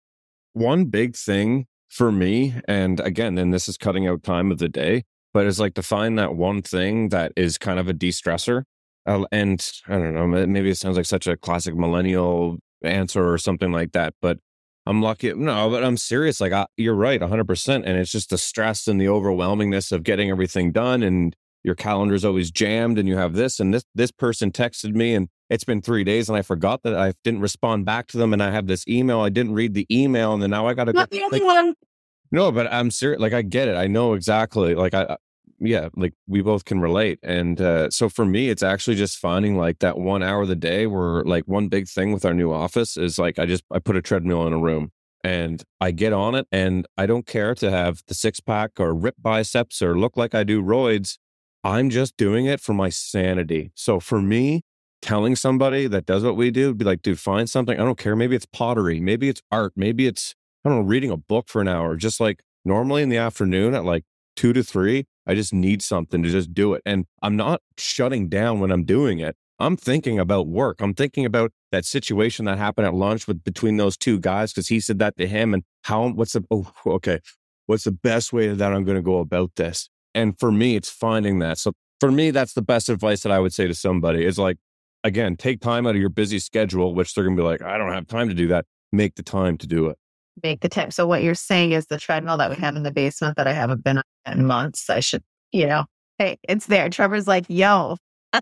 One 0.52 0.84
big 0.84 1.16
thing 1.16 1.66
for 1.88 2.12
me, 2.12 2.54
and 2.68 3.00
again, 3.00 3.38
and 3.38 3.52
this 3.52 3.68
is 3.68 3.76
cutting 3.76 4.06
out 4.06 4.22
time 4.22 4.50
of 4.52 4.58
the 4.58 4.68
day, 4.68 5.04
but 5.32 5.46
it's 5.46 5.58
like 5.58 5.74
to 5.74 5.82
find 5.82 6.18
that 6.18 6.36
one 6.36 6.62
thing 6.62 7.08
that 7.08 7.32
is 7.36 7.58
kind 7.58 7.78
of 7.78 7.88
a 7.88 7.92
de-stressor. 7.92 8.62
Uh, 9.06 9.24
and 9.32 9.72
I 9.88 9.94
don't 9.94 10.14
know, 10.14 10.46
maybe 10.46 10.70
it 10.70 10.76
sounds 10.76 10.96
like 10.96 11.06
such 11.06 11.26
a 11.26 11.36
classic 11.36 11.74
millennial 11.74 12.58
answer 12.84 13.32
or 13.32 13.38
something 13.38 13.72
like 13.72 13.92
that, 13.92 14.14
but 14.20 14.38
I'm 14.86 15.00
lucky. 15.00 15.32
No, 15.32 15.70
but 15.70 15.84
I'm 15.84 15.96
serious. 15.96 16.40
Like 16.40 16.52
I, 16.52 16.66
you're 16.76 16.94
right, 16.94 17.20
100%. 17.20 17.74
And 17.74 17.86
it's 17.86 18.10
just 18.10 18.30
the 18.30 18.38
stress 18.38 18.88
and 18.88 19.00
the 19.00 19.06
overwhelmingness 19.06 19.92
of 19.92 20.02
getting 20.02 20.30
everything 20.30 20.72
done, 20.72 21.02
and 21.02 21.36
your 21.62 21.76
calendar's 21.76 22.24
always 22.24 22.50
jammed, 22.50 22.98
and 22.98 23.08
you 23.08 23.16
have 23.16 23.34
this 23.34 23.60
and 23.60 23.72
this. 23.72 23.84
This 23.94 24.10
person 24.10 24.50
texted 24.50 24.94
me, 24.94 25.14
and 25.14 25.28
it's 25.52 25.64
been 25.64 25.82
three 25.82 26.02
days, 26.02 26.28
and 26.28 26.36
I 26.36 26.42
forgot 26.42 26.82
that 26.82 26.94
I 26.94 27.12
didn't 27.24 27.40
respond 27.40 27.84
back 27.84 28.06
to 28.08 28.18
them, 28.18 28.32
and 28.32 28.42
I 28.42 28.50
have 28.50 28.66
this 28.66 28.86
email. 28.88 29.20
I 29.20 29.28
didn't 29.28 29.52
read 29.52 29.74
the 29.74 29.86
email, 29.90 30.32
and 30.32 30.42
then 30.42 30.50
now 30.50 30.66
I 30.66 30.74
got 30.74 30.84
to. 30.84 30.92
Not 30.92 31.10
go, 31.10 31.16
the 31.16 31.24
only 31.24 31.40
like, 31.40 31.46
one. 31.46 31.74
No, 32.30 32.50
but 32.50 32.72
I'm 32.72 32.90
serious. 32.90 33.20
Like 33.20 33.34
I 33.34 33.42
get 33.42 33.68
it. 33.68 33.76
I 33.76 33.86
know 33.86 34.14
exactly. 34.14 34.74
Like 34.74 34.94
I, 34.94 35.18
yeah, 35.60 35.90
like 35.94 36.14
we 36.26 36.40
both 36.40 36.64
can 36.64 36.80
relate. 36.80 37.18
And 37.22 37.60
uh, 37.60 37.90
so 37.90 38.08
for 38.08 38.24
me, 38.24 38.48
it's 38.48 38.62
actually 38.62 38.96
just 38.96 39.18
finding 39.18 39.56
like 39.58 39.80
that 39.80 39.98
one 39.98 40.22
hour 40.22 40.42
of 40.42 40.48
the 40.48 40.56
day 40.56 40.86
where 40.86 41.22
like 41.24 41.46
one 41.46 41.68
big 41.68 41.86
thing 41.86 42.12
with 42.12 42.24
our 42.24 42.34
new 42.34 42.50
office 42.50 42.96
is 42.96 43.18
like 43.18 43.38
I 43.38 43.44
just 43.44 43.64
I 43.70 43.78
put 43.78 43.96
a 43.96 44.02
treadmill 44.02 44.46
in 44.46 44.54
a 44.54 44.58
room 44.58 44.90
and 45.22 45.62
I 45.80 45.90
get 45.90 46.12
on 46.12 46.34
it 46.34 46.48
and 46.50 46.86
I 46.96 47.06
don't 47.06 47.26
care 47.26 47.54
to 47.56 47.70
have 47.70 48.02
the 48.08 48.14
six 48.14 48.40
pack 48.40 48.72
or 48.80 48.94
rip 48.94 49.16
biceps 49.20 49.82
or 49.82 49.96
look 49.96 50.16
like 50.16 50.34
I 50.34 50.42
do 50.42 50.62
roids. 50.62 51.18
I'm 51.62 51.90
just 51.90 52.16
doing 52.16 52.46
it 52.46 52.60
for 52.60 52.72
my 52.72 52.88
sanity. 52.88 53.70
So 53.74 54.00
for 54.00 54.20
me, 54.20 54.62
telling 55.02 55.36
somebody 55.36 55.86
that 55.88 56.06
does 56.06 56.22
what 56.22 56.36
we 56.36 56.50
do, 56.50 56.74
be 56.74 56.84
like, 56.84 57.02
dude, 57.02 57.18
find 57.18 57.50
something. 57.50 57.78
I 57.78 57.84
don't 57.84 57.98
care. 57.98 58.16
Maybe 58.16 58.36
it's 58.36 58.46
pottery. 58.46 59.00
Maybe 59.00 59.28
it's 59.28 59.42
art. 59.50 59.72
Maybe 59.76 60.06
it's 60.06 60.34
I 60.64 60.68
don't 60.68 60.78
know, 60.78 60.84
reading 60.84 61.10
a 61.10 61.16
book 61.16 61.48
for 61.48 61.60
an 61.60 61.68
hour, 61.68 61.96
just 61.96 62.20
like 62.20 62.42
normally 62.64 63.02
in 63.02 63.08
the 63.08 63.16
afternoon 63.16 63.74
at 63.74 63.84
like 63.84 64.04
two 64.36 64.52
to 64.52 64.62
three, 64.62 65.06
I 65.26 65.34
just 65.34 65.52
need 65.52 65.82
something 65.82 66.22
to 66.22 66.30
just 66.30 66.54
do 66.54 66.74
it. 66.74 66.82
And 66.86 67.06
I'm 67.20 67.36
not 67.36 67.60
shutting 67.76 68.28
down 68.28 68.60
when 68.60 68.70
I'm 68.70 68.84
doing 68.84 69.18
it. 69.18 69.36
I'm 69.58 69.76
thinking 69.76 70.18
about 70.18 70.46
work. 70.46 70.80
I'm 70.80 70.94
thinking 70.94 71.24
about 71.24 71.52
that 71.72 71.84
situation 71.84 72.44
that 72.44 72.58
happened 72.58 72.86
at 72.86 72.94
lunch 72.94 73.26
with 73.26 73.44
between 73.44 73.76
those 73.76 73.96
two 73.96 74.18
guys 74.18 74.52
because 74.52 74.68
he 74.68 74.80
said 74.80 74.98
that 75.00 75.16
to 75.18 75.26
him 75.26 75.52
and 75.52 75.64
how 75.82 76.08
what's 76.08 76.32
the 76.32 76.44
oh 76.50 76.72
okay 76.86 77.20
what's 77.66 77.84
the 77.84 77.92
best 77.92 78.32
way 78.32 78.48
that 78.48 78.72
I'm 78.72 78.84
going 78.84 78.96
to 78.96 79.02
go 79.02 79.18
about 79.18 79.52
this. 79.56 79.88
And 80.14 80.38
for 80.38 80.52
me, 80.52 80.76
it's 80.76 80.90
finding 80.90 81.38
that. 81.38 81.58
So 81.58 81.72
for 82.00 82.10
me, 82.10 82.30
that's 82.30 82.54
the 82.54 82.62
best 82.62 82.88
advice 82.88 83.22
that 83.22 83.32
I 83.32 83.38
would 83.38 83.52
say 83.52 83.66
to 83.66 83.74
somebody 83.74 84.24
is 84.24 84.38
like, 84.38 84.58
again, 85.04 85.36
take 85.36 85.60
time 85.60 85.86
out 85.86 85.94
of 85.94 86.00
your 86.00 86.10
busy 86.10 86.38
schedule, 86.38 86.94
which 86.94 87.14
they're 87.14 87.24
going 87.24 87.36
to 87.36 87.42
be 87.42 87.46
like, 87.46 87.62
I 87.62 87.78
don't 87.78 87.92
have 87.92 88.06
time 88.06 88.28
to 88.28 88.34
do 88.34 88.48
that. 88.48 88.66
Make 88.92 89.14
the 89.14 89.22
time 89.22 89.56
to 89.58 89.66
do 89.66 89.86
it 89.88 89.98
make 90.42 90.60
the 90.60 90.68
tip. 90.68 90.92
So 90.92 91.06
what 91.06 91.22
you're 91.22 91.34
saying 91.34 91.72
is 91.72 91.86
the 91.86 91.98
treadmill 91.98 92.36
that 92.38 92.50
we 92.50 92.56
have 92.56 92.76
in 92.76 92.82
the 92.82 92.92
basement 92.92 93.36
that 93.36 93.46
I 93.46 93.52
haven't 93.52 93.84
been 93.84 93.98
on 93.98 94.04
in 94.26 94.46
months. 94.46 94.88
I 94.88 95.00
should, 95.00 95.22
you 95.50 95.66
know, 95.66 95.84
hey, 96.18 96.38
it's 96.48 96.66
there. 96.66 96.88
Trevor's 96.88 97.26
like, 97.26 97.46
yo. 97.48 97.96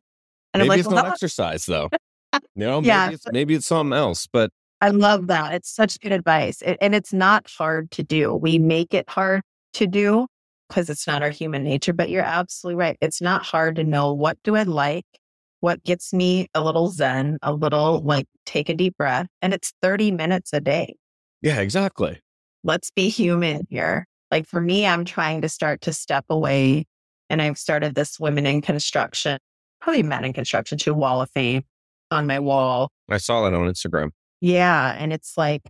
And 0.53 0.63
maybe 0.63 0.65
I'm 0.65 0.69
like, 0.69 0.79
it's 0.81 0.89
well, 0.89 1.05
not 1.05 1.13
exercise 1.13 1.65
though. 1.65 1.89
you 2.33 2.41
know, 2.57 2.81
yeah, 2.83 3.05
maybe 3.05 3.15
it's, 3.15 3.25
maybe 3.31 3.55
it's 3.55 3.67
something 3.69 3.97
else. 3.97 4.27
But 4.27 4.51
I 4.81 4.89
love 4.89 5.29
that. 5.29 5.55
It's 5.55 5.73
such 5.73 6.01
good 6.01 6.11
advice. 6.11 6.61
It, 6.63 6.77
and 6.81 6.93
it's 6.93 7.13
not 7.13 7.49
hard 7.49 7.93
to 7.93 8.03
do. 8.03 8.35
We 8.35 8.59
make 8.59 8.93
it 8.93 9.09
hard 9.09 9.43
to 9.75 9.87
do 9.87 10.27
because 10.69 10.91
it's 10.91 11.07
not 11.07 11.23
our 11.23 11.31
human 11.31 11.63
nature, 11.63 11.93
but 11.93 12.11
you're 12.11 12.25
absolutely 12.25 12.81
right. 12.81 12.97
It's 13.01 13.23
not 13.23 13.45
hard 13.45 13.77
to 13.77 13.85
know 13.85 14.13
what 14.13 14.39
do 14.43 14.57
I 14.57 14.65
like? 14.65 15.07
What 15.61 15.85
gets 15.85 16.13
me 16.13 16.49
a 16.55 16.63
little 16.63 16.89
zen, 16.89 17.39
a 17.43 17.53
little 17.53 18.01
like 18.03 18.27
take 18.47 18.69
a 18.69 18.75
deep 18.75 18.97
breath. 18.97 19.27
And 19.43 19.55
it's 19.55 19.73
30 19.83 20.11
minutes 20.11 20.53
a 20.53 20.61
day. 20.61 20.97
Yeah, 21.43 21.61
exactly. 21.61 22.21
Let's 22.65 22.91
be 22.91 23.09
human 23.09 23.67
here. 23.71 24.07
Like 24.31 24.47
for 24.47 24.61
me, 24.61 24.87
I'm 24.87 25.05
trying 25.05 25.43
to 25.43 25.49
start 25.49 25.81
to 25.83 25.93
step 25.93 26.25
away. 26.29 26.87
And 27.29 27.41
I've 27.41 27.59
started 27.59 27.95
this 27.95 28.19
women 28.19 28.47
in 28.47 28.61
construction, 28.61 29.39
probably 29.81 30.03
men 30.03 30.25
in 30.25 30.33
construction 30.33 30.79
to 30.79 30.95
wall 30.95 31.23
of 31.23 31.31
fame 31.31 31.63
on 32.11 32.27
my 32.27 32.41
wall. 32.41 32.91
I 33.09 33.19
saw 33.19 33.43
that 33.43 33.55
on 33.55 33.67
Instagram. 33.67 34.11
Yeah. 34.41 34.97
And 34.99 35.13
it's 35.13 35.37
like, 35.37 35.63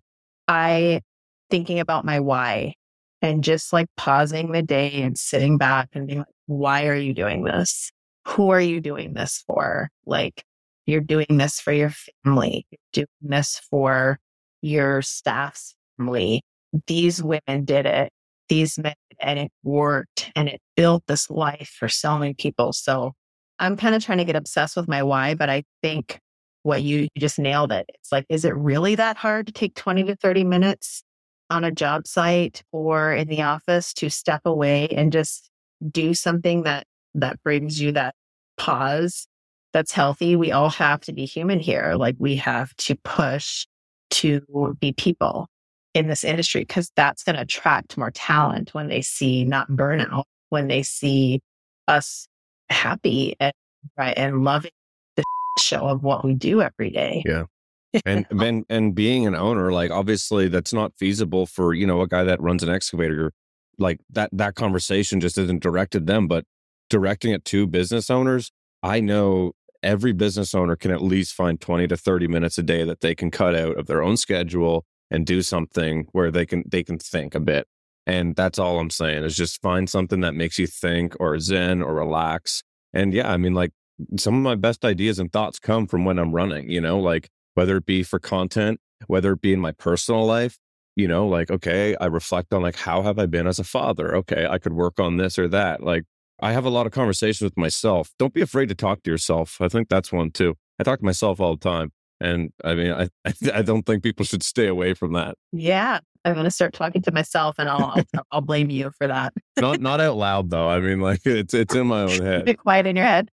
I 0.49 1.03
thinking 1.51 1.81
about 1.81 2.05
my 2.05 2.21
why 2.21 2.75
and 3.23 3.45
just 3.45 3.73
like 3.73 3.89
pausing 3.97 4.53
the 4.53 4.63
day 4.63 5.03
and 5.03 5.19
sitting 5.19 5.59
back 5.59 5.91
and 5.93 6.07
being 6.07 6.21
like, 6.21 6.29
why 6.47 6.87
are 6.87 6.97
you 6.97 7.13
doing 7.13 7.45
this? 7.45 7.91
Who 8.29 8.51
are 8.51 8.61
you 8.61 8.81
doing 8.81 9.15
this 9.15 9.43
for? 9.47 9.91
Like, 10.07 10.45
you're 10.87 11.01
doing 11.01 11.27
this 11.29 11.61
for 11.61 11.73
your 11.73 11.93
family, 12.25 12.67
you're 12.71 13.07
doing 13.07 13.31
this 13.31 13.61
for 13.71 14.19
your 14.63 15.03
staff's 15.03 15.75
family. 15.97 16.43
These 16.87 17.23
women 17.23 17.65
did 17.65 17.87
it. 17.87 18.13
These 18.49 18.79
men, 18.79 18.95
and 19.21 19.39
it 19.39 19.53
worked 19.63 20.31
and 20.35 20.49
it 20.49 20.61
built 20.77 21.05
this 21.07 21.31
life 21.31 21.75
for 21.79 21.89
so 21.89 22.19
many 22.19 22.35
people. 22.35 22.73
So 22.73 23.13
I'm 23.59 23.77
kind 23.77 23.95
of 23.95 24.05
trying 24.05 24.19
to 24.19 24.25
get 24.25 24.37
obsessed 24.37 24.77
with 24.77 24.89
my 24.89 25.03
why, 25.03 25.35
but 25.35 25.49
I 25.49 25.65
think 25.83 26.19
what 26.63 26.83
you, 26.83 27.09
you 27.15 27.21
just 27.21 27.39
nailed 27.39 27.73
it. 27.73 27.87
It's 27.95 28.11
like, 28.11 28.27
is 28.29 28.45
it 28.45 28.55
really 28.57 28.95
that 28.97 29.17
hard 29.17 29.47
to 29.47 29.53
take 29.53 29.75
20 29.75 30.05
to 30.05 30.17
30 30.17 30.45
minutes 30.45 31.03
on 31.49 31.65
a 31.65 31.71
job 31.71 32.07
site 32.07 32.63
or 32.73 33.13
in 33.13 33.29
the 33.29 33.43
office 33.43 33.93
to 33.95 34.09
step 34.09 34.43
away 34.45 34.89
and 34.89 35.13
just 35.13 35.51
do 35.91 36.15
something 36.15 36.63
that, 36.65 36.87
that 37.15 37.43
brings 37.43 37.81
you 37.81 37.93
that 37.93 38.15
pause 38.57 39.27
that's 39.73 39.93
healthy? 39.93 40.37
We 40.37 40.53
all 40.53 40.71
have 40.71 41.01
to 41.03 41.13
be 41.13 41.25
human 41.25 41.61
here. 41.61 41.95
Like 41.97 42.17
we 42.19 42.37
have 42.37 42.75
to 42.77 42.97
push 42.97 43.67
to 44.11 44.77
be 44.81 44.93
people 44.93 45.49
in 45.95 46.09
this 46.09 46.25
industry 46.25 46.63
because 46.63 46.91
that's 46.97 47.23
going 47.23 47.37
to 47.37 47.43
attract 47.43 47.97
more 47.97 48.11
talent 48.11 48.75
when 48.75 48.89
they 48.89 49.03
see 49.03 49.45
not 49.45 49.69
burnout, 49.71 50.25
when 50.51 50.69
they 50.69 50.83
see 50.83 51.41
us 51.89 52.29
happy 52.69 53.35
and 53.41 53.53
right 53.97 54.15
and 54.17 54.45
loving 54.45 54.71
the 55.17 55.25
show 55.59 55.87
of 55.89 56.03
what 56.03 56.25
we 56.25 56.35
do 56.35 56.63
every 56.63 56.91
day. 56.91 57.23
Yeah. 57.27 57.45
and 58.07 58.25
and 58.31 58.65
and 58.69 58.95
being 58.95 59.27
an 59.27 59.35
owner, 59.35 59.73
like 59.73 59.91
obviously 59.91 60.47
that's 60.47 60.73
not 60.73 60.93
feasible 60.97 61.45
for, 61.47 61.75
you 61.75 61.87
know, 61.87 62.03
a 62.03 62.07
guy 62.07 62.23
that 62.23 62.41
runs 62.41 62.63
an 62.63 62.69
excavator. 62.69 63.33
Like 63.79 63.99
that 64.11 64.31
that 64.33 64.55
conversation 64.55 65.19
just 65.19 65.37
isn't 65.39 65.61
directed 65.61 66.07
them, 66.07 66.29
but 66.29 66.45
directing 66.91 67.33
it 67.33 67.45
to 67.47 67.67
business 67.67 68.11
owners, 68.11 68.53
I 68.83 69.01
know 69.01 69.53
every 69.83 70.13
business 70.13 70.55
owner 70.55 70.77
can 70.77 70.91
at 70.91 71.03
least 71.03 71.35
find 71.35 71.61
20 71.61 71.87
to 71.89 71.97
30 71.97 72.29
minutes 72.29 72.59
a 72.59 72.63
day 72.63 72.85
that 72.85 73.01
they 73.01 73.15
can 73.15 73.31
cut 73.31 73.55
out 73.55 73.79
of 73.79 73.87
their 73.87 74.03
own 74.03 74.17
schedule 74.17 74.85
and 75.11 75.25
do 75.25 75.43
something 75.43 76.07
where 76.13 76.31
they 76.31 76.45
can 76.45 76.63
they 76.67 76.85
can 76.85 76.99
think 76.99 77.35
a 77.35 77.41
bit. 77.41 77.67
And 78.07 78.35
that's 78.37 78.59
all 78.59 78.79
i'm 78.79 78.91
saying 78.91 79.25
is 79.25 79.37
just 79.37 79.63
find 79.63 79.89
something 79.89 80.21
that 80.21 80.35
makes 80.35 80.59
you 80.59 80.67
think 80.67 81.15
or 81.21 81.39
zen 81.39 81.83
or 81.83 81.95
relax. 81.95 82.63
And 82.93 83.15
yeah 83.15 83.31
i 83.33 83.37
mean 83.37 83.55
like 83.55 83.73
some 84.19 84.35
of 84.35 84.43
my 84.43 84.55
best 84.55 84.85
ideas 84.85 85.19
and 85.19 85.33
thoughts 85.33 85.59
come 85.59 85.87
from 85.87 86.05
when 86.05 86.19
i'm 86.19 86.33
running 86.33 86.71
you 86.71 86.81
know 86.81 86.99
like 86.99 87.29
whether 87.55 87.77
it 87.77 87.87
be 87.87 88.03
for 88.03 88.19
content 88.19 88.81
whether 89.09 89.33
it 89.33 89.43
be 89.43 89.53
in 89.53 89.61
my 89.61 89.73
personal 89.73 90.25
life 90.25 90.59
you 90.97 91.07
know 91.07 91.27
like 91.27 91.51
okay 91.51 91.95
i 92.01 92.07
reflect 92.07 92.53
on 92.55 92.63
like 92.63 92.77
how 92.77 93.03
have 93.03 93.19
i 93.19 93.27
been 93.27 93.47
as 93.47 93.59
a 93.59 93.65
father? 93.65 94.17
Okay 94.17 94.47
i 94.49 94.59
could 94.59 94.73
work 94.73 94.99
on 94.99 95.19
this 95.19 95.39
or 95.39 95.49
that. 95.49 95.83
Like 95.83 96.05
I 96.43 96.53
have 96.53 96.65
a 96.65 96.71
lot 96.71 96.87
of 96.87 96.93
conversations 96.93 97.43
with 97.43 97.57
myself. 97.57 98.13
Don't 98.19 98.35
be 98.35 98.41
afraid 98.41 98.69
to 98.71 98.75
talk 98.75 99.03
to 99.03 99.11
yourself. 99.11 99.59
I 99.61 99.69
think 99.69 99.89
that's 99.89 100.13
one 100.13 100.31
too. 100.31 100.55
I 100.79 100.83
talk 100.83 101.01
to 101.01 101.05
myself 101.05 101.41
all 101.41 101.57
the 101.57 101.61
time. 101.61 101.93
And 102.21 102.53
I 102.65 102.75
mean, 102.75 102.93
I, 102.93 103.09
I 103.55 103.63
don't 103.63 103.85
think 103.85 104.03
people 104.03 104.25
should 104.25 104.43
stay 104.43 104.67
away 104.67 104.95
from 104.95 105.13
that. 105.15 105.37
Yeah. 105.53 106.01
I'm 106.25 106.35
going 106.35 106.45
to 106.45 106.51
start 106.51 106.75
talking 106.75 107.01
to 107.03 107.13
myself 107.13 107.57
and 107.59 107.69
I'll, 107.69 107.95
I'll, 107.97 108.25
I'll 108.31 108.41
blame 108.43 108.69
you 108.69 108.91
for 108.99 109.07
that. 109.07 109.33
not, 109.59 109.81
not 109.81 110.01
out 110.01 110.17
loud 110.17 110.51
though. 110.51 110.69
I 110.69 110.81
mean, 110.81 111.01
like 111.01 111.21
it's, 111.25 111.55
it's 111.55 111.75
in 111.75 111.87
my 111.87 112.03
own 112.03 112.09
head. 112.23 112.45
Be 112.45 112.55
quiet 112.55 112.87
in 112.87 112.97
your 112.97 113.07
head. 113.07 113.31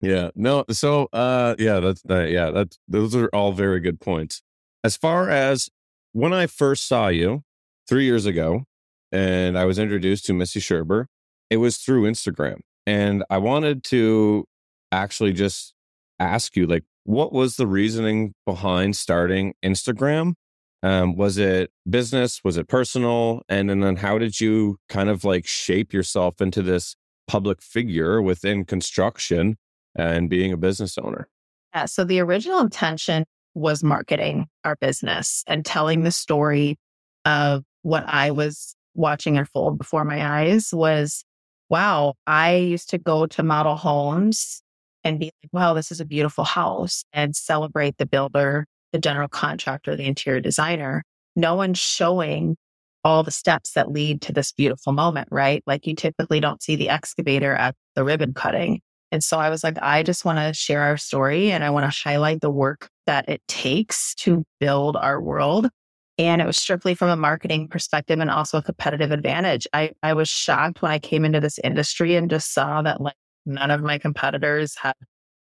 yeah. 0.00 0.30
No. 0.34 0.64
So, 0.70 1.08
uh, 1.12 1.54
yeah, 1.58 1.80
that's, 1.80 2.02
uh, 2.08 2.24
yeah, 2.24 2.50
that's, 2.50 2.78
those 2.88 3.14
are 3.16 3.28
all 3.32 3.52
very 3.52 3.80
good 3.80 4.00
points. 4.00 4.42
As 4.82 4.96
far 4.96 5.30
as 5.30 5.70
when 6.12 6.34
I 6.34 6.46
first 6.46 6.86
saw 6.86 7.08
you 7.08 7.42
three 7.88 8.04
years 8.04 8.26
ago 8.26 8.64
and 9.10 9.58
I 9.58 9.64
was 9.64 9.78
introduced 9.78 10.26
to 10.26 10.34
Missy 10.34 10.60
Scherber, 10.60 11.06
it 11.50 11.58
was 11.58 11.78
through 11.78 12.10
Instagram. 12.10 12.60
And 12.86 13.24
I 13.30 13.38
wanted 13.38 13.84
to 13.84 14.44
actually 14.92 15.32
just 15.32 15.74
ask 16.18 16.56
you, 16.56 16.66
like, 16.66 16.84
what 17.04 17.32
was 17.32 17.56
the 17.56 17.66
reasoning 17.66 18.34
behind 18.46 18.96
starting 18.96 19.54
Instagram? 19.64 20.34
Um, 20.82 21.16
was 21.16 21.38
it 21.38 21.70
business? 21.88 22.40
Was 22.44 22.56
it 22.56 22.68
personal? 22.68 23.42
And, 23.48 23.70
and 23.70 23.82
then 23.82 23.96
how 23.96 24.18
did 24.18 24.40
you 24.40 24.76
kind 24.88 25.08
of 25.08 25.24
like 25.24 25.46
shape 25.46 25.92
yourself 25.92 26.40
into 26.40 26.60
this 26.60 26.94
public 27.26 27.62
figure 27.62 28.20
within 28.20 28.64
construction 28.64 29.56
and 29.94 30.28
being 30.28 30.52
a 30.52 30.58
business 30.58 30.98
owner? 30.98 31.28
Yeah. 31.74 31.86
So 31.86 32.04
the 32.04 32.20
original 32.20 32.60
intention 32.60 33.24
was 33.54 33.82
marketing 33.82 34.46
our 34.64 34.76
business 34.76 35.42
and 35.46 35.64
telling 35.64 36.02
the 36.02 36.10
story 36.10 36.76
of 37.24 37.64
what 37.82 38.04
I 38.06 38.30
was 38.30 38.76
watching 38.94 39.38
unfold 39.38 39.78
before 39.78 40.04
my 40.04 40.24
eyes 40.24 40.70
was 40.72 41.24
wow, 41.68 42.14
I 42.26 42.54
used 42.56 42.90
to 42.90 42.98
go 42.98 43.26
to 43.26 43.42
model 43.42 43.76
homes 43.76 44.62
and 45.02 45.18
be 45.18 45.30
like, 45.42 45.52
wow, 45.52 45.74
this 45.74 45.92
is 45.92 46.00
a 46.00 46.04
beautiful 46.04 46.44
house 46.44 47.04
and 47.12 47.36
celebrate 47.36 47.98
the 47.98 48.06
builder, 48.06 48.66
the 48.92 48.98
general 48.98 49.28
contractor, 49.28 49.96
the 49.96 50.06
interior 50.06 50.40
designer. 50.40 51.04
No 51.36 51.54
one's 51.54 51.78
showing 51.78 52.56
all 53.04 53.22
the 53.22 53.30
steps 53.30 53.72
that 53.72 53.92
lead 53.92 54.22
to 54.22 54.32
this 54.32 54.52
beautiful 54.52 54.92
moment, 54.92 55.28
right? 55.30 55.62
Like 55.66 55.86
you 55.86 55.94
typically 55.94 56.40
don't 56.40 56.62
see 56.62 56.76
the 56.76 56.88
excavator 56.88 57.54
at 57.54 57.74
the 57.94 58.04
ribbon 58.04 58.32
cutting. 58.32 58.80
And 59.12 59.22
so 59.22 59.38
I 59.38 59.50
was 59.50 59.62
like, 59.62 59.76
I 59.80 60.02
just 60.02 60.24
want 60.24 60.38
to 60.38 60.54
share 60.54 60.80
our 60.80 60.96
story 60.96 61.52
and 61.52 61.62
I 61.62 61.70
want 61.70 61.90
to 61.90 62.02
highlight 62.02 62.40
the 62.40 62.50
work 62.50 62.88
that 63.06 63.28
it 63.28 63.42
takes 63.46 64.14
to 64.16 64.42
build 64.58 64.96
our 64.96 65.20
world. 65.20 65.68
And 66.16 66.40
it 66.40 66.46
was 66.46 66.56
strictly 66.56 66.94
from 66.94 67.08
a 67.08 67.16
marketing 67.16 67.68
perspective 67.68 68.20
and 68.20 68.30
also 68.30 68.58
a 68.58 68.62
competitive 68.62 69.10
advantage. 69.10 69.66
I, 69.72 69.92
I 70.02 70.14
was 70.14 70.28
shocked 70.28 70.80
when 70.80 70.92
I 70.92 70.98
came 70.98 71.24
into 71.24 71.40
this 71.40 71.58
industry 71.58 72.14
and 72.14 72.30
just 72.30 72.54
saw 72.54 72.82
that 72.82 73.00
like 73.00 73.16
none 73.46 73.70
of 73.70 73.82
my 73.82 73.98
competitors 73.98 74.76
had 74.76 74.94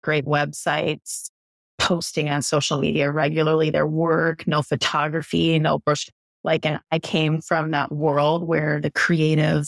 great 0.04 0.26
websites, 0.26 1.30
posting 1.78 2.30
on 2.30 2.42
social 2.42 2.80
media 2.80 3.12
regularly, 3.12 3.70
their 3.70 3.88
work, 3.88 4.46
no 4.46 4.62
photography, 4.62 5.58
no 5.60 5.80
brush. 5.80 6.10
Like, 6.44 6.66
and 6.66 6.80
I 6.92 7.00
came 7.00 7.42
from 7.42 7.72
that 7.72 7.92
world 7.92 8.48
where 8.48 8.82
the 8.82 8.92
creative 8.92 9.68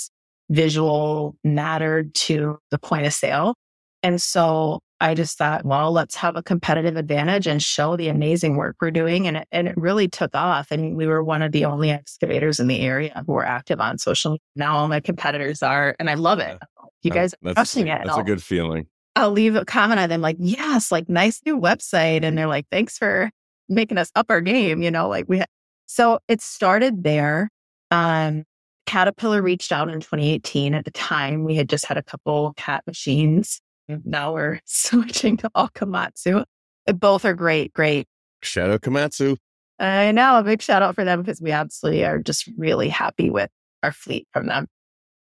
visual 0.50 1.36
mattered 1.44 2.14
to 2.16 2.58
the 2.72 2.80
point 2.80 3.06
of 3.06 3.14
sale. 3.14 3.56
And 4.04 4.22
so 4.22 4.80
I 5.02 5.14
just 5.14 5.38
thought, 5.38 5.66
well, 5.66 5.92
let's 5.92 6.16
have 6.16 6.36
a 6.36 6.44
competitive 6.44 6.98
advantage 6.98 7.48
and 7.48 7.64
show 7.64 7.96
the 7.96 8.10
amazing 8.10 8.58
work 8.58 8.76
we're 8.82 8.92
doing. 8.92 9.28
And 9.28 9.38
it, 9.38 9.48
and 9.52 9.68
it 9.68 9.78
really 9.78 10.08
took 10.08 10.36
off. 10.36 10.72
And 10.72 10.96
we 10.96 11.08
were 11.08 11.24
one 11.24 11.42
of 11.42 11.52
the 11.52 11.66
only 11.66 11.90
excavators 11.90 12.60
in 12.60 12.68
the 12.68 12.82
area 12.82 13.24
who 13.26 13.34
were 13.34 13.46
active 13.46 13.80
on 13.80 13.98
social. 13.98 14.38
Now 14.56 14.78
all 14.78 14.88
my 14.88 15.00
competitors 15.00 15.64
are, 15.64 15.96
and 16.00 16.10
I 16.10 16.16
love 16.16 16.40
it. 16.40 16.58
You 17.02 17.12
guys 17.12 17.34
are 17.46 17.54
crushing 17.54 17.88
it. 17.88 18.02
That's 18.04 18.18
a 18.18 18.24
good 18.24 18.44
feeling. 18.44 18.88
I'll 19.16 19.32
leave 19.32 19.56
a 19.56 19.64
comment 19.64 20.00
on 20.00 20.10
them 20.10 20.22
like, 20.22 20.38
yes, 20.40 20.92
like 20.92 21.08
nice 21.08 21.42
new 21.46 21.58
website. 21.58 22.24
And 22.24 22.38
they're 22.38 22.48
like, 22.48 22.68
thanks 22.70 22.98
for 22.98 23.32
making 23.70 23.98
us 23.98 24.12
up 24.16 24.28
our 24.30 24.42
game. 24.42 24.82
You 24.82 24.92
know, 24.92 25.08
like 25.08 25.26
we, 25.30 25.42
so 25.86 26.20
it 26.28 26.42
started 26.42 27.04
there. 27.04 27.50
Um, 27.90 28.44
Caterpillar 28.86 29.42
reached 29.42 29.72
out 29.72 29.88
in 29.88 30.00
2018. 30.00 30.74
At 30.74 30.84
the 30.84 30.92
time, 30.92 31.44
we 31.46 31.56
had 31.56 31.70
just 31.70 31.86
had 31.86 31.98
a 31.98 32.04
couple 32.04 32.54
cat 32.58 32.84
machines 32.86 33.62
now 34.06 34.34
we're 34.34 34.60
switching 34.66 35.38
to 35.38 35.50
all 35.56 35.70
Komatsu. 35.70 36.44
Uh, 36.88 36.94
both 36.94 37.26
are 37.26 37.34
great, 37.34 37.74
great. 37.74 38.08
Shout 38.42 38.70
out 38.70 38.82
Komatsu. 38.82 39.38
I 39.80 40.12
know. 40.12 40.40
A 40.40 40.44
big 40.44 40.62
shout 40.62 40.82
out 40.82 40.96
for 40.96 41.06
them 41.06 41.22
because 41.22 41.42
we 41.42 41.52
absolutely 41.52 42.06
are 42.06 42.20
just 42.20 42.50
really 42.58 42.90
happy 42.90 43.30
with 43.30 43.50
our 43.82 43.92
fleet 43.92 44.28
from 44.34 44.48
them. 44.48 44.68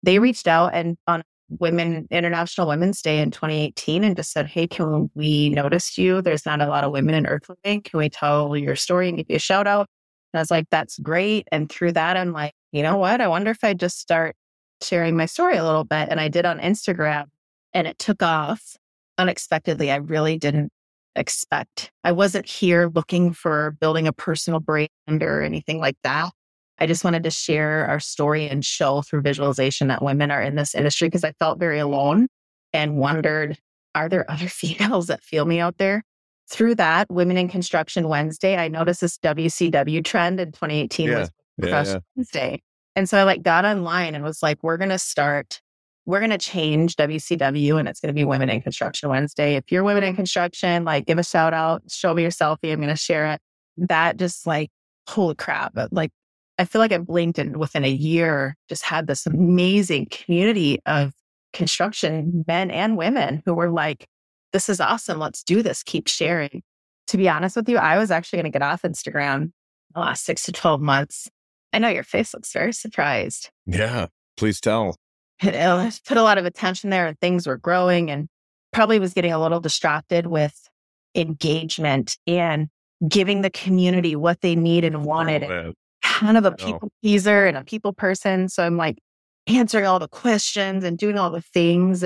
They 0.02 0.18
reached 0.18 0.48
out 0.48 0.74
and 0.74 0.96
on 1.06 1.22
Women 1.48 2.08
International 2.10 2.66
Women's 2.66 3.02
Day 3.02 3.20
in 3.20 3.30
2018 3.30 4.02
and 4.02 4.16
just 4.16 4.32
said, 4.32 4.46
Hey, 4.46 4.66
can 4.66 5.10
we 5.14 5.50
notice 5.50 5.96
you? 5.96 6.20
There's 6.20 6.46
not 6.46 6.60
a 6.60 6.66
lot 6.66 6.84
of 6.84 6.92
women 6.92 7.14
in 7.14 7.24
earthmoving. 7.24 7.84
Can 7.84 7.98
we 7.98 8.08
tell 8.08 8.56
your 8.56 8.76
story 8.76 9.08
and 9.08 9.16
give 9.16 9.26
you 9.28 9.36
a 9.36 9.40
shout 9.40 9.66
out? 9.66 9.86
And 10.32 10.38
I 10.38 10.42
was 10.42 10.50
like, 10.50 10.66
That's 10.70 10.98
great. 10.98 11.46
And 11.52 11.70
through 11.70 11.92
that, 11.92 12.16
I'm 12.16 12.32
like, 12.32 12.54
you 12.72 12.82
know 12.82 12.96
what? 12.96 13.20
I 13.20 13.28
wonder 13.28 13.50
if 13.50 13.62
I 13.62 13.74
just 13.74 14.00
start 14.00 14.34
sharing 14.82 15.16
my 15.16 15.26
story 15.26 15.56
a 15.56 15.64
little 15.64 15.84
bit. 15.84 16.08
And 16.10 16.20
I 16.20 16.28
did 16.28 16.46
on 16.46 16.58
Instagram 16.58 17.26
and 17.72 17.86
it 17.86 17.98
took 17.98 18.22
off 18.22 18.76
unexpectedly. 19.18 19.90
I 19.90 19.96
really 19.96 20.38
didn't 20.38 20.70
expect. 21.14 21.90
I 22.04 22.12
wasn't 22.12 22.46
here 22.46 22.90
looking 22.94 23.32
for 23.32 23.76
building 23.80 24.06
a 24.06 24.12
personal 24.12 24.60
brand 24.60 24.88
or 25.08 25.42
anything 25.42 25.78
like 25.78 25.96
that. 26.02 26.30
I 26.78 26.86
just 26.86 27.04
wanted 27.04 27.22
to 27.24 27.30
share 27.30 27.86
our 27.86 28.00
story 28.00 28.48
and 28.48 28.64
show 28.64 29.02
through 29.02 29.22
visualization 29.22 29.88
that 29.88 30.02
women 30.02 30.30
are 30.30 30.42
in 30.42 30.56
this 30.56 30.74
industry 30.74 31.08
because 31.08 31.24
I 31.24 31.32
felt 31.38 31.58
very 31.58 31.78
alone 31.78 32.28
and 32.72 32.98
wondered, 32.98 33.58
are 33.94 34.08
there 34.08 34.30
other 34.30 34.48
females 34.48 35.06
that 35.06 35.22
feel 35.22 35.46
me 35.46 35.58
out 35.58 35.78
there? 35.78 36.02
Through 36.48 36.76
that, 36.76 37.10
Women 37.10 37.38
in 37.38 37.48
Construction 37.48 38.08
Wednesday, 38.08 38.56
I 38.56 38.68
noticed 38.68 39.00
this 39.00 39.18
WCW 39.18 40.04
trend 40.04 40.38
in 40.38 40.52
2018 40.52 41.08
yeah. 41.08 41.18
was 41.18 41.30
Professional 41.58 41.86
yeah, 41.86 41.92
yeah. 41.94 42.00
Wednesday. 42.14 42.62
And 42.94 43.08
so 43.08 43.18
I 43.18 43.24
like 43.24 43.42
got 43.42 43.64
online 43.64 44.14
and 44.14 44.22
was 44.22 44.42
like, 44.42 44.62
we're 44.62 44.76
going 44.76 44.90
to 44.90 44.98
start 44.98 45.60
we're 46.06 46.20
going 46.20 46.30
to 46.30 46.38
change 46.38 46.94
WCW 46.96 47.78
and 47.78 47.88
it's 47.88 48.00
going 48.00 48.08
to 48.08 48.14
be 48.14 48.24
Women 48.24 48.48
in 48.48 48.62
Construction 48.62 49.08
Wednesday. 49.08 49.56
If 49.56 49.70
you're 49.70 49.82
women 49.82 50.04
in 50.04 50.14
construction, 50.14 50.84
like 50.84 51.04
give 51.06 51.18
a 51.18 51.24
shout 51.24 51.52
out, 51.52 51.82
show 51.88 52.14
me 52.14 52.22
your 52.22 52.30
selfie. 52.30 52.72
I'm 52.72 52.80
going 52.80 52.88
to 52.88 52.96
share 52.96 53.32
it. 53.32 53.40
That 53.76 54.16
just 54.16 54.46
like, 54.46 54.70
holy 55.08 55.34
crap. 55.34 55.72
Like, 55.90 56.12
I 56.58 56.64
feel 56.64 56.80
like 56.80 56.92
I 56.92 56.98
blinked 56.98 57.38
and 57.38 57.56
within 57.56 57.84
a 57.84 57.90
year 57.90 58.56
just 58.68 58.84
had 58.84 59.06
this 59.06 59.26
amazing 59.26 60.06
community 60.10 60.78
of 60.86 61.12
construction 61.52 62.44
men 62.46 62.70
and 62.70 62.96
women 62.96 63.42
who 63.44 63.52
were 63.52 63.70
like, 63.70 64.06
this 64.52 64.68
is 64.68 64.80
awesome. 64.80 65.18
Let's 65.18 65.42
do 65.42 65.62
this. 65.62 65.82
Keep 65.82 66.06
sharing. 66.06 66.62
To 67.08 67.16
be 67.16 67.28
honest 67.28 67.56
with 67.56 67.68
you, 67.68 67.78
I 67.78 67.98
was 67.98 68.10
actually 68.10 68.38
going 68.38 68.52
to 68.52 68.58
get 68.58 68.66
off 68.66 68.82
Instagram 68.82 69.50
the 69.94 70.00
last 70.00 70.24
six 70.24 70.44
to 70.44 70.52
12 70.52 70.80
months. 70.80 71.28
I 71.72 71.78
know 71.78 71.88
your 71.88 72.04
face 72.04 72.32
looks 72.32 72.52
very 72.52 72.72
surprised. 72.72 73.50
Yeah, 73.66 74.06
please 74.36 74.60
tell. 74.60 74.96
I 75.42 75.50
uh, 75.50 75.90
put 76.06 76.16
a 76.16 76.22
lot 76.22 76.38
of 76.38 76.46
attention 76.46 76.90
there 76.90 77.06
and 77.06 77.18
things 77.20 77.46
were 77.46 77.56
growing 77.56 78.10
and 78.10 78.28
probably 78.72 78.98
was 78.98 79.14
getting 79.14 79.32
a 79.32 79.40
little 79.40 79.60
distracted 79.60 80.26
with 80.26 80.68
engagement 81.14 82.16
and 82.26 82.68
giving 83.06 83.42
the 83.42 83.50
community 83.50 84.16
what 84.16 84.40
they 84.40 84.54
need 84.54 84.84
and 84.84 85.04
wanted. 85.04 85.44
Oh, 85.44 85.72
kind 86.02 86.38
of 86.38 86.44
a 86.44 86.52
people 86.52 86.90
pleaser 87.02 87.46
and 87.46 87.56
a 87.56 87.64
people 87.64 87.92
person. 87.92 88.48
So 88.48 88.64
I'm 88.64 88.76
like 88.76 88.98
answering 89.46 89.86
all 89.86 89.98
the 89.98 90.08
questions 90.08 90.84
and 90.84 90.96
doing 90.96 91.18
all 91.18 91.30
the 91.30 91.42
things. 91.42 92.04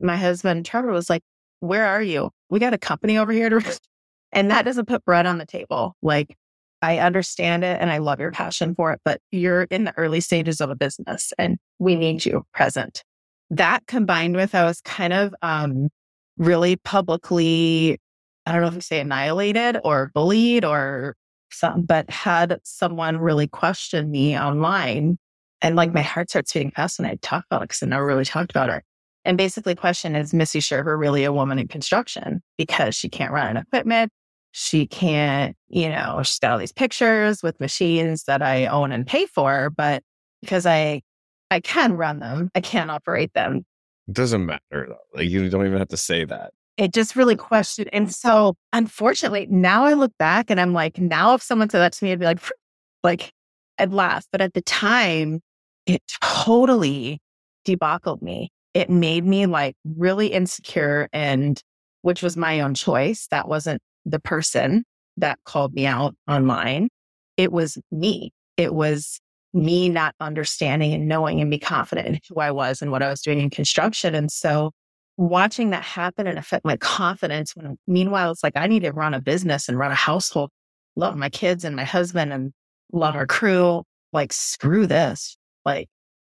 My 0.00 0.16
husband, 0.16 0.64
Trevor, 0.64 0.92
was 0.92 1.10
like, 1.10 1.22
Where 1.60 1.84
are 1.86 2.02
you? 2.02 2.30
We 2.50 2.60
got 2.60 2.74
a 2.74 2.78
company 2.78 3.18
over 3.18 3.32
here 3.32 3.50
to. 3.50 3.78
And 4.30 4.50
that 4.50 4.66
doesn't 4.66 4.84
put 4.84 5.06
bread 5.06 5.24
on 5.24 5.38
the 5.38 5.46
table. 5.46 5.96
Like, 6.02 6.36
I 6.82 6.98
understand 6.98 7.64
it 7.64 7.78
and 7.80 7.90
I 7.90 7.98
love 7.98 8.20
your 8.20 8.30
passion 8.30 8.74
for 8.74 8.92
it, 8.92 9.00
but 9.04 9.20
you're 9.30 9.64
in 9.64 9.84
the 9.84 9.96
early 9.96 10.20
stages 10.20 10.60
of 10.60 10.70
a 10.70 10.76
business 10.76 11.32
and 11.38 11.56
we 11.78 11.96
need 11.96 12.24
you 12.24 12.44
present. 12.54 13.02
That 13.50 13.86
combined 13.86 14.36
with 14.36 14.54
I 14.54 14.64
was 14.64 14.80
kind 14.82 15.12
of 15.12 15.34
um, 15.42 15.88
really 16.36 16.76
publicly, 16.76 17.98
I 18.46 18.52
don't 18.52 18.60
know 18.60 18.68
if 18.68 18.74
you 18.74 18.80
say 18.80 19.00
annihilated 19.00 19.78
or 19.84 20.10
bullied 20.14 20.64
or 20.64 21.16
something, 21.50 21.84
but 21.84 22.08
had 22.10 22.58
someone 22.62 23.18
really 23.18 23.48
question 23.48 24.10
me 24.10 24.38
online. 24.38 25.18
And 25.60 25.74
like 25.74 25.92
my 25.92 26.02
heart 26.02 26.30
starts 26.30 26.52
beating 26.52 26.70
fast 26.70 27.00
when 27.00 27.10
I 27.10 27.16
talk 27.20 27.44
about 27.50 27.62
it 27.62 27.68
because 27.68 27.82
I 27.82 27.86
never 27.86 28.06
really 28.06 28.24
talked 28.24 28.50
about 28.50 28.68
her. 28.68 28.84
And 29.24 29.36
basically, 29.36 29.74
question 29.74 30.14
is 30.14 30.32
Missy 30.32 30.60
Scherber 30.60 30.98
really 30.98 31.24
a 31.24 31.32
woman 31.32 31.58
in 31.58 31.68
construction 31.68 32.40
because 32.56 32.94
she 32.94 33.08
can't 33.08 33.32
run 33.32 33.48
an 33.48 33.56
equipment? 33.56 34.12
She 34.60 34.88
can't, 34.88 35.56
you 35.68 35.88
know, 35.88 36.20
she's 36.24 36.40
got 36.40 36.50
all 36.50 36.58
these 36.58 36.72
pictures 36.72 37.44
with 37.44 37.60
machines 37.60 38.24
that 38.24 38.42
I 38.42 38.66
own 38.66 38.90
and 38.90 39.06
pay 39.06 39.24
for, 39.26 39.70
but 39.70 40.02
because 40.40 40.66
I 40.66 41.02
I 41.48 41.60
can 41.60 41.92
run 41.92 42.18
them, 42.18 42.50
I 42.56 42.60
can't 42.60 42.90
operate 42.90 43.32
them. 43.34 43.64
It 44.08 44.14
doesn't 44.14 44.44
matter 44.44 44.60
though. 44.72 44.96
Like 45.14 45.28
you 45.28 45.48
don't 45.48 45.64
even 45.64 45.78
have 45.78 45.90
to 45.90 45.96
say 45.96 46.24
that. 46.24 46.50
It 46.76 46.92
just 46.92 47.14
really 47.14 47.36
questioned. 47.36 47.88
And 47.92 48.12
so 48.12 48.56
unfortunately, 48.72 49.46
now 49.48 49.84
I 49.84 49.92
look 49.92 50.10
back 50.18 50.50
and 50.50 50.60
I'm 50.60 50.72
like, 50.72 50.98
now 50.98 51.34
if 51.34 51.42
someone 51.42 51.70
said 51.70 51.78
that 51.78 51.92
to 51.92 52.04
me, 52.04 52.10
I'd 52.10 52.18
be 52.18 52.24
like, 52.24 52.40
like 53.04 53.32
I'd 53.78 53.92
laugh. 53.92 54.26
But 54.32 54.40
at 54.40 54.54
the 54.54 54.62
time, 54.62 55.40
it 55.86 56.02
totally 56.20 57.20
debacled 57.64 58.22
me. 58.22 58.50
It 58.74 58.90
made 58.90 59.24
me 59.24 59.46
like 59.46 59.76
really 59.84 60.32
insecure 60.32 61.08
and 61.12 61.62
which 62.02 62.24
was 62.24 62.36
my 62.36 62.60
own 62.60 62.74
choice. 62.74 63.28
That 63.30 63.46
wasn't 63.46 63.80
the 64.08 64.20
person 64.20 64.84
that 65.16 65.38
called 65.44 65.74
me 65.74 65.86
out 65.86 66.14
online. 66.28 66.88
It 67.36 67.52
was 67.52 67.78
me. 67.90 68.32
It 68.56 68.74
was 68.74 69.20
me 69.54 69.88
not 69.88 70.14
understanding 70.20 70.92
and 70.92 71.08
knowing 71.08 71.40
and 71.40 71.50
be 71.50 71.58
confident 71.58 72.06
in 72.06 72.20
who 72.28 72.40
I 72.40 72.50
was 72.50 72.82
and 72.82 72.90
what 72.90 73.02
I 73.02 73.08
was 73.08 73.20
doing 73.20 73.40
in 73.40 73.50
construction. 73.50 74.14
And 74.14 74.30
so 74.30 74.72
watching 75.16 75.70
that 75.70 75.82
happen 75.82 76.26
and 76.26 76.38
affect 76.38 76.64
my 76.64 76.76
confidence 76.76 77.56
when 77.56 77.76
meanwhile 77.86 78.30
it's 78.30 78.42
like 78.42 78.56
I 78.56 78.66
need 78.66 78.82
to 78.82 78.92
run 78.92 79.14
a 79.14 79.20
business 79.20 79.68
and 79.68 79.78
run 79.78 79.90
a 79.90 79.96
household, 79.96 80.50
love 80.96 81.16
my 81.16 81.28
kids 81.28 81.64
and 81.64 81.74
my 81.74 81.84
husband 81.84 82.32
and 82.32 82.52
love 82.92 83.14
our 83.14 83.26
crew. 83.26 83.82
Like 84.12 84.32
screw 84.32 84.86
this. 84.86 85.36
Like 85.64 85.88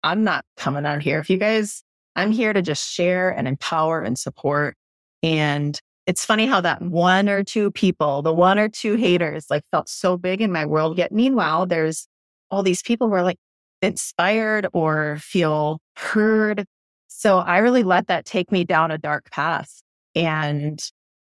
I'm 0.03 0.25
not 0.25 0.45
coming 0.57 0.87
out 0.87 1.03
here. 1.03 1.19
If 1.19 1.31
you 1.31 1.37
guys, 1.37 1.83
I'm 2.17 2.33
here 2.33 2.53
to 2.53 2.63
just 2.63 2.91
share 2.91 3.31
and 3.31 3.47
empower 3.47 4.03
and 4.03 4.19
support. 4.19 4.77
And 5.23 5.79
it's 6.07 6.25
funny 6.25 6.47
how 6.47 6.61
that 6.61 6.83
one 6.83 7.29
or 7.29 7.45
two 7.45 7.71
people, 7.71 8.23
the 8.23 8.33
one 8.33 8.59
or 8.59 8.69
two 8.69 8.95
haters, 8.95 9.47
like 9.51 9.63
felt 9.71 9.89
so 9.89 10.17
big 10.17 10.41
in 10.41 10.51
my 10.51 10.67
world. 10.67 10.99
Yet 10.99 11.13
meanwhile, 11.13 11.67
there's 11.67 12.09
all 12.51 12.63
these 12.63 12.83
people 12.83 13.09
who 13.09 13.15
are 13.15 13.23
like 13.23 13.39
inspired 13.83 14.67
or 14.73 15.19
feel 15.21 15.79
heard. 15.97 16.65
So 17.09 17.39
I 17.39 17.59
really 17.59 17.83
let 17.83 18.09
that 18.09 18.25
take 18.25 18.51
me 18.51 18.65
down 18.65 18.91
a 18.91 18.99
dark 18.99 19.31
path 19.31 19.83
and 20.15 20.81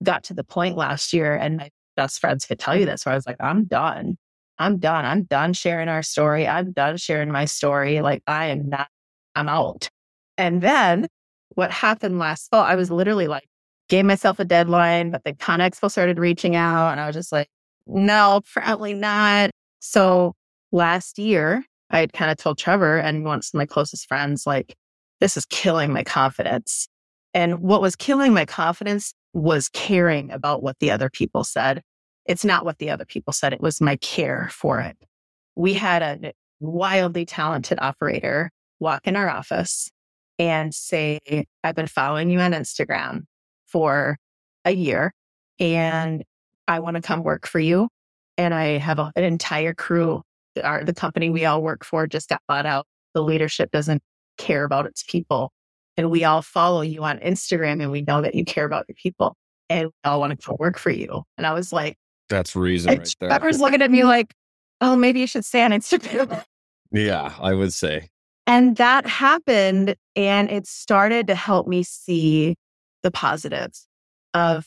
got 0.03 0.23
to 0.25 0.35
the 0.35 0.45
point 0.45 0.77
last 0.77 1.13
year. 1.13 1.35
And 1.35 1.57
my 1.57 1.71
best 1.97 2.21
friends 2.21 2.47
could 2.47 2.59
tell 2.59 2.77
you 2.77 2.87
this, 2.87 3.05
where 3.05 3.13
I 3.13 3.17
was 3.17 3.27
like, 3.27 3.37
I'm 3.41 3.65
done. 3.65 4.17
I'm 4.59 4.79
done. 4.79 5.05
I'm 5.05 5.25
done 5.25 5.53
sharing 5.53 5.89
our 5.89 6.03
story. 6.03 6.47
I'm 6.47 6.73
done 6.73 6.97
sharing 6.97 7.31
my 7.31 7.45
story. 7.45 8.01
Like 8.01 8.23
I 8.27 8.47
am 8.47 8.69
not, 8.69 8.89
I'm 9.35 9.49
out. 9.49 9.89
And 10.37 10.61
then 10.63 11.09
what 11.55 11.71
happened 11.71 12.19
last 12.19 12.49
fall, 12.51 12.63
I 12.63 12.77
was 12.77 12.91
literally 12.91 13.29
like, 13.29 13.49
gave 13.89 14.05
myself 14.05 14.39
a 14.39 14.45
deadline, 14.45 15.11
but 15.11 15.25
the 15.25 15.33
ConExpo 15.33 15.91
started 15.91 16.19
reaching 16.19 16.57
out 16.57 16.91
and 16.91 17.01
I 17.01 17.07
was 17.07 17.17
just 17.17 17.33
like, 17.33 17.49
no, 17.87 18.43
probably 18.53 18.95
not. 18.95 19.51
So 19.81 20.35
last 20.73 21.19
year, 21.19 21.65
I 21.91 22.01
had 22.01 22.13
kind 22.13 22.31
of 22.31 22.37
told 22.37 22.59
Trevor 22.59 22.99
and 22.99 23.25
one 23.25 23.39
of 23.39 23.45
my 23.55 23.65
closest 23.67 24.07
friends, 24.07 24.47
like, 24.47 24.77
this 25.21 25.37
is 25.37 25.47
killing 25.47 25.93
my 25.93 26.05
confidence. 26.05 26.87
And 27.33 27.61
what 27.61 27.81
was 27.81 27.97
killing 27.97 28.35
my 28.35 28.45
confidence 28.45 29.15
was 29.33 29.69
caring 29.71 30.31
about 30.31 30.63
what 30.63 30.79
the 30.81 30.91
other 30.91 31.09
people 31.11 31.45
said. 31.45 31.83
It's 32.27 32.45
not 32.45 32.65
what 32.65 32.79
the 32.79 32.91
other 32.91 33.07
people 33.07 33.33
said. 33.33 33.53
It 33.53 33.61
was 33.61 33.81
my 33.81 33.97
care 33.97 34.49
for 34.53 34.81
it. 34.81 34.97
We 35.57 35.75
had 35.75 36.03
a 36.03 36.33
wildly 36.61 37.25
talented 37.25 37.79
operator 37.81 38.51
walk 38.81 39.07
in 39.07 39.17
our 39.17 39.29
office 39.29 39.91
and 40.39 40.75
say, 40.75 41.19
I've 41.65 41.75
been 41.75 41.87
following 41.87 42.31
you 42.31 42.39
on 42.41 42.53
Instagram 42.53 43.23
for 43.69 44.17
a 44.65 44.73
year 44.73 45.13
and 45.61 46.25
I 46.67 46.81
want 46.81 46.97
to 46.97 47.03
come 47.03 47.23
work 47.23 47.47
for 47.47 47.59
you. 47.59 47.89
And 48.37 48.55
I 48.55 48.79
have 48.79 48.99
a, 48.99 49.13
an 49.17 49.25
entire 49.25 49.75
crew. 49.75 50.23
Our, 50.63 50.85
the 50.85 50.95
company 50.95 51.31
we 51.31 51.45
all 51.45 51.63
work 51.63 51.85
for 51.85 52.07
just 52.07 52.29
got 52.29 52.41
bought 52.47 52.67
out. 52.67 52.87
The 53.15 53.23
leadership 53.23 53.71
doesn't 53.71 54.03
care 54.37 54.65
about 54.65 54.87
its 54.87 55.03
people. 55.03 55.53
And 55.97 56.11
we 56.11 56.25
all 56.25 56.43
follow 56.43 56.83
you 56.83 57.03
on 57.03 57.19
Instagram 57.19 57.83
and 57.83 57.91
we 57.91 58.03
know 58.03 58.23
that 58.23 58.35
you 58.35 58.45
care 58.45 58.65
about 58.65 58.85
your 58.89 58.95
people 58.95 59.37
and 59.69 59.87
we 59.87 59.93
all 60.05 60.21
want 60.21 60.39
to 60.39 60.47
come 60.47 60.57
work 60.59 60.79
for 60.79 60.91
you. 60.91 61.25
And 61.37 61.47
I 61.47 61.53
was 61.53 61.73
like, 61.73 61.97
that's 62.29 62.55
reason 62.55 62.99
right 62.99 63.15
there. 63.19 63.31
Trevor's 63.31 63.61
looking 63.61 63.83
at 63.83 63.91
me 63.91 64.05
like, 64.05 64.35
oh, 64.81 64.95
maybe 64.95 65.21
you 65.21 65.27
should 65.27 65.45
stay 65.45 65.63
on 65.63 65.73
Instagram. 65.73 66.45
Yeah, 66.91 67.35
I 67.39 67.53
would 67.53 67.75
say. 67.75 68.09
And 68.47 68.77
that 68.77 69.07
happened 69.07 69.95
and 70.17 70.51
it 70.51 70.67
started 70.67 71.27
to 71.27 71.35
help 71.35 71.69
me 71.69 71.83
see 71.83 72.57
the 73.03 73.11
positives 73.11 73.87
of 74.35 74.67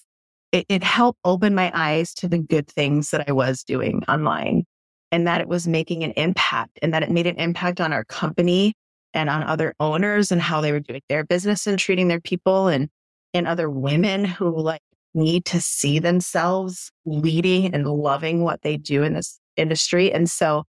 it, 0.52 0.66
it 0.70 0.84
helped 0.84 1.20
open 1.24 1.56
my 1.56 1.72
eyes 1.74 2.14
to 2.16 2.28
the 2.28 2.38
good 2.38 2.68
things 2.68 3.12
that 3.12 3.28
I 3.28 3.32
was 3.32 3.64
doing 3.64 4.04
online 4.08 4.66
and 5.12 5.28
that 5.28 5.42
it 5.42 5.48
was 5.48 5.68
making 5.68 6.04
an 6.04 6.12
impact 6.12 6.80
and 6.82 6.94
that 6.94 7.04
it 7.04 7.12
made 7.12 7.28
an 7.28 7.38
impact 7.38 7.80
on 7.82 7.94
our 7.94 8.04
company 8.06 8.74
and 9.14 9.30
on 9.30 9.44
other 9.44 9.74
owners 9.80 10.32
and 10.32 10.42
how 10.42 10.62
they 10.62 10.72
were 10.72 10.80
doing 10.80 11.02
their 11.10 11.24
business 11.24 11.68
and 11.68 11.78
treating 11.78 12.08
their 12.08 12.22
people 12.22 12.68
and 12.68 12.90
and 13.34 13.48
other 13.48 13.70
women 13.70 14.26
who 14.26 14.58
like 14.60 14.82
need 15.14 15.46
to 15.46 15.62
see 15.62 16.00
themselves 16.00 16.92
leading 17.06 17.74
and 17.74 17.88
loving 17.88 18.44
what 18.44 18.62
they 18.62 18.78
do 18.78 19.04
in 19.04 19.14
this 19.14 19.40
industry. 19.58 20.12
And 20.12 20.30
so 20.30 20.64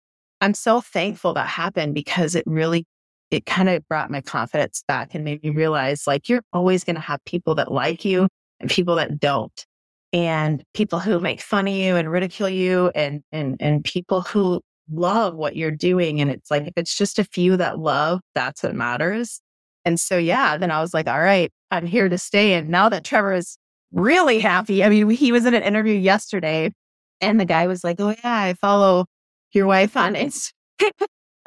I'm 0.41 0.55
so 0.55 0.81
thankful 0.81 1.35
that 1.35 1.47
happened 1.47 1.95
because 1.95 2.35
it 2.35 2.45
really 2.47 2.85
it 3.31 3.47
kind 3.47 3.69
of 3.69 3.87
brought 3.89 4.11
my 4.11 4.21
confidence 4.21 4.83
back 4.89 5.15
and 5.15 5.25
made 5.25 5.43
me 5.43 5.51
realize 5.51 6.07
like 6.07 6.29
you're 6.29 6.43
always 6.53 6.85
going 6.85 6.97
to 6.97 7.03
have 7.03 7.25
people 7.25 7.55
that 7.57 7.71
like 7.73 8.05
you 8.05 8.29
and 8.61 8.71
people 8.71 8.97
that 8.97 9.21
don't. 9.21 9.65
And 10.13 10.65
people 10.73 11.01
who 11.01 11.21
make 11.21 11.43
fun 11.43 11.69
of 11.69 11.75
you 11.75 11.97
and 11.97 12.11
ridicule 12.11 12.49
you 12.49 12.91
and 12.95 13.23
and 13.31 13.57
and 13.61 13.85
people 13.85 14.23
who 14.23 14.63
love 14.91 15.35
what 15.35 15.55
you're 15.55 15.71
doing. 15.71 16.21
And 16.21 16.31
it's 16.31 16.51
like 16.51 16.67
if 16.67 16.73
it's 16.77 16.97
just 16.97 17.19
a 17.19 17.25
few 17.25 17.59
that 17.59 17.79
love 17.79 18.21
that's 18.35 18.63
what 18.63 18.75
matters. 18.75 19.41
And 19.85 20.01
so 20.01 20.17
yeah 20.17 20.57
then 20.57 20.71
i 20.71 20.81
was 20.81 20.95
like 20.95 21.07
all 21.09 21.21
right 21.21 21.51
i'm 21.71 21.87
here 21.87 22.09
to 22.09 22.19
stay. 22.19 22.55
And 22.55 22.71
now 22.71 22.89
that 22.89 23.05
trevor 23.05 23.35
is 23.35 23.59
really 23.93 24.39
happy 24.39 24.85
i 24.85 24.89
mean 24.89 25.09
he 25.11 25.33
was 25.33 25.47
in 25.47 25.55
an 25.55 25.63
interview 25.63 25.95
yesterday 25.95 26.71
and 27.21 27.41
the 27.41 27.45
guy 27.45 27.67
was 27.67 27.83
like 27.83 27.97
oh 28.01 28.11
yeah 28.11 28.35
i 28.41 28.55
follow 28.55 29.07
your 29.53 29.67
wife 29.67 29.97
on 29.97 30.15
instagram 30.15 30.91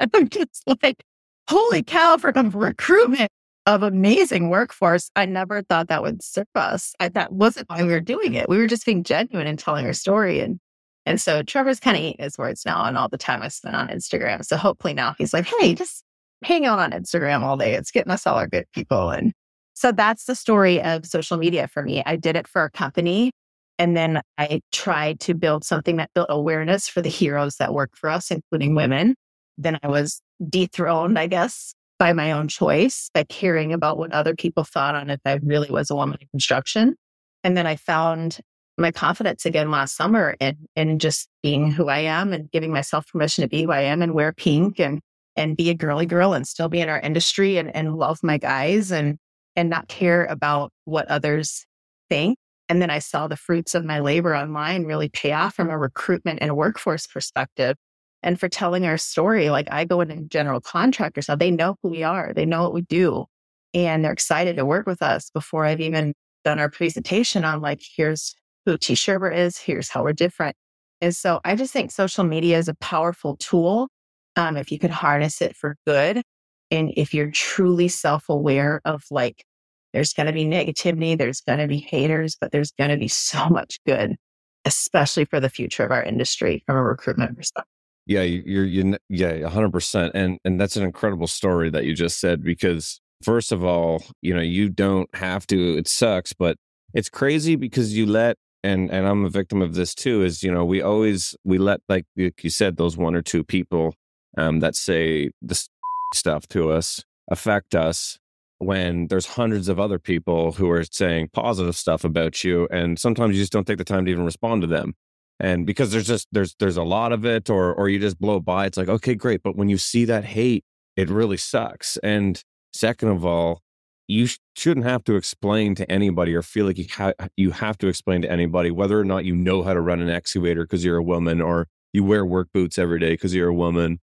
i'm 0.14 0.28
just 0.28 0.64
like 0.82 1.04
holy 1.52 1.82
cow, 1.82 2.16
for 2.16 2.32
recruitment 2.32 3.30
of 3.66 3.82
amazing 3.82 4.50
workforce, 4.50 5.10
I 5.14 5.26
never 5.26 5.62
thought 5.62 5.88
that 5.88 6.02
would 6.02 6.22
serve 6.22 6.46
us. 6.54 6.94
I, 6.98 7.08
that 7.10 7.32
wasn't 7.32 7.68
why 7.68 7.82
we 7.82 7.92
were 7.92 8.00
doing 8.00 8.34
it. 8.34 8.48
We 8.48 8.58
were 8.58 8.66
just 8.66 8.86
being 8.86 9.04
genuine 9.04 9.46
and 9.46 9.58
telling 9.58 9.86
our 9.86 9.92
story. 9.92 10.40
And 10.40 10.58
and 11.04 11.20
so 11.20 11.42
Trevor's 11.42 11.80
kind 11.80 11.96
of 11.96 12.02
eating 12.02 12.24
his 12.24 12.38
words 12.38 12.64
now 12.64 12.84
and 12.84 12.96
all 12.96 13.08
the 13.08 13.18
time 13.18 13.42
I 13.42 13.48
spent 13.48 13.74
on 13.74 13.88
Instagram. 13.88 14.44
So 14.44 14.56
hopefully 14.56 14.94
now 14.94 15.14
he's 15.18 15.34
like, 15.34 15.46
hey, 15.46 15.74
just 15.74 16.04
hang 16.44 16.64
out 16.64 16.78
on 16.78 16.92
Instagram 16.92 17.42
all 17.42 17.56
day. 17.56 17.74
It's 17.74 17.90
getting 17.90 18.12
us 18.12 18.26
all 18.26 18.36
our 18.36 18.46
good 18.46 18.66
people. 18.72 19.10
And 19.10 19.32
so 19.74 19.90
that's 19.90 20.26
the 20.26 20.36
story 20.36 20.80
of 20.80 21.04
social 21.04 21.38
media 21.38 21.66
for 21.66 21.82
me. 21.82 22.02
I 22.06 22.14
did 22.14 22.36
it 22.36 22.46
for 22.46 22.62
a 22.62 22.70
company. 22.70 23.32
And 23.78 23.96
then 23.96 24.20
I 24.38 24.60
tried 24.70 25.18
to 25.20 25.34
build 25.34 25.64
something 25.64 25.96
that 25.96 26.10
built 26.14 26.28
awareness 26.30 26.88
for 26.88 27.02
the 27.02 27.08
heroes 27.08 27.56
that 27.56 27.74
work 27.74 27.90
for 27.96 28.08
us, 28.08 28.30
including 28.30 28.76
women. 28.76 29.16
Then 29.62 29.78
I 29.82 29.88
was 29.88 30.20
dethroned, 30.48 31.18
I 31.18 31.26
guess, 31.26 31.74
by 31.98 32.12
my 32.12 32.32
own 32.32 32.48
choice, 32.48 33.10
by 33.14 33.24
caring 33.24 33.72
about 33.72 33.98
what 33.98 34.12
other 34.12 34.34
people 34.34 34.64
thought 34.64 34.94
on 34.94 35.10
if 35.10 35.20
I 35.24 35.38
really 35.42 35.70
was 35.70 35.90
a 35.90 35.94
woman 35.94 36.18
in 36.20 36.28
construction. 36.28 36.96
And 37.44 37.56
then 37.56 37.66
I 37.66 37.76
found 37.76 38.40
my 38.78 38.90
confidence 38.90 39.44
again 39.44 39.70
last 39.70 39.96
summer 39.96 40.34
in, 40.40 40.56
in 40.76 40.98
just 40.98 41.28
being 41.42 41.70
who 41.70 41.88
I 41.88 42.00
am 42.00 42.32
and 42.32 42.50
giving 42.50 42.72
myself 42.72 43.06
permission 43.06 43.42
to 43.42 43.48
be 43.48 43.62
who 43.62 43.70
I 43.70 43.82
am 43.82 44.02
and 44.02 44.14
wear 44.14 44.32
pink 44.32 44.80
and 44.80 45.00
and 45.34 45.56
be 45.56 45.70
a 45.70 45.74
girly 45.74 46.04
girl 46.04 46.34
and 46.34 46.46
still 46.46 46.68
be 46.68 46.80
in 46.80 46.90
our 46.90 47.00
industry 47.00 47.56
and, 47.56 47.74
and 47.74 47.96
love 47.96 48.18
my 48.22 48.36
guys 48.36 48.90
and 48.90 49.16
and 49.56 49.70
not 49.70 49.88
care 49.88 50.24
about 50.24 50.70
what 50.84 51.06
others 51.08 51.66
think. 52.08 52.36
And 52.68 52.80
then 52.80 52.90
I 52.90 53.00
saw 53.00 53.28
the 53.28 53.36
fruits 53.36 53.74
of 53.74 53.84
my 53.84 54.00
labor 54.00 54.34
online 54.34 54.84
really 54.84 55.08
pay 55.10 55.32
off 55.32 55.54
from 55.54 55.68
a 55.68 55.78
recruitment 55.78 56.38
and 56.40 56.56
workforce 56.56 57.06
perspective 57.06 57.76
and 58.22 58.38
for 58.38 58.48
telling 58.48 58.86
our 58.86 58.98
story. 58.98 59.50
Like 59.50 59.68
I 59.70 59.84
go 59.84 60.00
in 60.00 60.10
a 60.10 60.22
general 60.22 60.60
contractor, 60.60 61.22
so 61.22 61.36
they 61.36 61.50
know 61.50 61.76
who 61.82 61.90
we 61.90 62.02
are, 62.02 62.32
they 62.34 62.46
know 62.46 62.62
what 62.62 62.74
we 62.74 62.82
do, 62.82 63.26
and 63.74 64.04
they're 64.04 64.12
excited 64.12 64.56
to 64.56 64.64
work 64.64 64.86
with 64.86 65.02
us 65.02 65.30
before 65.30 65.64
I've 65.64 65.80
even 65.80 66.14
done 66.44 66.58
our 66.58 66.70
presentation 66.70 67.44
on 67.44 67.60
like, 67.60 67.80
here's 67.96 68.34
who 68.66 68.78
T 68.78 68.94
Scherber 68.94 69.34
is, 69.34 69.58
here's 69.58 69.88
how 69.88 70.02
we're 70.04 70.12
different. 70.12 70.56
And 71.00 71.14
so 71.14 71.40
I 71.44 71.56
just 71.56 71.72
think 71.72 71.90
social 71.90 72.24
media 72.24 72.58
is 72.58 72.68
a 72.68 72.74
powerful 72.74 73.36
tool 73.36 73.88
um, 74.36 74.56
if 74.56 74.70
you 74.70 74.78
could 74.78 74.90
harness 74.90 75.42
it 75.42 75.56
for 75.56 75.76
good. 75.86 76.22
And 76.70 76.92
if 76.96 77.12
you're 77.12 77.30
truly 77.30 77.88
self 77.88 78.28
aware 78.28 78.80
of 78.84 79.02
like, 79.10 79.44
there's 79.92 80.14
going 80.14 80.26
to 80.26 80.32
be 80.32 80.46
negativity, 80.46 81.18
there's 81.18 81.42
going 81.42 81.58
to 81.58 81.66
be 81.66 81.78
haters, 81.78 82.36
but 82.40 82.50
there's 82.50 82.72
going 82.72 82.90
to 82.90 82.96
be 82.96 83.08
so 83.08 83.48
much 83.48 83.78
good, 83.86 84.16
especially 84.64 85.26
for 85.26 85.38
the 85.38 85.50
future 85.50 85.84
of 85.84 85.90
our 85.90 86.02
industry 86.02 86.62
from 86.66 86.76
a 86.76 86.82
recruitment 86.82 87.36
perspective. 87.36 87.68
Yeah, 88.06 88.22
you're 88.22 88.64
you 88.64 88.96
yeah, 89.08 89.48
hundred 89.48 89.72
percent, 89.72 90.12
and 90.14 90.38
and 90.44 90.60
that's 90.60 90.76
an 90.76 90.82
incredible 90.82 91.28
story 91.28 91.70
that 91.70 91.84
you 91.84 91.94
just 91.94 92.18
said 92.18 92.42
because 92.42 93.00
first 93.22 93.52
of 93.52 93.64
all, 93.64 94.02
you 94.22 94.34
know, 94.34 94.40
you 94.42 94.68
don't 94.68 95.08
have 95.14 95.46
to. 95.48 95.78
It 95.78 95.88
sucks, 95.88 96.32
but 96.32 96.56
it's 96.94 97.08
crazy 97.08 97.56
because 97.56 97.96
you 97.96 98.06
let 98.06 98.36
and 98.64 98.90
and 98.90 99.06
I'm 99.06 99.24
a 99.24 99.30
victim 99.30 99.62
of 99.62 99.74
this 99.74 99.94
too. 99.94 100.22
Is 100.22 100.42
you 100.42 100.50
know 100.50 100.64
we 100.64 100.82
always 100.82 101.36
we 101.44 101.58
let 101.58 101.80
like 101.88 102.04
you 102.16 102.32
said 102.48 102.76
those 102.76 102.96
one 102.96 103.14
or 103.14 103.22
two 103.22 103.44
people 103.44 103.94
um, 104.36 104.60
that 104.60 104.74
say 104.74 105.30
this 105.40 105.68
stuff 106.14 106.46
to 106.48 106.70
us 106.70 107.04
affect 107.30 107.74
us 107.74 108.18
when 108.58 109.08
there's 109.08 109.26
hundreds 109.26 109.68
of 109.68 109.80
other 109.80 109.98
people 109.98 110.52
who 110.52 110.70
are 110.70 110.84
saying 110.84 111.28
positive 111.32 111.74
stuff 111.74 112.04
about 112.04 112.44
you 112.44 112.68
and 112.70 112.98
sometimes 112.98 113.34
you 113.34 113.42
just 113.42 113.52
don't 113.52 113.66
take 113.66 113.78
the 113.78 113.84
time 113.84 114.04
to 114.04 114.10
even 114.10 114.24
respond 114.24 114.60
to 114.60 114.68
them 114.68 114.94
and 115.40 115.66
because 115.66 115.90
there's 115.92 116.06
just 116.06 116.28
there's 116.32 116.54
there's 116.58 116.76
a 116.76 116.82
lot 116.82 117.12
of 117.12 117.24
it 117.24 117.50
or 117.50 117.74
or 117.74 117.88
you 117.88 117.98
just 117.98 118.20
blow 118.20 118.40
by 118.40 118.66
it's 118.66 118.78
like 118.78 118.88
okay 118.88 119.14
great 119.14 119.42
but 119.42 119.56
when 119.56 119.68
you 119.68 119.78
see 119.78 120.04
that 120.04 120.24
hate 120.24 120.64
it 120.96 121.08
really 121.08 121.36
sucks 121.36 121.96
and 121.98 122.42
second 122.72 123.08
of 123.08 123.24
all 123.24 123.60
you 124.08 124.26
sh- 124.26 124.38
shouldn't 124.56 124.86
have 124.86 125.04
to 125.04 125.14
explain 125.14 125.74
to 125.74 125.90
anybody 125.90 126.34
or 126.34 126.42
feel 126.42 126.66
like 126.66 126.78
you, 126.78 126.86
ha- 126.90 127.12
you 127.36 127.50
have 127.50 127.78
to 127.78 127.86
explain 127.86 128.22
to 128.22 128.30
anybody 128.30 128.70
whether 128.70 128.98
or 128.98 129.04
not 129.04 129.24
you 129.24 129.34
know 129.34 129.62
how 129.62 129.72
to 129.72 129.80
run 129.80 130.00
an 130.00 130.10
excavator 130.10 130.64
because 130.64 130.84
you're 130.84 130.96
a 130.96 131.02
woman 131.02 131.40
or 131.40 131.68
you 131.92 132.04
wear 132.04 132.24
work 132.24 132.48
boots 132.52 132.78
every 132.78 132.98
day 132.98 133.10
because 133.10 133.34
you're 133.34 133.48
a 133.48 133.54
woman 133.54 134.00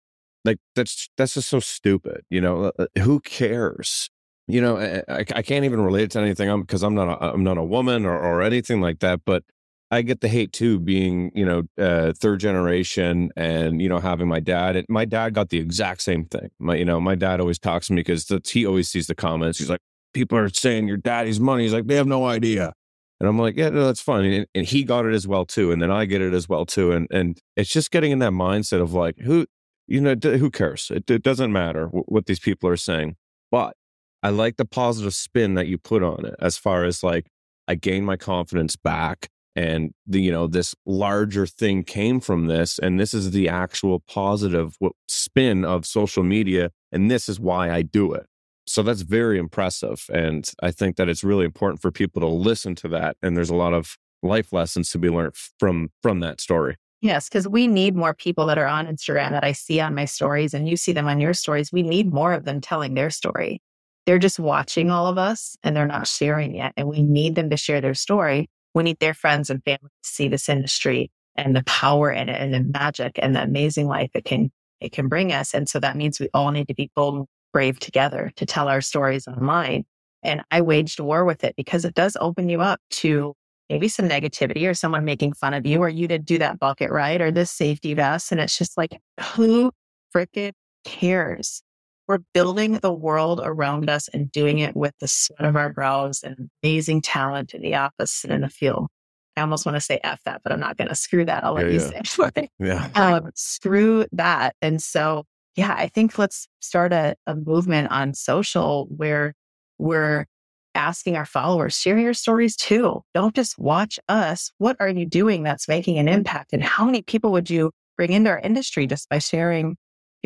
like 0.46 0.58
that's 0.76 1.10
that's 1.18 1.34
just 1.34 1.50
so 1.50 1.60
stupid 1.60 2.22
you 2.30 2.42
know 2.42 2.66
uh, 2.66 2.72
uh, 2.80 3.02
who 3.02 3.20
cares? 3.20 4.10
You 4.48 4.62
know 4.62 4.78
i, 4.78 5.26
I 5.36 5.42
can't 5.42 5.66
even 5.66 5.82
relate 5.82 6.04
it 6.04 6.12
to 6.12 6.20
anything 6.20 6.62
because 6.62 6.84
I'm, 6.84 6.98
I'm 6.98 7.08
not 7.08 7.22
a, 7.22 7.34
i'm 7.34 7.44
not 7.44 7.58
a 7.58 7.64
woman 7.64 8.06
or, 8.06 8.18
or 8.18 8.42
anything 8.42 8.80
like 8.80 9.00
that 9.00 9.22
but 9.26 9.44
I 9.90 10.02
get 10.02 10.22
the 10.22 10.28
hate 10.28 10.52
too, 10.52 10.80
being 10.80 11.32
you 11.34 11.46
know 11.46 11.64
uh, 11.78 12.14
third 12.14 12.40
generation, 12.40 13.32
and 13.36 13.82
you 13.82 13.88
know 13.88 14.00
having 14.00 14.28
my 14.28 14.40
dad. 14.40 14.76
And 14.76 14.86
my 14.90 15.06
dad 15.06 15.34
got 15.34 15.50
the 15.50 15.60
exact 15.60 16.02
same 16.02 16.26
thing. 16.26 16.50
My 16.60 16.76
you 16.76 16.86
know 16.86 17.00
my 17.00 17.16
dad 17.16 17.40
always 17.40 17.60
talks 17.60 17.88
to 17.88 17.94
me 17.94 18.02
because 18.02 18.32
he 18.46 18.66
always 18.66 18.90
sees 18.90 19.08
the 19.08 19.16
comments. 19.16 19.60
He's 19.60 19.70
like, 19.70 19.80
people 20.14 20.38
are 20.38 20.50
saying 20.50 20.88
your 20.88 20.98
daddy's 20.98 21.40
money. 21.40 21.64
He's 21.64 21.74
like, 21.74 21.88
they 21.88 21.96
have 21.96 22.08
no 22.08 22.26
idea. 22.26 22.74
And 23.20 23.28
I'm 23.28 23.40
like, 23.40 23.58
yeah, 23.58 23.70
no, 23.70 23.86
that's 23.86 24.02
fine. 24.02 24.26
And, 24.26 24.48
and 24.54 24.66
he 24.66 24.84
got 24.84 25.06
it 25.06 25.14
as 25.14 25.28
well 25.28 25.46
too. 25.46 25.72
And 25.72 25.82
then 25.82 25.90
I 25.90 26.06
get 26.06 26.22
it 26.22 26.34
as 26.34 26.50
well 26.50 26.66
too. 26.66 26.92
And 26.92 27.08
and 27.10 27.40
it's 27.56 27.72
just 27.72 27.92
getting 27.92 28.12
in 28.12 28.20
that 28.20 28.32
mindset 28.32 28.82
of 28.82 28.94
like, 28.94 29.18
who, 29.20 29.46
you 29.88 30.02
know, 30.02 30.16
who 30.16 30.52
cares? 30.52 30.92
It, 30.94 31.10
it 31.10 31.24
doesn't 31.24 31.52
matter 31.52 31.88
what 31.88 32.26
these 32.26 32.40
people 32.40 32.70
are 32.70 32.78
saying. 32.78 33.16
But 33.52 33.76
I 34.22 34.30
like 34.30 34.58
the 34.58 34.66
positive 34.66 35.14
spin 35.14 35.54
that 35.54 35.68
you 35.68 35.78
put 35.78 36.04
on 36.04 36.26
it 36.26 36.36
as 36.40 36.58
far 36.58 36.84
as 36.84 37.04
like, 37.04 37.28
I 37.68 37.76
gain 37.76 38.06
my 38.06 38.18
confidence 38.18 38.76
back 38.76 39.30
and 39.58 39.92
the 40.06 40.22
you 40.22 40.32
know 40.32 40.46
this 40.46 40.76
larger 40.86 41.48
thing 41.48 41.84
came 41.84 42.20
from 42.20 42.46
this 42.46 42.78
and 42.78 43.00
this 43.00 43.14
is 43.14 43.32
the 43.32 43.50
actual 43.50 44.00
positive 44.08 44.78
spin 45.08 45.66
of 45.66 45.86
social 45.86 46.24
media 46.24 46.70
and 46.92 47.10
this 47.10 47.28
is 47.28 47.40
why 47.40 47.72
i 47.72 47.82
do 47.82 48.14
it. 48.14 48.28
So 48.68 48.84
that's 48.84 49.02
very 49.02 49.40
impressive 49.40 50.06
and 50.14 50.50
i 50.62 50.72
think 50.72 50.96
that 50.98 51.10
it's 51.10 51.24
really 51.24 51.46
important 51.46 51.82
for 51.82 51.92
people 51.92 52.22
to 52.22 52.28
listen 52.28 52.76
to 52.76 52.88
that 52.90 53.18
and 53.22 53.36
there's 53.36 53.50
a 53.50 53.56
lot 53.56 53.74
of 53.74 53.98
life 54.22 54.54
lessons 54.54 54.92
to 54.92 55.00
be 55.00 55.10
learned 55.10 55.36
from 55.60 55.90
from 56.04 56.20
that 56.20 56.40
story. 56.40 56.76
Yes 57.02 57.28
because 57.28 57.48
we 57.48 57.66
need 57.68 57.96
more 57.96 58.14
people 58.14 58.46
that 58.46 58.60
are 58.60 58.68
on 58.68 58.86
instagram 58.86 59.32
that 59.32 59.44
i 59.44 59.54
see 59.54 59.80
on 59.80 59.96
my 59.96 60.06
stories 60.06 60.54
and 60.54 60.70
you 60.70 60.78
see 60.78 60.92
them 60.92 61.08
on 61.08 61.20
your 61.20 61.34
stories 61.34 61.72
we 61.72 61.82
need 61.82 62.14
more 62.14 62.34
of 62.34 62.46
them 62.46 62.62
telling 62.62 62.94
their 62.94 63.10
story. 63.10 63.62
They're 64.06 64.20
just 64.20 64.40
watching 64.40 64.90
all 64.90 65.08
of 65.08 65.18
us 65.18 65.58
and 65.64 65.76
they're 65.76 65.88
not 65.88 66.08
sharing 66.08 66.56
yet 66.56 66.74
and 66.78 66.88
we 66.88 67.02
need 67.02 67.34
them 67.34 67.50
to 67.50 67.58
share 67.58 67.82
their 67.82 67.96
story 67.96 68.50
we 68.78 68.84
need 68.84 69.00
their 69.00 69.14
friends 69.14 69.50
and 69.50 69.64
family 69.64 69.90
to 70.04 70.10
see 70.10 70.28
this 70.28 70.48
industry 70.48 71.12
and 71.36 71.56
the 71.56 71.64
power 71.66 72.12
in 72.12 72.30
it 72.30 72.40
and 72.40 72.54
the 72.54 72.64
magic 72.80 73.20
and 73.22 73.36
the 73.36 73.44
amazing 73.44 73.88
life 73.88 74.12
it 74.14 74.26
can 74.26 74.52
it 74.80 74.92
can 74.92 75.08
bring 75.08 75.34
us. 75.34 75.56
And 75.56 75.68
so 75.68 75.80
that 75.80 75.98
means 75.98 76.20
we 76.20 76.30
all 76.36 76.52
need 76.52 76.68
to 76.68 76.76
be 76.76 76.92
bold 76.96 77.16
and 77.16 77.26
brave 77.52 77.80
together 77.80 78.32
to 78.36 78.46
tell 78.46 78.68
our 78.68 78.82
stories 78.82 79.28
online. 79.28 79.86
And 80.22 80.44
I 80.52 80.62
waged 80.62 81.00
war 81.00 81.26
with 81.26 81.44
it 81.44 81.56
because 81.58 81.84
it 81.84 81.96
does 81.96 82.16
open 82.22 82.48
you 82.48 82.62
up 82.62 82.80
to 82.92 83.34
maybe 83.70 83.88
some 83.88 84.08
negativity 84.08 84.70
or 84.70 84.76
someone 84.76 85.04
making 85.04 85.34
fun 85.34 85.56
of 85.56 85.66
you 85.66 85.80
or 85.80 85.90
you 85.90 86.08
did 86.08 86.26
do 86.26 86.38
that 86.38 86.60
bucket 86.60 86.92
right 86.92 87.20
or 87.20 87.32
this 87.32 87.50
safety 87.50 87.96
vest. 87.96 88.32
And 88.32 88.40
it's 88.40 88.58
just 88.58 88.78
like, 88.78 89.00
who 89.34 89.72
freaking 90.16 90.54
cares? 90.86 91.64
We're 92.08 92.20
building 92.34 92.74
the 92.74 92.94
world 92.94 93.42
around 93.44 93.90
us 93.90 94.08
and 94.10 94.32
doing 94.32 94.60
it 94.60 94.76
with 94.76 94.94
the 95.00 95.08
sweat 95.08 95.44
of 95.44 95.56
our 95.56 95.74
brows 95.74 96.24
and 96.24 96.50
amazing 96.64 97.02
talent 97.02 97.54
in 97.54 97.62
the 97.62 97.76
office 97.76 98.24
and 98.24 98.32
in 98.32 98.42
the 98.42 98.50
field. 98.50 98.88
I 99.36 99.42
almost 99.42 99.66
want 99.66 99.76
to 99.76 99.82
say 99.82 100.00
F 100.04 100.22
that, 100.26 100.42
but 100.44 100.52
I'm 100.52 100.60
not 100.60 100.78
going 100.78 100.88
to 100.88 100.96
screw 100.96 101.26
that. 101.26 101.44
I'll 101.44 101.54
let 101.54 101.66
yeah, 101.66 101.72
you 101.72 101.80
yeah. 101.80 102.04
say 102.04 102.32
it. 102.36 102.50
Yeah. 102.60 102.90
Um, 102.96 103.30
screw 103.36 104.06
that. 104.14 104.56
And 104.62 104.82
so, 104.82 105.26
yeah, 105.56 105.76
I 105.78 105.88
think 105.90 106.18
let's 106.18 106.48
start 106.60 106.92
a, 106.92 107.16
a 107.28 107.36
movement 107.36 107.92
on 107.92 108.14
social 108.14 108.88
where 108.90 109.34
we're 109.78 110.26
asking 110.74 111.16
our 111.16 111.26
followers, 111.26 111.78
share 111.78 111.98
your 111.98 112.14
stories 112.14 112.56
too. 112.56 113.02
Don't 113.14 113.36
just 113.36 113.60
watch 113.60 114.00
us. 114.08 114.52
What 114.60 114.78
are 114.80 114.90
you 114.90 115.06
doing 115.06 115.44
that's 115.44 115.68
making 115.68 115.98
an 115.98 116.08
impact? 116.08 116.54
And 116.54 116.64
how 116.64 116.86
many 116.86 117.02
people 117.02 117.32
would 117.32 117.50
you 117.50 117.72
bring 117.98 118.14
into 118.14 118.30
our 118.30 118.40
industry 118.40 118.88
just 118.88 119.10
by 119.10 119.20
sharing 119.20 119.76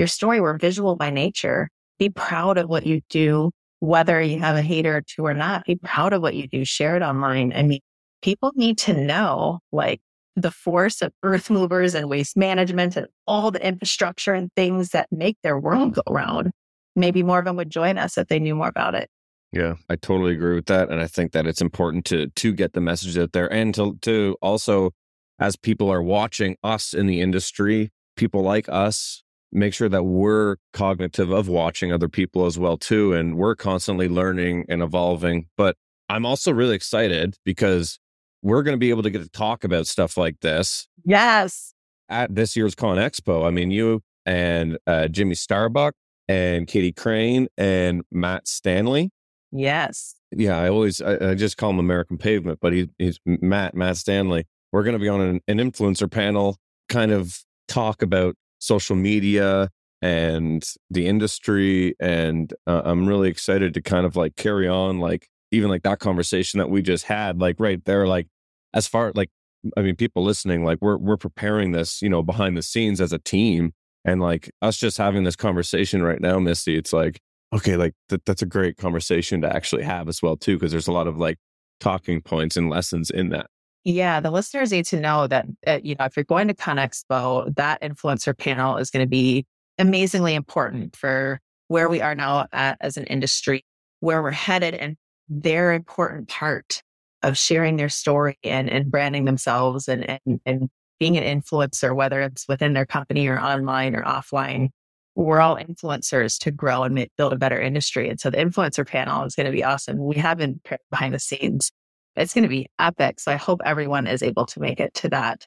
your 0.02 0.08
story. 0.08 0.42
We're 0.42 0.58
visual 0.58 0.96
by 0.96 1.12
nature. 1.12 1.70
Be 2.00 2.10
proud 2.10 2.58
of 2.58 2.68
what 2.68 2.88
you 2.88 3.02
do, 3.10 3.52
whether 3.82 4.20
you 4.20 4.40
have 4.40 4.58
a 4.58 4.62
hater 4.64 4.98
or 4.98 5.02
two 5.02 5.24
or 5.24 5.36
not. 5.36 5.66
Be 5.66 5.76
proud 5.76 6.12
of 6.12 6.24
what 6.24 6.34
you 6.34 6.48
do. 6.48 6.66
Share 6.66 6.98
it 6.98 7.04
online. 7.04 7.54
I 7.56 7.62
mean, 7.62 7.82
people 8.24 8.52
need 8.56 8.80
to 8.80 8.94
know 8.94 9.60
like 9.72 10.02
the 10.36 10.50
force 10.50 11.04
of 11.04 11.14
earth 11.22 11.52
movers 11.52 11.94
and 11.94 12.10
waste 12.10 12.36
management 12.36 12.98
and 12.98 13.06
all 13.28 13.52
the 13.52 13.64
infrastructure 13.64 14.34
and 14.34 14.50
things 14.56 14.90
that 14.90 15.08
make 15.12 15.38
their 15.44 15.60
world 15.60 15.94
go 15.94 16.02
round. 16.10 16.50
Maybe 16.96 17.22
more 17.22 17.38
of 17.38 17.46
them 17.46 17.56
would 17.58 17.70
join 17.70 18.00
us 18.00 18.18
if 18.18 18.28
they 18.28 18.40
knew 18.40 18.56
more 18.56 18.70
about 18.70 18.96
it. 18.96 19.08
Yeah, 19.52 19.76
I 19.88 19.98
totally 19.98 20.34
agree 20.34 20.56
with 20.56 20.66
that. 20.66 20.90
And 20.90 21.00
I 21.00 21.06
think 21.06 21.34
that 21.34 21.46
it's 21.46 21.62
important 21.62 22.06
to 22.06 22.28
to 22.28 22.54
get 22.54 22.74
the 22.74 22.82
message 22.82 23.20
out 23.20 23.34
there 23.34 23.52
and 23.54 23.76
to 23.76 24.00
to 24.02 24.36
also 24.42 24.92
as 25.38 25.56
people 25.56 25.92
are 25.92 26.02
watching 26.02 26.56
us 26.64 26.94
in 26.94 27.06
the 27.06 27.22
industry, 27.22 27.92
people 28.16 28.42
like 28.42 28.68
us 28.68 29.24
make 29.52 29.74
sure 29.74 29.90
that 29.90 30.04
we're 30.04 30.58
cognitive 30.74 31.32
of 31.32 31.48
watching 31.48 31.92
other 31.92 32.08
people 32.08 32.46
as 32.46 32.58
well 32.58 32.78
too 32.78 33.14
and 33.14 33.36
we're 33.36 33.56
constantly 33.56 34.08
learning 34.08 34.66
and 34.70 34.82
evolving. 34.82 35.48
But 35.58 35.76
i'm 36.10 36.26
also 36.26 36.52
really 36.52 36.76
excited 36.76 37.36
because 37.46 38.00
we're 38.42 38.64
going 38.64 38.74
to 38.74 38.80
be 38.80 38.90
able 38.90 39.04
to 39.04 39.10
get 39.10 39.22
to 39.22 39.30
talk 39.30 39.64
about 39.64 39.88
stuff 39.88 40.18
like 40.18 40.40
this 40.42 40.88
yes. 41.06 41.74
at 42.10 42.34
this 42.34 42.56
year's 42.56 42.76
con 42.76 42.98
expo. 42.98 43.46
I 43.46 43.52
mean 43.52 43.72
you 43.72 44.02
and 44.26 44.78
uh, 44.88 45.08
jimmy 45.08 45.36
starbuck 45.36 45.94
and 46.28 46.68
katie 46.68 46.94
crane 46.94 47.48
and 47.58 48.04
matt 48.12 48.48
stanley. 48.48 49.12
Yes. 49.52 50.16
Yeah 50.32 50.58
i 50.58 50.70
always 50.70 51.02
i, 51.02 51.32
I 51.32 51.36
just 51.36 51.58
call 51.58 51.72
him 51.72 51.80
american 51.80 52.18
pavement 52.18 52.60
but 52.62 52.74
he, 52.74 52.90
he's 52.98 53.20
matt 53.26 53.76
matt 53.76 53.98
stanley. 53.98 54.46
We're 54.72 54.84
going 54.84 54.94
to 54.94 55.00
be 55.00 55.10
on 55.10 55.20
an, 55.20 55.42
an 55.50 55.58
influencer 55.58 56.10
panel 56.10 56.58
kind 56.88 57.12
of 57.12 57.44
talk 57.68 58.02
about 58.02 58.36
social 58.62 58.96
media 58.96 59.70
and 60.02 60.64
the 60.90 61.08
industry 61.08 61.96
and 62.00 62.54
uh, 62.68 62.82
i'm 62.86 63.08
really 63.08 63.30
excited 63.30 63.74
to 63.74 63.82
kind 63.82 64.06
of 64.06 64.16
like 64.16 64.36
carry 64.36 64.68
on 64.68 65.00
like 65.00 65.28
even 65.52 65.70
like 65.70 65.84
that 65.84 66.00
conversation 66.00 66.58
that 66.60 66.70
we 66.70 66.82
just 66.82 67.06
had 67.06 67.40
like 67.40 67.60
right 67.60 67.84
there 67.86 68.08
like 68.08 68.28
as 68.74 68.88
far 68.88 69.12
like 69.16 69.30
i 69.78 69.82
mean 69.82 69.96
people 69.96 70.24
listening 70.24 70.64
like 70.64 70.80
we're 70.82 70.98
we're 70.98 71.18
preparing 71.18 71.72
this 71.72 72.02
you 72.02 72.10
know 72.10 72.24
behind 72.24 72.56
the 72.56 72.62
scenes 72.62 73.02
as 73.02 73.12
a 73.12 73.20
team 73.20 73.74
and 74.06 74.22
like 74.22 74.50
us 74.62 74.78
just 74.78 74.98
having 74.98 75.24
this 75.24 75.36
conversation 75.36 76.02
right 76.02 76.22
now 76.22 76.40
misty 76.40 76.76
it's 76.76 76.94
like 76.94 77.20
okay 77.54 77.76
like 77.76 77.94
th- 78.10 78.22
that's 78.26 78.42
a 78.42 78.48
great 78.48 78.78
conversation 78.78 79.42
to 79.42 79.56
actually 79.56 79.84
have 79.84 80.08
as 80.08 80.22
well 80.22 80.38
too 80.38 80.56
because 80.56 80.72
there's 80.72 80.88
a 80.88 80.92
lot 80.92 81.08
of 81.08 81.18
like 81.18 81.38
talking 81.80 82.22
points 82.22 82.58
and 82.58 82.70
lessons 82.70 83.10
in 83.10 83.30
that 83.30 83.48
yeah, 83.84 84.20
the 84.20 84.32
listeners 84.32 84.72
need 84.72 84.86
to 84.86 85.00
know 85.00 85.28
that, 85.28 85.46
uh, 85.66 85.80
you 85.84 85.96
know, 85.98 86.06
if 86.06 86.16
you're 86.16 86.24
going 86.24 86.48
to 86.48 86.54
ConExpo, 86.54 87.56
that 87.56 87.82
influencer 87.82 88.38
panel 88.38 88.78
is 88.78 88.92
going 88.92 89.04
to 89.04 89.10
be 89.10 89.46
amazingly 89.78 90.36
important 90.36 90.96
for 90.96 91.40
where 91.68 91.90
we 91.90 92.02
are 92.02 92.14
now 92.14 92.48
at, 92.52 92.78
as 92.82 92.98
an 92.98 93.06
industry, 93.06 93.66
where 94.00 94.22
we're 94.22 94.32
headed, 94.32 94.76
and 94.76 94.98
their 95.30 95.74
important 95.74 96.28
part 96.28 96.84
of 97.24 97.38
sharing 97.38 97.78
their 97.78 97.90
story 97.90 98.38
and, 98.44 98.70
and 98.70 98.92
branding 98.92 99.26
themselves 99.26 99.88
and, 99.88 100.20
and, 100.26 100.40
and 100.46 100.70
being 101.00 101.18
an 101.18 101.42
influencer, 101.42 101.96
whether 101.96 102.22
it's 102.22 102.48
within 102.48 102.74
their 102.74 102.86
company 102.86 103.28
or 103.28 103.40
online 103.40 103.96
or 103.96 104.04
offline. 104.04 104.70
We're 105.16 105.42
all 105.42 105.58
influencers 105.58 106.38
to 106.40 106.52
grow 106.52 106.84
and 106.84 106.96
make, 106.96 107.12
build 107.18 107.34
a 107.34 107.38
better 107.38 107.60
industry. 107.60 108.10
And 108.10 108.20
so 108.20 108.30
the 108.30 108.38
influencer 108.38 108.88
panel 108.88 109.24
is 109.26 109.36
going 109.36 109.46
to 109.46 109.52
be 109.52 109.64
awesome. 109.64 109.98
We 109.98 110.16
have 110.18 110.38
been 110.38 110.62
behind 110.90 111.14
the 111.14 111.20
scenes 111.20 111.72
it's 112.16 112.34
going 112.34 112.44
to 112.44 112.50
be 112.50 112.68
epic. 112.80 113.20
So 113.20 113.32
I 113.32 113.36
hope 113.36 113.62
everyone 113.66 114.08
is 114.08 114.24
able 114.24 114.46
to 114.48 114.60
make 114.60 114.80
it 114.80 114.94
to 114.96 115.10
that 115.10 115.46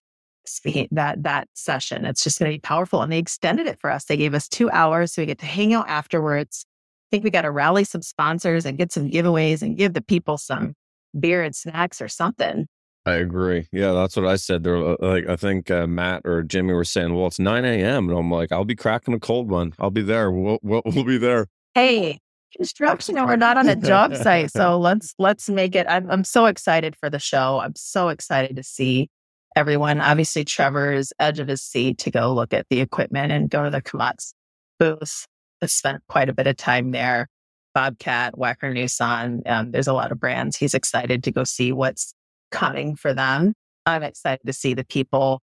that 0.91 1.23
that 1.23 1.49
session. 1.55 2.05
It's 2.05 2.23
just 2.23 2.39
going 2.39 2.51
to 2.51 2.57
be 2.57 2.61
powerful. 2.61 3.03
And 3.03 3.11
they 3.11 3.19
extended 3.19 3.67
it 3.67 3.81
for 3.81 3.91
us. 3.91 4.05
They 4.05 4.17
gave 4.17 4.35
us 4.35 4.49
two 4.49 4.71
hours 4.71 5.13
so 5.13 5.23
we 5.23 5.27
get 5.27 5.39
to 5.39 5.47
hang 5.47 5.73
out 5.73 5.89
afterwards. 5.89 6.67
I 6.67 7.17
think 7.17 7.25
we 7.25 7.31
got 7.31 7.43
to 7.43 7.51
rally 7.51 7.85
some 7.85 8.03
sponsors 8.03 8.67
and 8.67 8.77
get 8.77 8.93
some 8.93 9.11
giveaways 9.11 9.63
and 9.63 9.77
give 9.77 9.95
the 9.95 10.03
people 10.03 10.37
some 10.37 10.75
beer 11.19 11.43
and 11.43 11.55
snacks 11.55 12.03
or 12.03 12.09
something. 12.09 12.67
I 13.07 13.15
agree. 13.15 13.69
Yeah, 13.71 13.93
that's 13.93 14.17
what 14.17 14.27
I 14.27 14.37
said. 14.37 14.65
They're 14.65 14.77
uh, 14.77 14.97
like, 14.99 15.29
I 15.29 15.37
think 15.37 15.71
uh, 15.71 15.87
Matt 15.87 16.23
or 16.25 16.43
Jimmy 16.43 16.73
were 16.73 16.85
saying, 16.85 17.15
"Well, 17.15 17.27
it's 17.27 17.39
9 17.39 17.65
a.m." 17.65 18.09
and 18.09 18.19
I'm 18.19 18.31
like, 18.31 18.51
"I'll 18.51 18.65
be 18.65 18.75
cracking 18.75 19.13
a 19.13 19.21
cold 19.21 19.51
one. 19.51 19.75
I'll 19.79 19.91
be 19.91 20.01
there. 20.01 20.31
We'll 20.31 20.59
we'll, 20.63 20.81
we'll 20.87 21.05
be 21.05 21.19
there." 21.19 21.47
Hey, 21.75 22.21
construction 22.57 23.17
and 23.19 23.27
we're 23.27 23.37
not 23.37 23.57
on 23.57 23.69
a 23.69 23.77
job 23.77 24.15
site. 24.17 24.51
So 24.51 24.79
let's 24.79 25.15
let's 25.19 25.49
make 25.49 25.75
it. 25.75 25.87
I'm 25.89 26.11
I'm 26.11 26.25
so 26.25 26.47
excited 26.47 26.97
for 26.97 27.11
the 27.11 27.19
show. 27.19 27.61
I'm 27.61 27.75
so 27.77 28.09
excited 28.09 28.57
to 28.57 28.63
see 28.63 29.09
everyone. 29.57 30.01
Obviously, 30.01 30.45
Trevor's 30.45 31.13
edge 31.19 31.39
of 31.39 31.49
his 31.49 31.63
seat 31.63 31.99
to 31.99 32.11
go 32.11 32.33
look 32.33 32.53
at 32.53 32.67
the 32.71 32.81
equipment 32.81 33.33
and 33.33 33.51
go 33.51 33.65
to 33.65 33.71
the 33.71 33.83
Komatsu 33.83 34.33
booth. 34.79 35.27
I 35.63 35.67
spent 35.67 36.03
quite 36.09 36.29
a 36.29 36.35
bit 36.35 36.47
of 36.47 36.57
time 36.57 36.91
there. 36.91 37.29
Bobcat, 37.75 38.35
Wacker 38.35 38.73
Neuson. 38.73 39.43
Um, 39.47 39.73
there's 39.73 39.89
a 39.89 39.93
lot 39.93 40.13
of 40.13 40.21
brands. 40.21 40.57
He's 40.57 40.75
excited 40.75 41.25
to 41.25 41.33
go 41.33 41.45
see 41.45 41.73
what's 41.73 42.15
coming 42.53 42.95
for 42.95 43.13
them. 43.13 43.55
I'm 43.87 44.03
excited 44.03 44.47
to 44.47 44.53
see 44.53 44.75
the 44.75 44.85
people. 44.85 45.41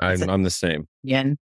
I'm, 0.00 0.30
I'm 0.30 0.42
the 0.42 0.50
same. 0.50 0.88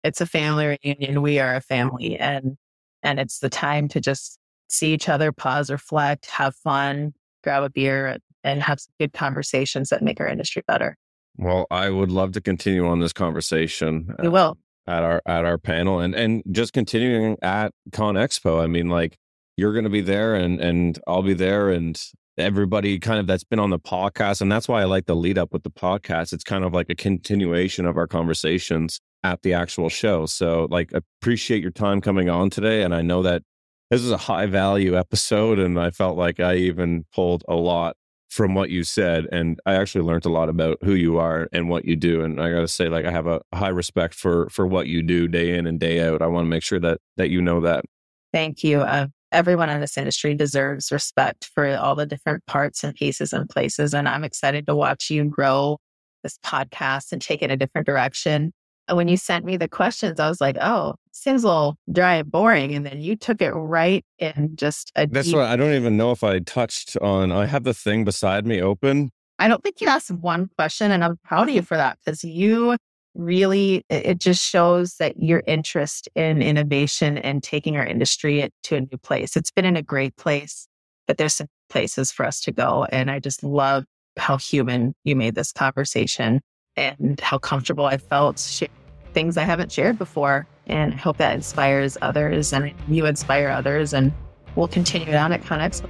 It's 0.04 0.22
a 0.22 0.26
family 0.26 0.78
reunion. 0.84 1.22
We 1.22 1.40
are 1.40 1.56
a 1.56 1.62
family, 1.62 2.18
and 2.18 2.58
and 3.04 3.20
it's 3.20 3.40
the 3.40 3.50
time 3.50 3.88
to 3.90 4.02
just 4.02 4.39
see 4.70 4.94
each 4.94 5.10
other, 5.10 5.32
pause, 5.32 5.70
reflect, 5.70 6.28
have 6.28 6.56
fun, 6.56 7.14
grab 7.44 7.64
a 7.64 7.70
beer, 7.70 8.18
and 8.44 8.62
have 8.64 8.80
some 8.80 8.94
good 9.00 9.14
conversations 9.14 9.90
that 9.90 10.02
make 10.02 10.20
our 10.20 10.28
industry 10.28 10.64
better. 10.68 10.98
Well, 11.38 11.68
I 11.72 11.90
would 11.90 12.12
love 12.12 12.34
to 12.34 12.42
continue 12.42 12.86
on 12.88 13.00
this 13.00 13.14
conversation. 13.14 14.14
We 14.22 14.30
will 14.30 14.58
uh, 14.88 14.92
at 14.92 15.04
our 15.04 15.22
at 15.26 15.46
our 15.46 15.58
panel 15.58 16.00
and 16.00 16.16
and 16.16 16.44
just 16.52 16.74
continuing 16.74 17.38
at 17.42 17.72
Con 17.92 18.16
Expo. 18.16 18.62
I 18.62 18.68
mean, 18.68 18.90
like 18.90 19.18
you're 19.56 19.74
going 19.74 19.84
to 19.84 19.90
be 19.90 20.02
there, 20.02 20.36
and 20.36 20.60
and 20.60 21.00
I'll 21.08 21.22
be 21.22 21.34
there, 21.34 21.70
and 21.70 22.02
everybody 22.38 23.00
kind 23.00 23.20
of 23.20 23.28
that's 23.28 23.44
been 23.44 23.60
on 23.60 23.70
the 23.70 23.80
podcast, 23.80 24.42
and 24.42 24.52
that's 24.52 24.68
why 24.68 24.82
I 24.82 24.86
like 24.86 25.06
the 25.06 25.16
lead 25.16 25.38
up 25.38 25.54
with 25.54 25.64
the 25.64 25.72
podcast. 25.72 26.34
It's 26.34 26.44
kind 26.44 26.64
of 26.64 26.74
like 26.74 26.90
a 26.90 26.96
continuation 26.96 27.86
of 27.86 27.98
our 27.98 28.08
conversations 28.08 29.00
at 29.24 29.42
the 29.42 29.54
actual 29.54 29.90
show. 29.90 30.26
So, 30.26 30.68
like, 30.72 30.92
appreciate 30.94 31.62
your 31.62 31.72
time 31.72 32.02
coming 32.02 32.30
on 32.30 32.50
today, 32.50 32.84
and 32.84 32.96
I 32.96 33.02
know 33.02 33.22
that 33.24 33.44
this 33.90 34.02
is 34.02 34.12
a 34.12 34.18
high 34.18 34.46
value 34.46 34.98
episode 34.98 35.60
and 35.60 35.80
i 35.80 35.90
felt 35.90 36.18
like 36.18 36.40
i 36.40 36.56
even 36.56 37.06
pulled 37.14 37.44
a 37.48 37.56
lot 37.56 37.96
from 38.30 38.54
what 38.54 38.70
you 38.70 38.84
said. 38.84 39.28
And 39.32 39.60
I 39.66 39.74
actually 39.74 40.06
learned 40.06 40.26
a 40.26 40.30
lot 40.30 40.50
about 40.50 40.78
who 40.84 40.94
you 40.94 41.18
are 41.18 41.50
and 41.52 41.68
what 41.68 41.86
you 41.86 41.96
do. 41.96 42.24
And 42.24 42.40
I 42.40 42.52
got 42.52 42.62
to 42.62 42.68
say, 42.68 42.88
like, 42.88 43.06
I 43.06 43.12
have 43.12 43.28
a 43.28 43.42
high 43.54 43.70
respect 43.70 44.14
for, 44.14 44.50
for 44.50 44.68
what 44.68 44.88
you 44.88 45.02
do 45.02 45.28
day 45.28 45.58
in 45.58 45.66
and 45.66 45.80
day 45.80 46.08
out. 46.08 46.22
I 46.22 46.28
want 46.28 46.46
to 46.46 46.50
make 46.50 46.64
sure 46.64 46.80
that, 46.80 47.00
that 47.18 47.30
you 47.30 47.42
know 47.42 47.62
that. 47.62 47.86
Thank 48.32 48.64
you. 48.64 48.82
Uh, 48.82 49.08
everyone 49.32 49.70
in 49.70 49.82
this 49.82 49.98
industry 49.98 50.36
deserves 50.36 50.92
respect 50.92 51.50
for 51.54 51.76
all 51.76 51.96
the 51.96 52.06
different 52.06 52.46
parts 52.46 52.84
and 52.84 52.94
pieces 52.94 53.34
and 53.34 53.50
places. 53.50 53.94
And 53.94 54.08
I'm 54.08 54.24
excited 54.24 54.68
to 54.68 54.76
watch 54.76 55.10
you 55.10 55.26
grow 55.26 55.80
this 56.24 56.38
podcast 56.46 57.12
and 57.12 57.22
take 57.22 57.42
it 57.42 57.50
a 57.50 57.58
different 57.58 57.88
direction. 57.88 58.52
And 58.90 58.98
when 58.98 59.08
you 59.08 59.18
sent 59.18 59.46
me 59.46 59.56
the 59.56 59.68
questions, 59.70 60.20
I 60.20 60.28
was 60.28 60.42
like, 60.42 60.58
oh, 60.60 60.96
seems 61.12 61.44
a 61.44 61.48
little 61.48 61.78
dry 61.92 62.16
and 62.16 62.30
boring. 62.30 62.74
And 62.74 62.86
then 62.86 63.02
you 63.02 63.16
took 63.16 63.42
it 63.42 63.52
right 63.52 64.04
in 64.18 64.56
just 64.56 64.92
a 64.96 65.06
That's 65.06 65.28
deep- 65.28 65.36
why 65.36 65.46
I 65.46 65.56
don't 65.56 65.76
even 65.76 65.96
know 65.96 66.12
if 66.12 66.24
I 66.24 66.40
touched 66.40 66.98
on, 66.98 67.32
I 67.32 67.46
have 67.46 67.64
the 67.64 67.74
thing 67.74 68.04
beside 68.04 68.48
me 68.48 68.62
open. 68.62 69.12
I 69.38 69.48
don't 69.48 69.64
think 69.64 69.80
you 69.80 69.88
asked 69.88 70.12
one 70.12 70.50
question, 70.58 70.92
and 70.92 71.04
I'm 71.04 71.18
proud 71.24 71.48
of 71.48 71.56
you 71.56 71.62
mm-hmm. 71.62 71.66
for 71.68 71.78
that 71.78 71.98
because 72.04 72.24
you 72.24 72.76
really, 73.16 73.86
it 73.90 74.06
it 74.06 74.20
just 74.20 74.44
shows 74.44 74.96
that 74.96 75.22
your 75.22 75.44
interest 75.48 76.10
in 76.16 76.42
innovation 76.42 77.18
and 77.18 77.42
taking 77.42 77.78
our 77.78 77.86
industry 77.86 78.50
to 78.64 78.76
a 78.76 78.82
new 78.82 78.98
place. 79.02 79.38
It's 79.38 79.52
been 79.52 79.66
in 79.66 79.78
a 79.78 79.82
great 79.82 80.16
place, 80.18 80.68
but 81.08 81.18
there's 81.18 81.36
some 81.36 81.48
places 81.70 82.12
for 82.12 82.26
us 82.26 82.42
to 82.42 82.52
go. 82.52 82.86
And 82.92 83.10
I 83.10 83.20
just 83.20 83.44
love 83.44 83.86
how 84.18 84.38
human 84.38 84.94
you 85.06 85.16
made 85.16 85.36
this 85.36 85.54
conversation 85.54 86.42
and 86.76 87.20
how 87.20 87.38
comfortable 87.38 87.86
I 87.86 87.98
felt 87.98 88.40
sharing 88.40 88.72
things 89.14 89.38
I 89.38 89.44
haven't 89.44 89.72
shared 89.72 89.98
before. 89.98 90.48
And 90.68 90.94
I 90.94 90.98
hope 90.98 91.18
that 91.18 91.34
inspires 91.34 91.98
others 92.02 92.54
and 92.54 92.74
you 92.88 93.06
inspire 93.06 93.50
others. 93.50 93.94
And 93.94 94.14
we'll 94.56 94.68
continue 94.68 95.08
it 95.08 95.16
on 95.16 95.32
at 95.32 95.42
ConExpo. 95.42 95.90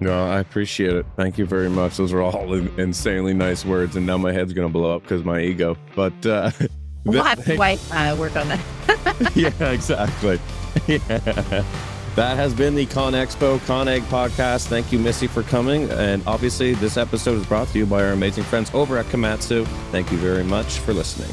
No, 0.00 0.26
I 0.26 0.40
appreciate 0.40 0.94
it. 0.96 1.06
Thank 1.16 1.38
you 1.38 1.46
very 1.46 1.68
much. 1.68 1.96
Those 1.96 2.12
are 2.12 2.22
all 2.22 2.54
insanely 2.54 3.34
nice 3.34 3.64
words. 3.64 3.96
And 3.96 4.06
now 4.06 4.18
my 4.18 4.32
head's 4.32 4.52
going 4.52 4.66
to 4.66 4.72
blow 4.72 4.96
up 4.96 5.02
because 5.02 5.24
my 5.24 5.40
ego. 5.40 5.76
But, 5.94 6.26
uh, 6.26 6.50
We'll 7.04 7.24
have 7.24 7.44
to 7.44 7.56
wipe, 7.58 7.80
uh, 7.90 8.16
work 8.18 8.36
on 8.36 8.48
that. 8.48 9.32
yeah, 9.34 9.70
exactly. 9.70 10.38
Yeah. 10.86 11.64
That 12.14 12.36
has 12.36 12.52
been 12.52 12.74
the 12.74 12.84
Con 12.86 13.14
Expo 13.14 13.64
Con/Agg 13.66 14.02
podcast. 14.02 14.66
Thank 14.66 14.92
you, 14.92 14.98
Missy, 14.98 15.26
for 15.26 15.42
coming. 15.42 15.90
And 15.90 16.22
obviously, 16.26 16.74
this 16.74 16.96
episode 16.96 17.38
is 17.38 17.46
brought 17.46 17.68
to 17.68 17.78
you 17.78 17.86
by 17.86 18.04
our 18.04 18.12
amazing 18.12 18.44
friends 18.44 18.70
over 18.74 18.98
at 18.98 19.06
Komatsu. 19.06 19.66
Thank 19.90 20.12
you 20.12 20.18
very 20.18 20.44
much 20.44 20.78
for 20.78 20.92
listening. 20.92 21.30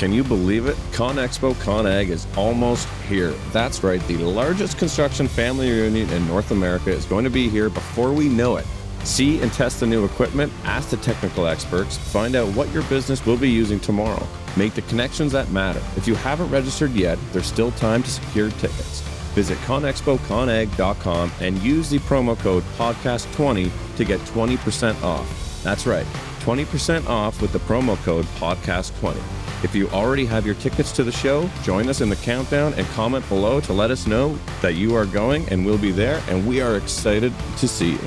Can 0.00 0.14
you 0.14 0.24
believe 0.24 0.64
it? 0.64 0.78
Con 0.94 1.16
Expo 1.16 1.52
Con/Agg 1.60 2.08
is 2.08 2.26
almost 2.34 2.88
here. 3.06 3.32
That's 3.52 3.84
right, 3.84 4.00
the 4.08 4.16
largest 4.16 4.78
construction 4.78 5.28
family 5.28 5.70
reunion 5.70 6.08
in 6.08 6.26
North 6.26 6.52
America 6.52 6.88
is 6.90 7.04
going 7.04 7.24
to 7.24 7.28
be 7.28 7.50
here 7.50 7.68
before 7.68 8.10
we 8.10 8.26
know 8.26 8.56
it. 8.56 8.64
See 9.04 9.42
and 9.42 9.52
test 9.52 9.80
the 9.80 9.86
new 9.86 10.06
equipment, 10.06 10.54
ask 10.64 10.88
the 10.88 10.96
technical 10.96 11.46
experts, 11.46 11.98
find 11.98 12.34
out 12.34 12.48
what 12.54 12.72
your 12.72 12.82
business 12.84 13.26
will 13.26 13.36
be 13.36 13.50
using 13.50 13.78
tomorrow. 13.78 14.26
Make 14.56 14.72
the 14.72 14.80
connections 14.88 15.32
that 15.32 15.50
matter. 15.50 15.82
If 15.98 16.08
you 16.08 16.14
haven't 16.14 16.48
registered 16.48 16.92
yet, 16.92 17.18
there's 17.34 17.44
still 17.44 17.72
time 17.72 18.02
to 18.02 18.10
secure 18.10 18.48
tickets. 18.52 19.02
Visit 19.34 19.58
conexpoconagg.com 19.58 21.32
and 21.40 21.58
use 21.58 21.90
the 21.90 21.98
promo 21.98 22.38
code 22.38 22.64
podcast20 22.78 23.70
to 23.98 24.04
get 24.06 24.20
20% 24.20 25.02
off. 25.02 25.62
That's 25.62 25.86
right, 25.86 26.06
20% 26.38 27.06
off 27.06 27.42
with 27.42 27.52
the 27.52 27.60
promo 27.60 28.02
code 28.02 28.24
podcast20. 28.38 29.39
If 29.62 29.74
you 29.74 29.88
already 29.90 30.24
have 30.24 30.46
your 30.46 30.54
tickets 30.54 30.90
to 30.92 31.04
the 31.04 31.12
show, 31.12 31.48
join 31.62 31.88
us 31.88 32.00
in 32.00 32.08
the 32.08 32.16
countdown 32.16 32.72
and 32.74 32.86
comment 32.88 33.28
below 33.28 33.60
to 33.60 33.74
let 33.74 33.90
us 33.90 34.06
know 34.06 34.38
that 34.62 34.74
you 34.74 34.94
are 34.94 35.04
going 35.04 35.46
and 35.50 35.66
we'll 35.66 35.76
be 35.76 35.92
there 35.92 36.22
and 36.28 36.46
we 36.46 36.62
are 36.62 36.76
excited 36.76 37.34
to 37.58 37.68
see 37.68 37.92
you. 37.92 37.98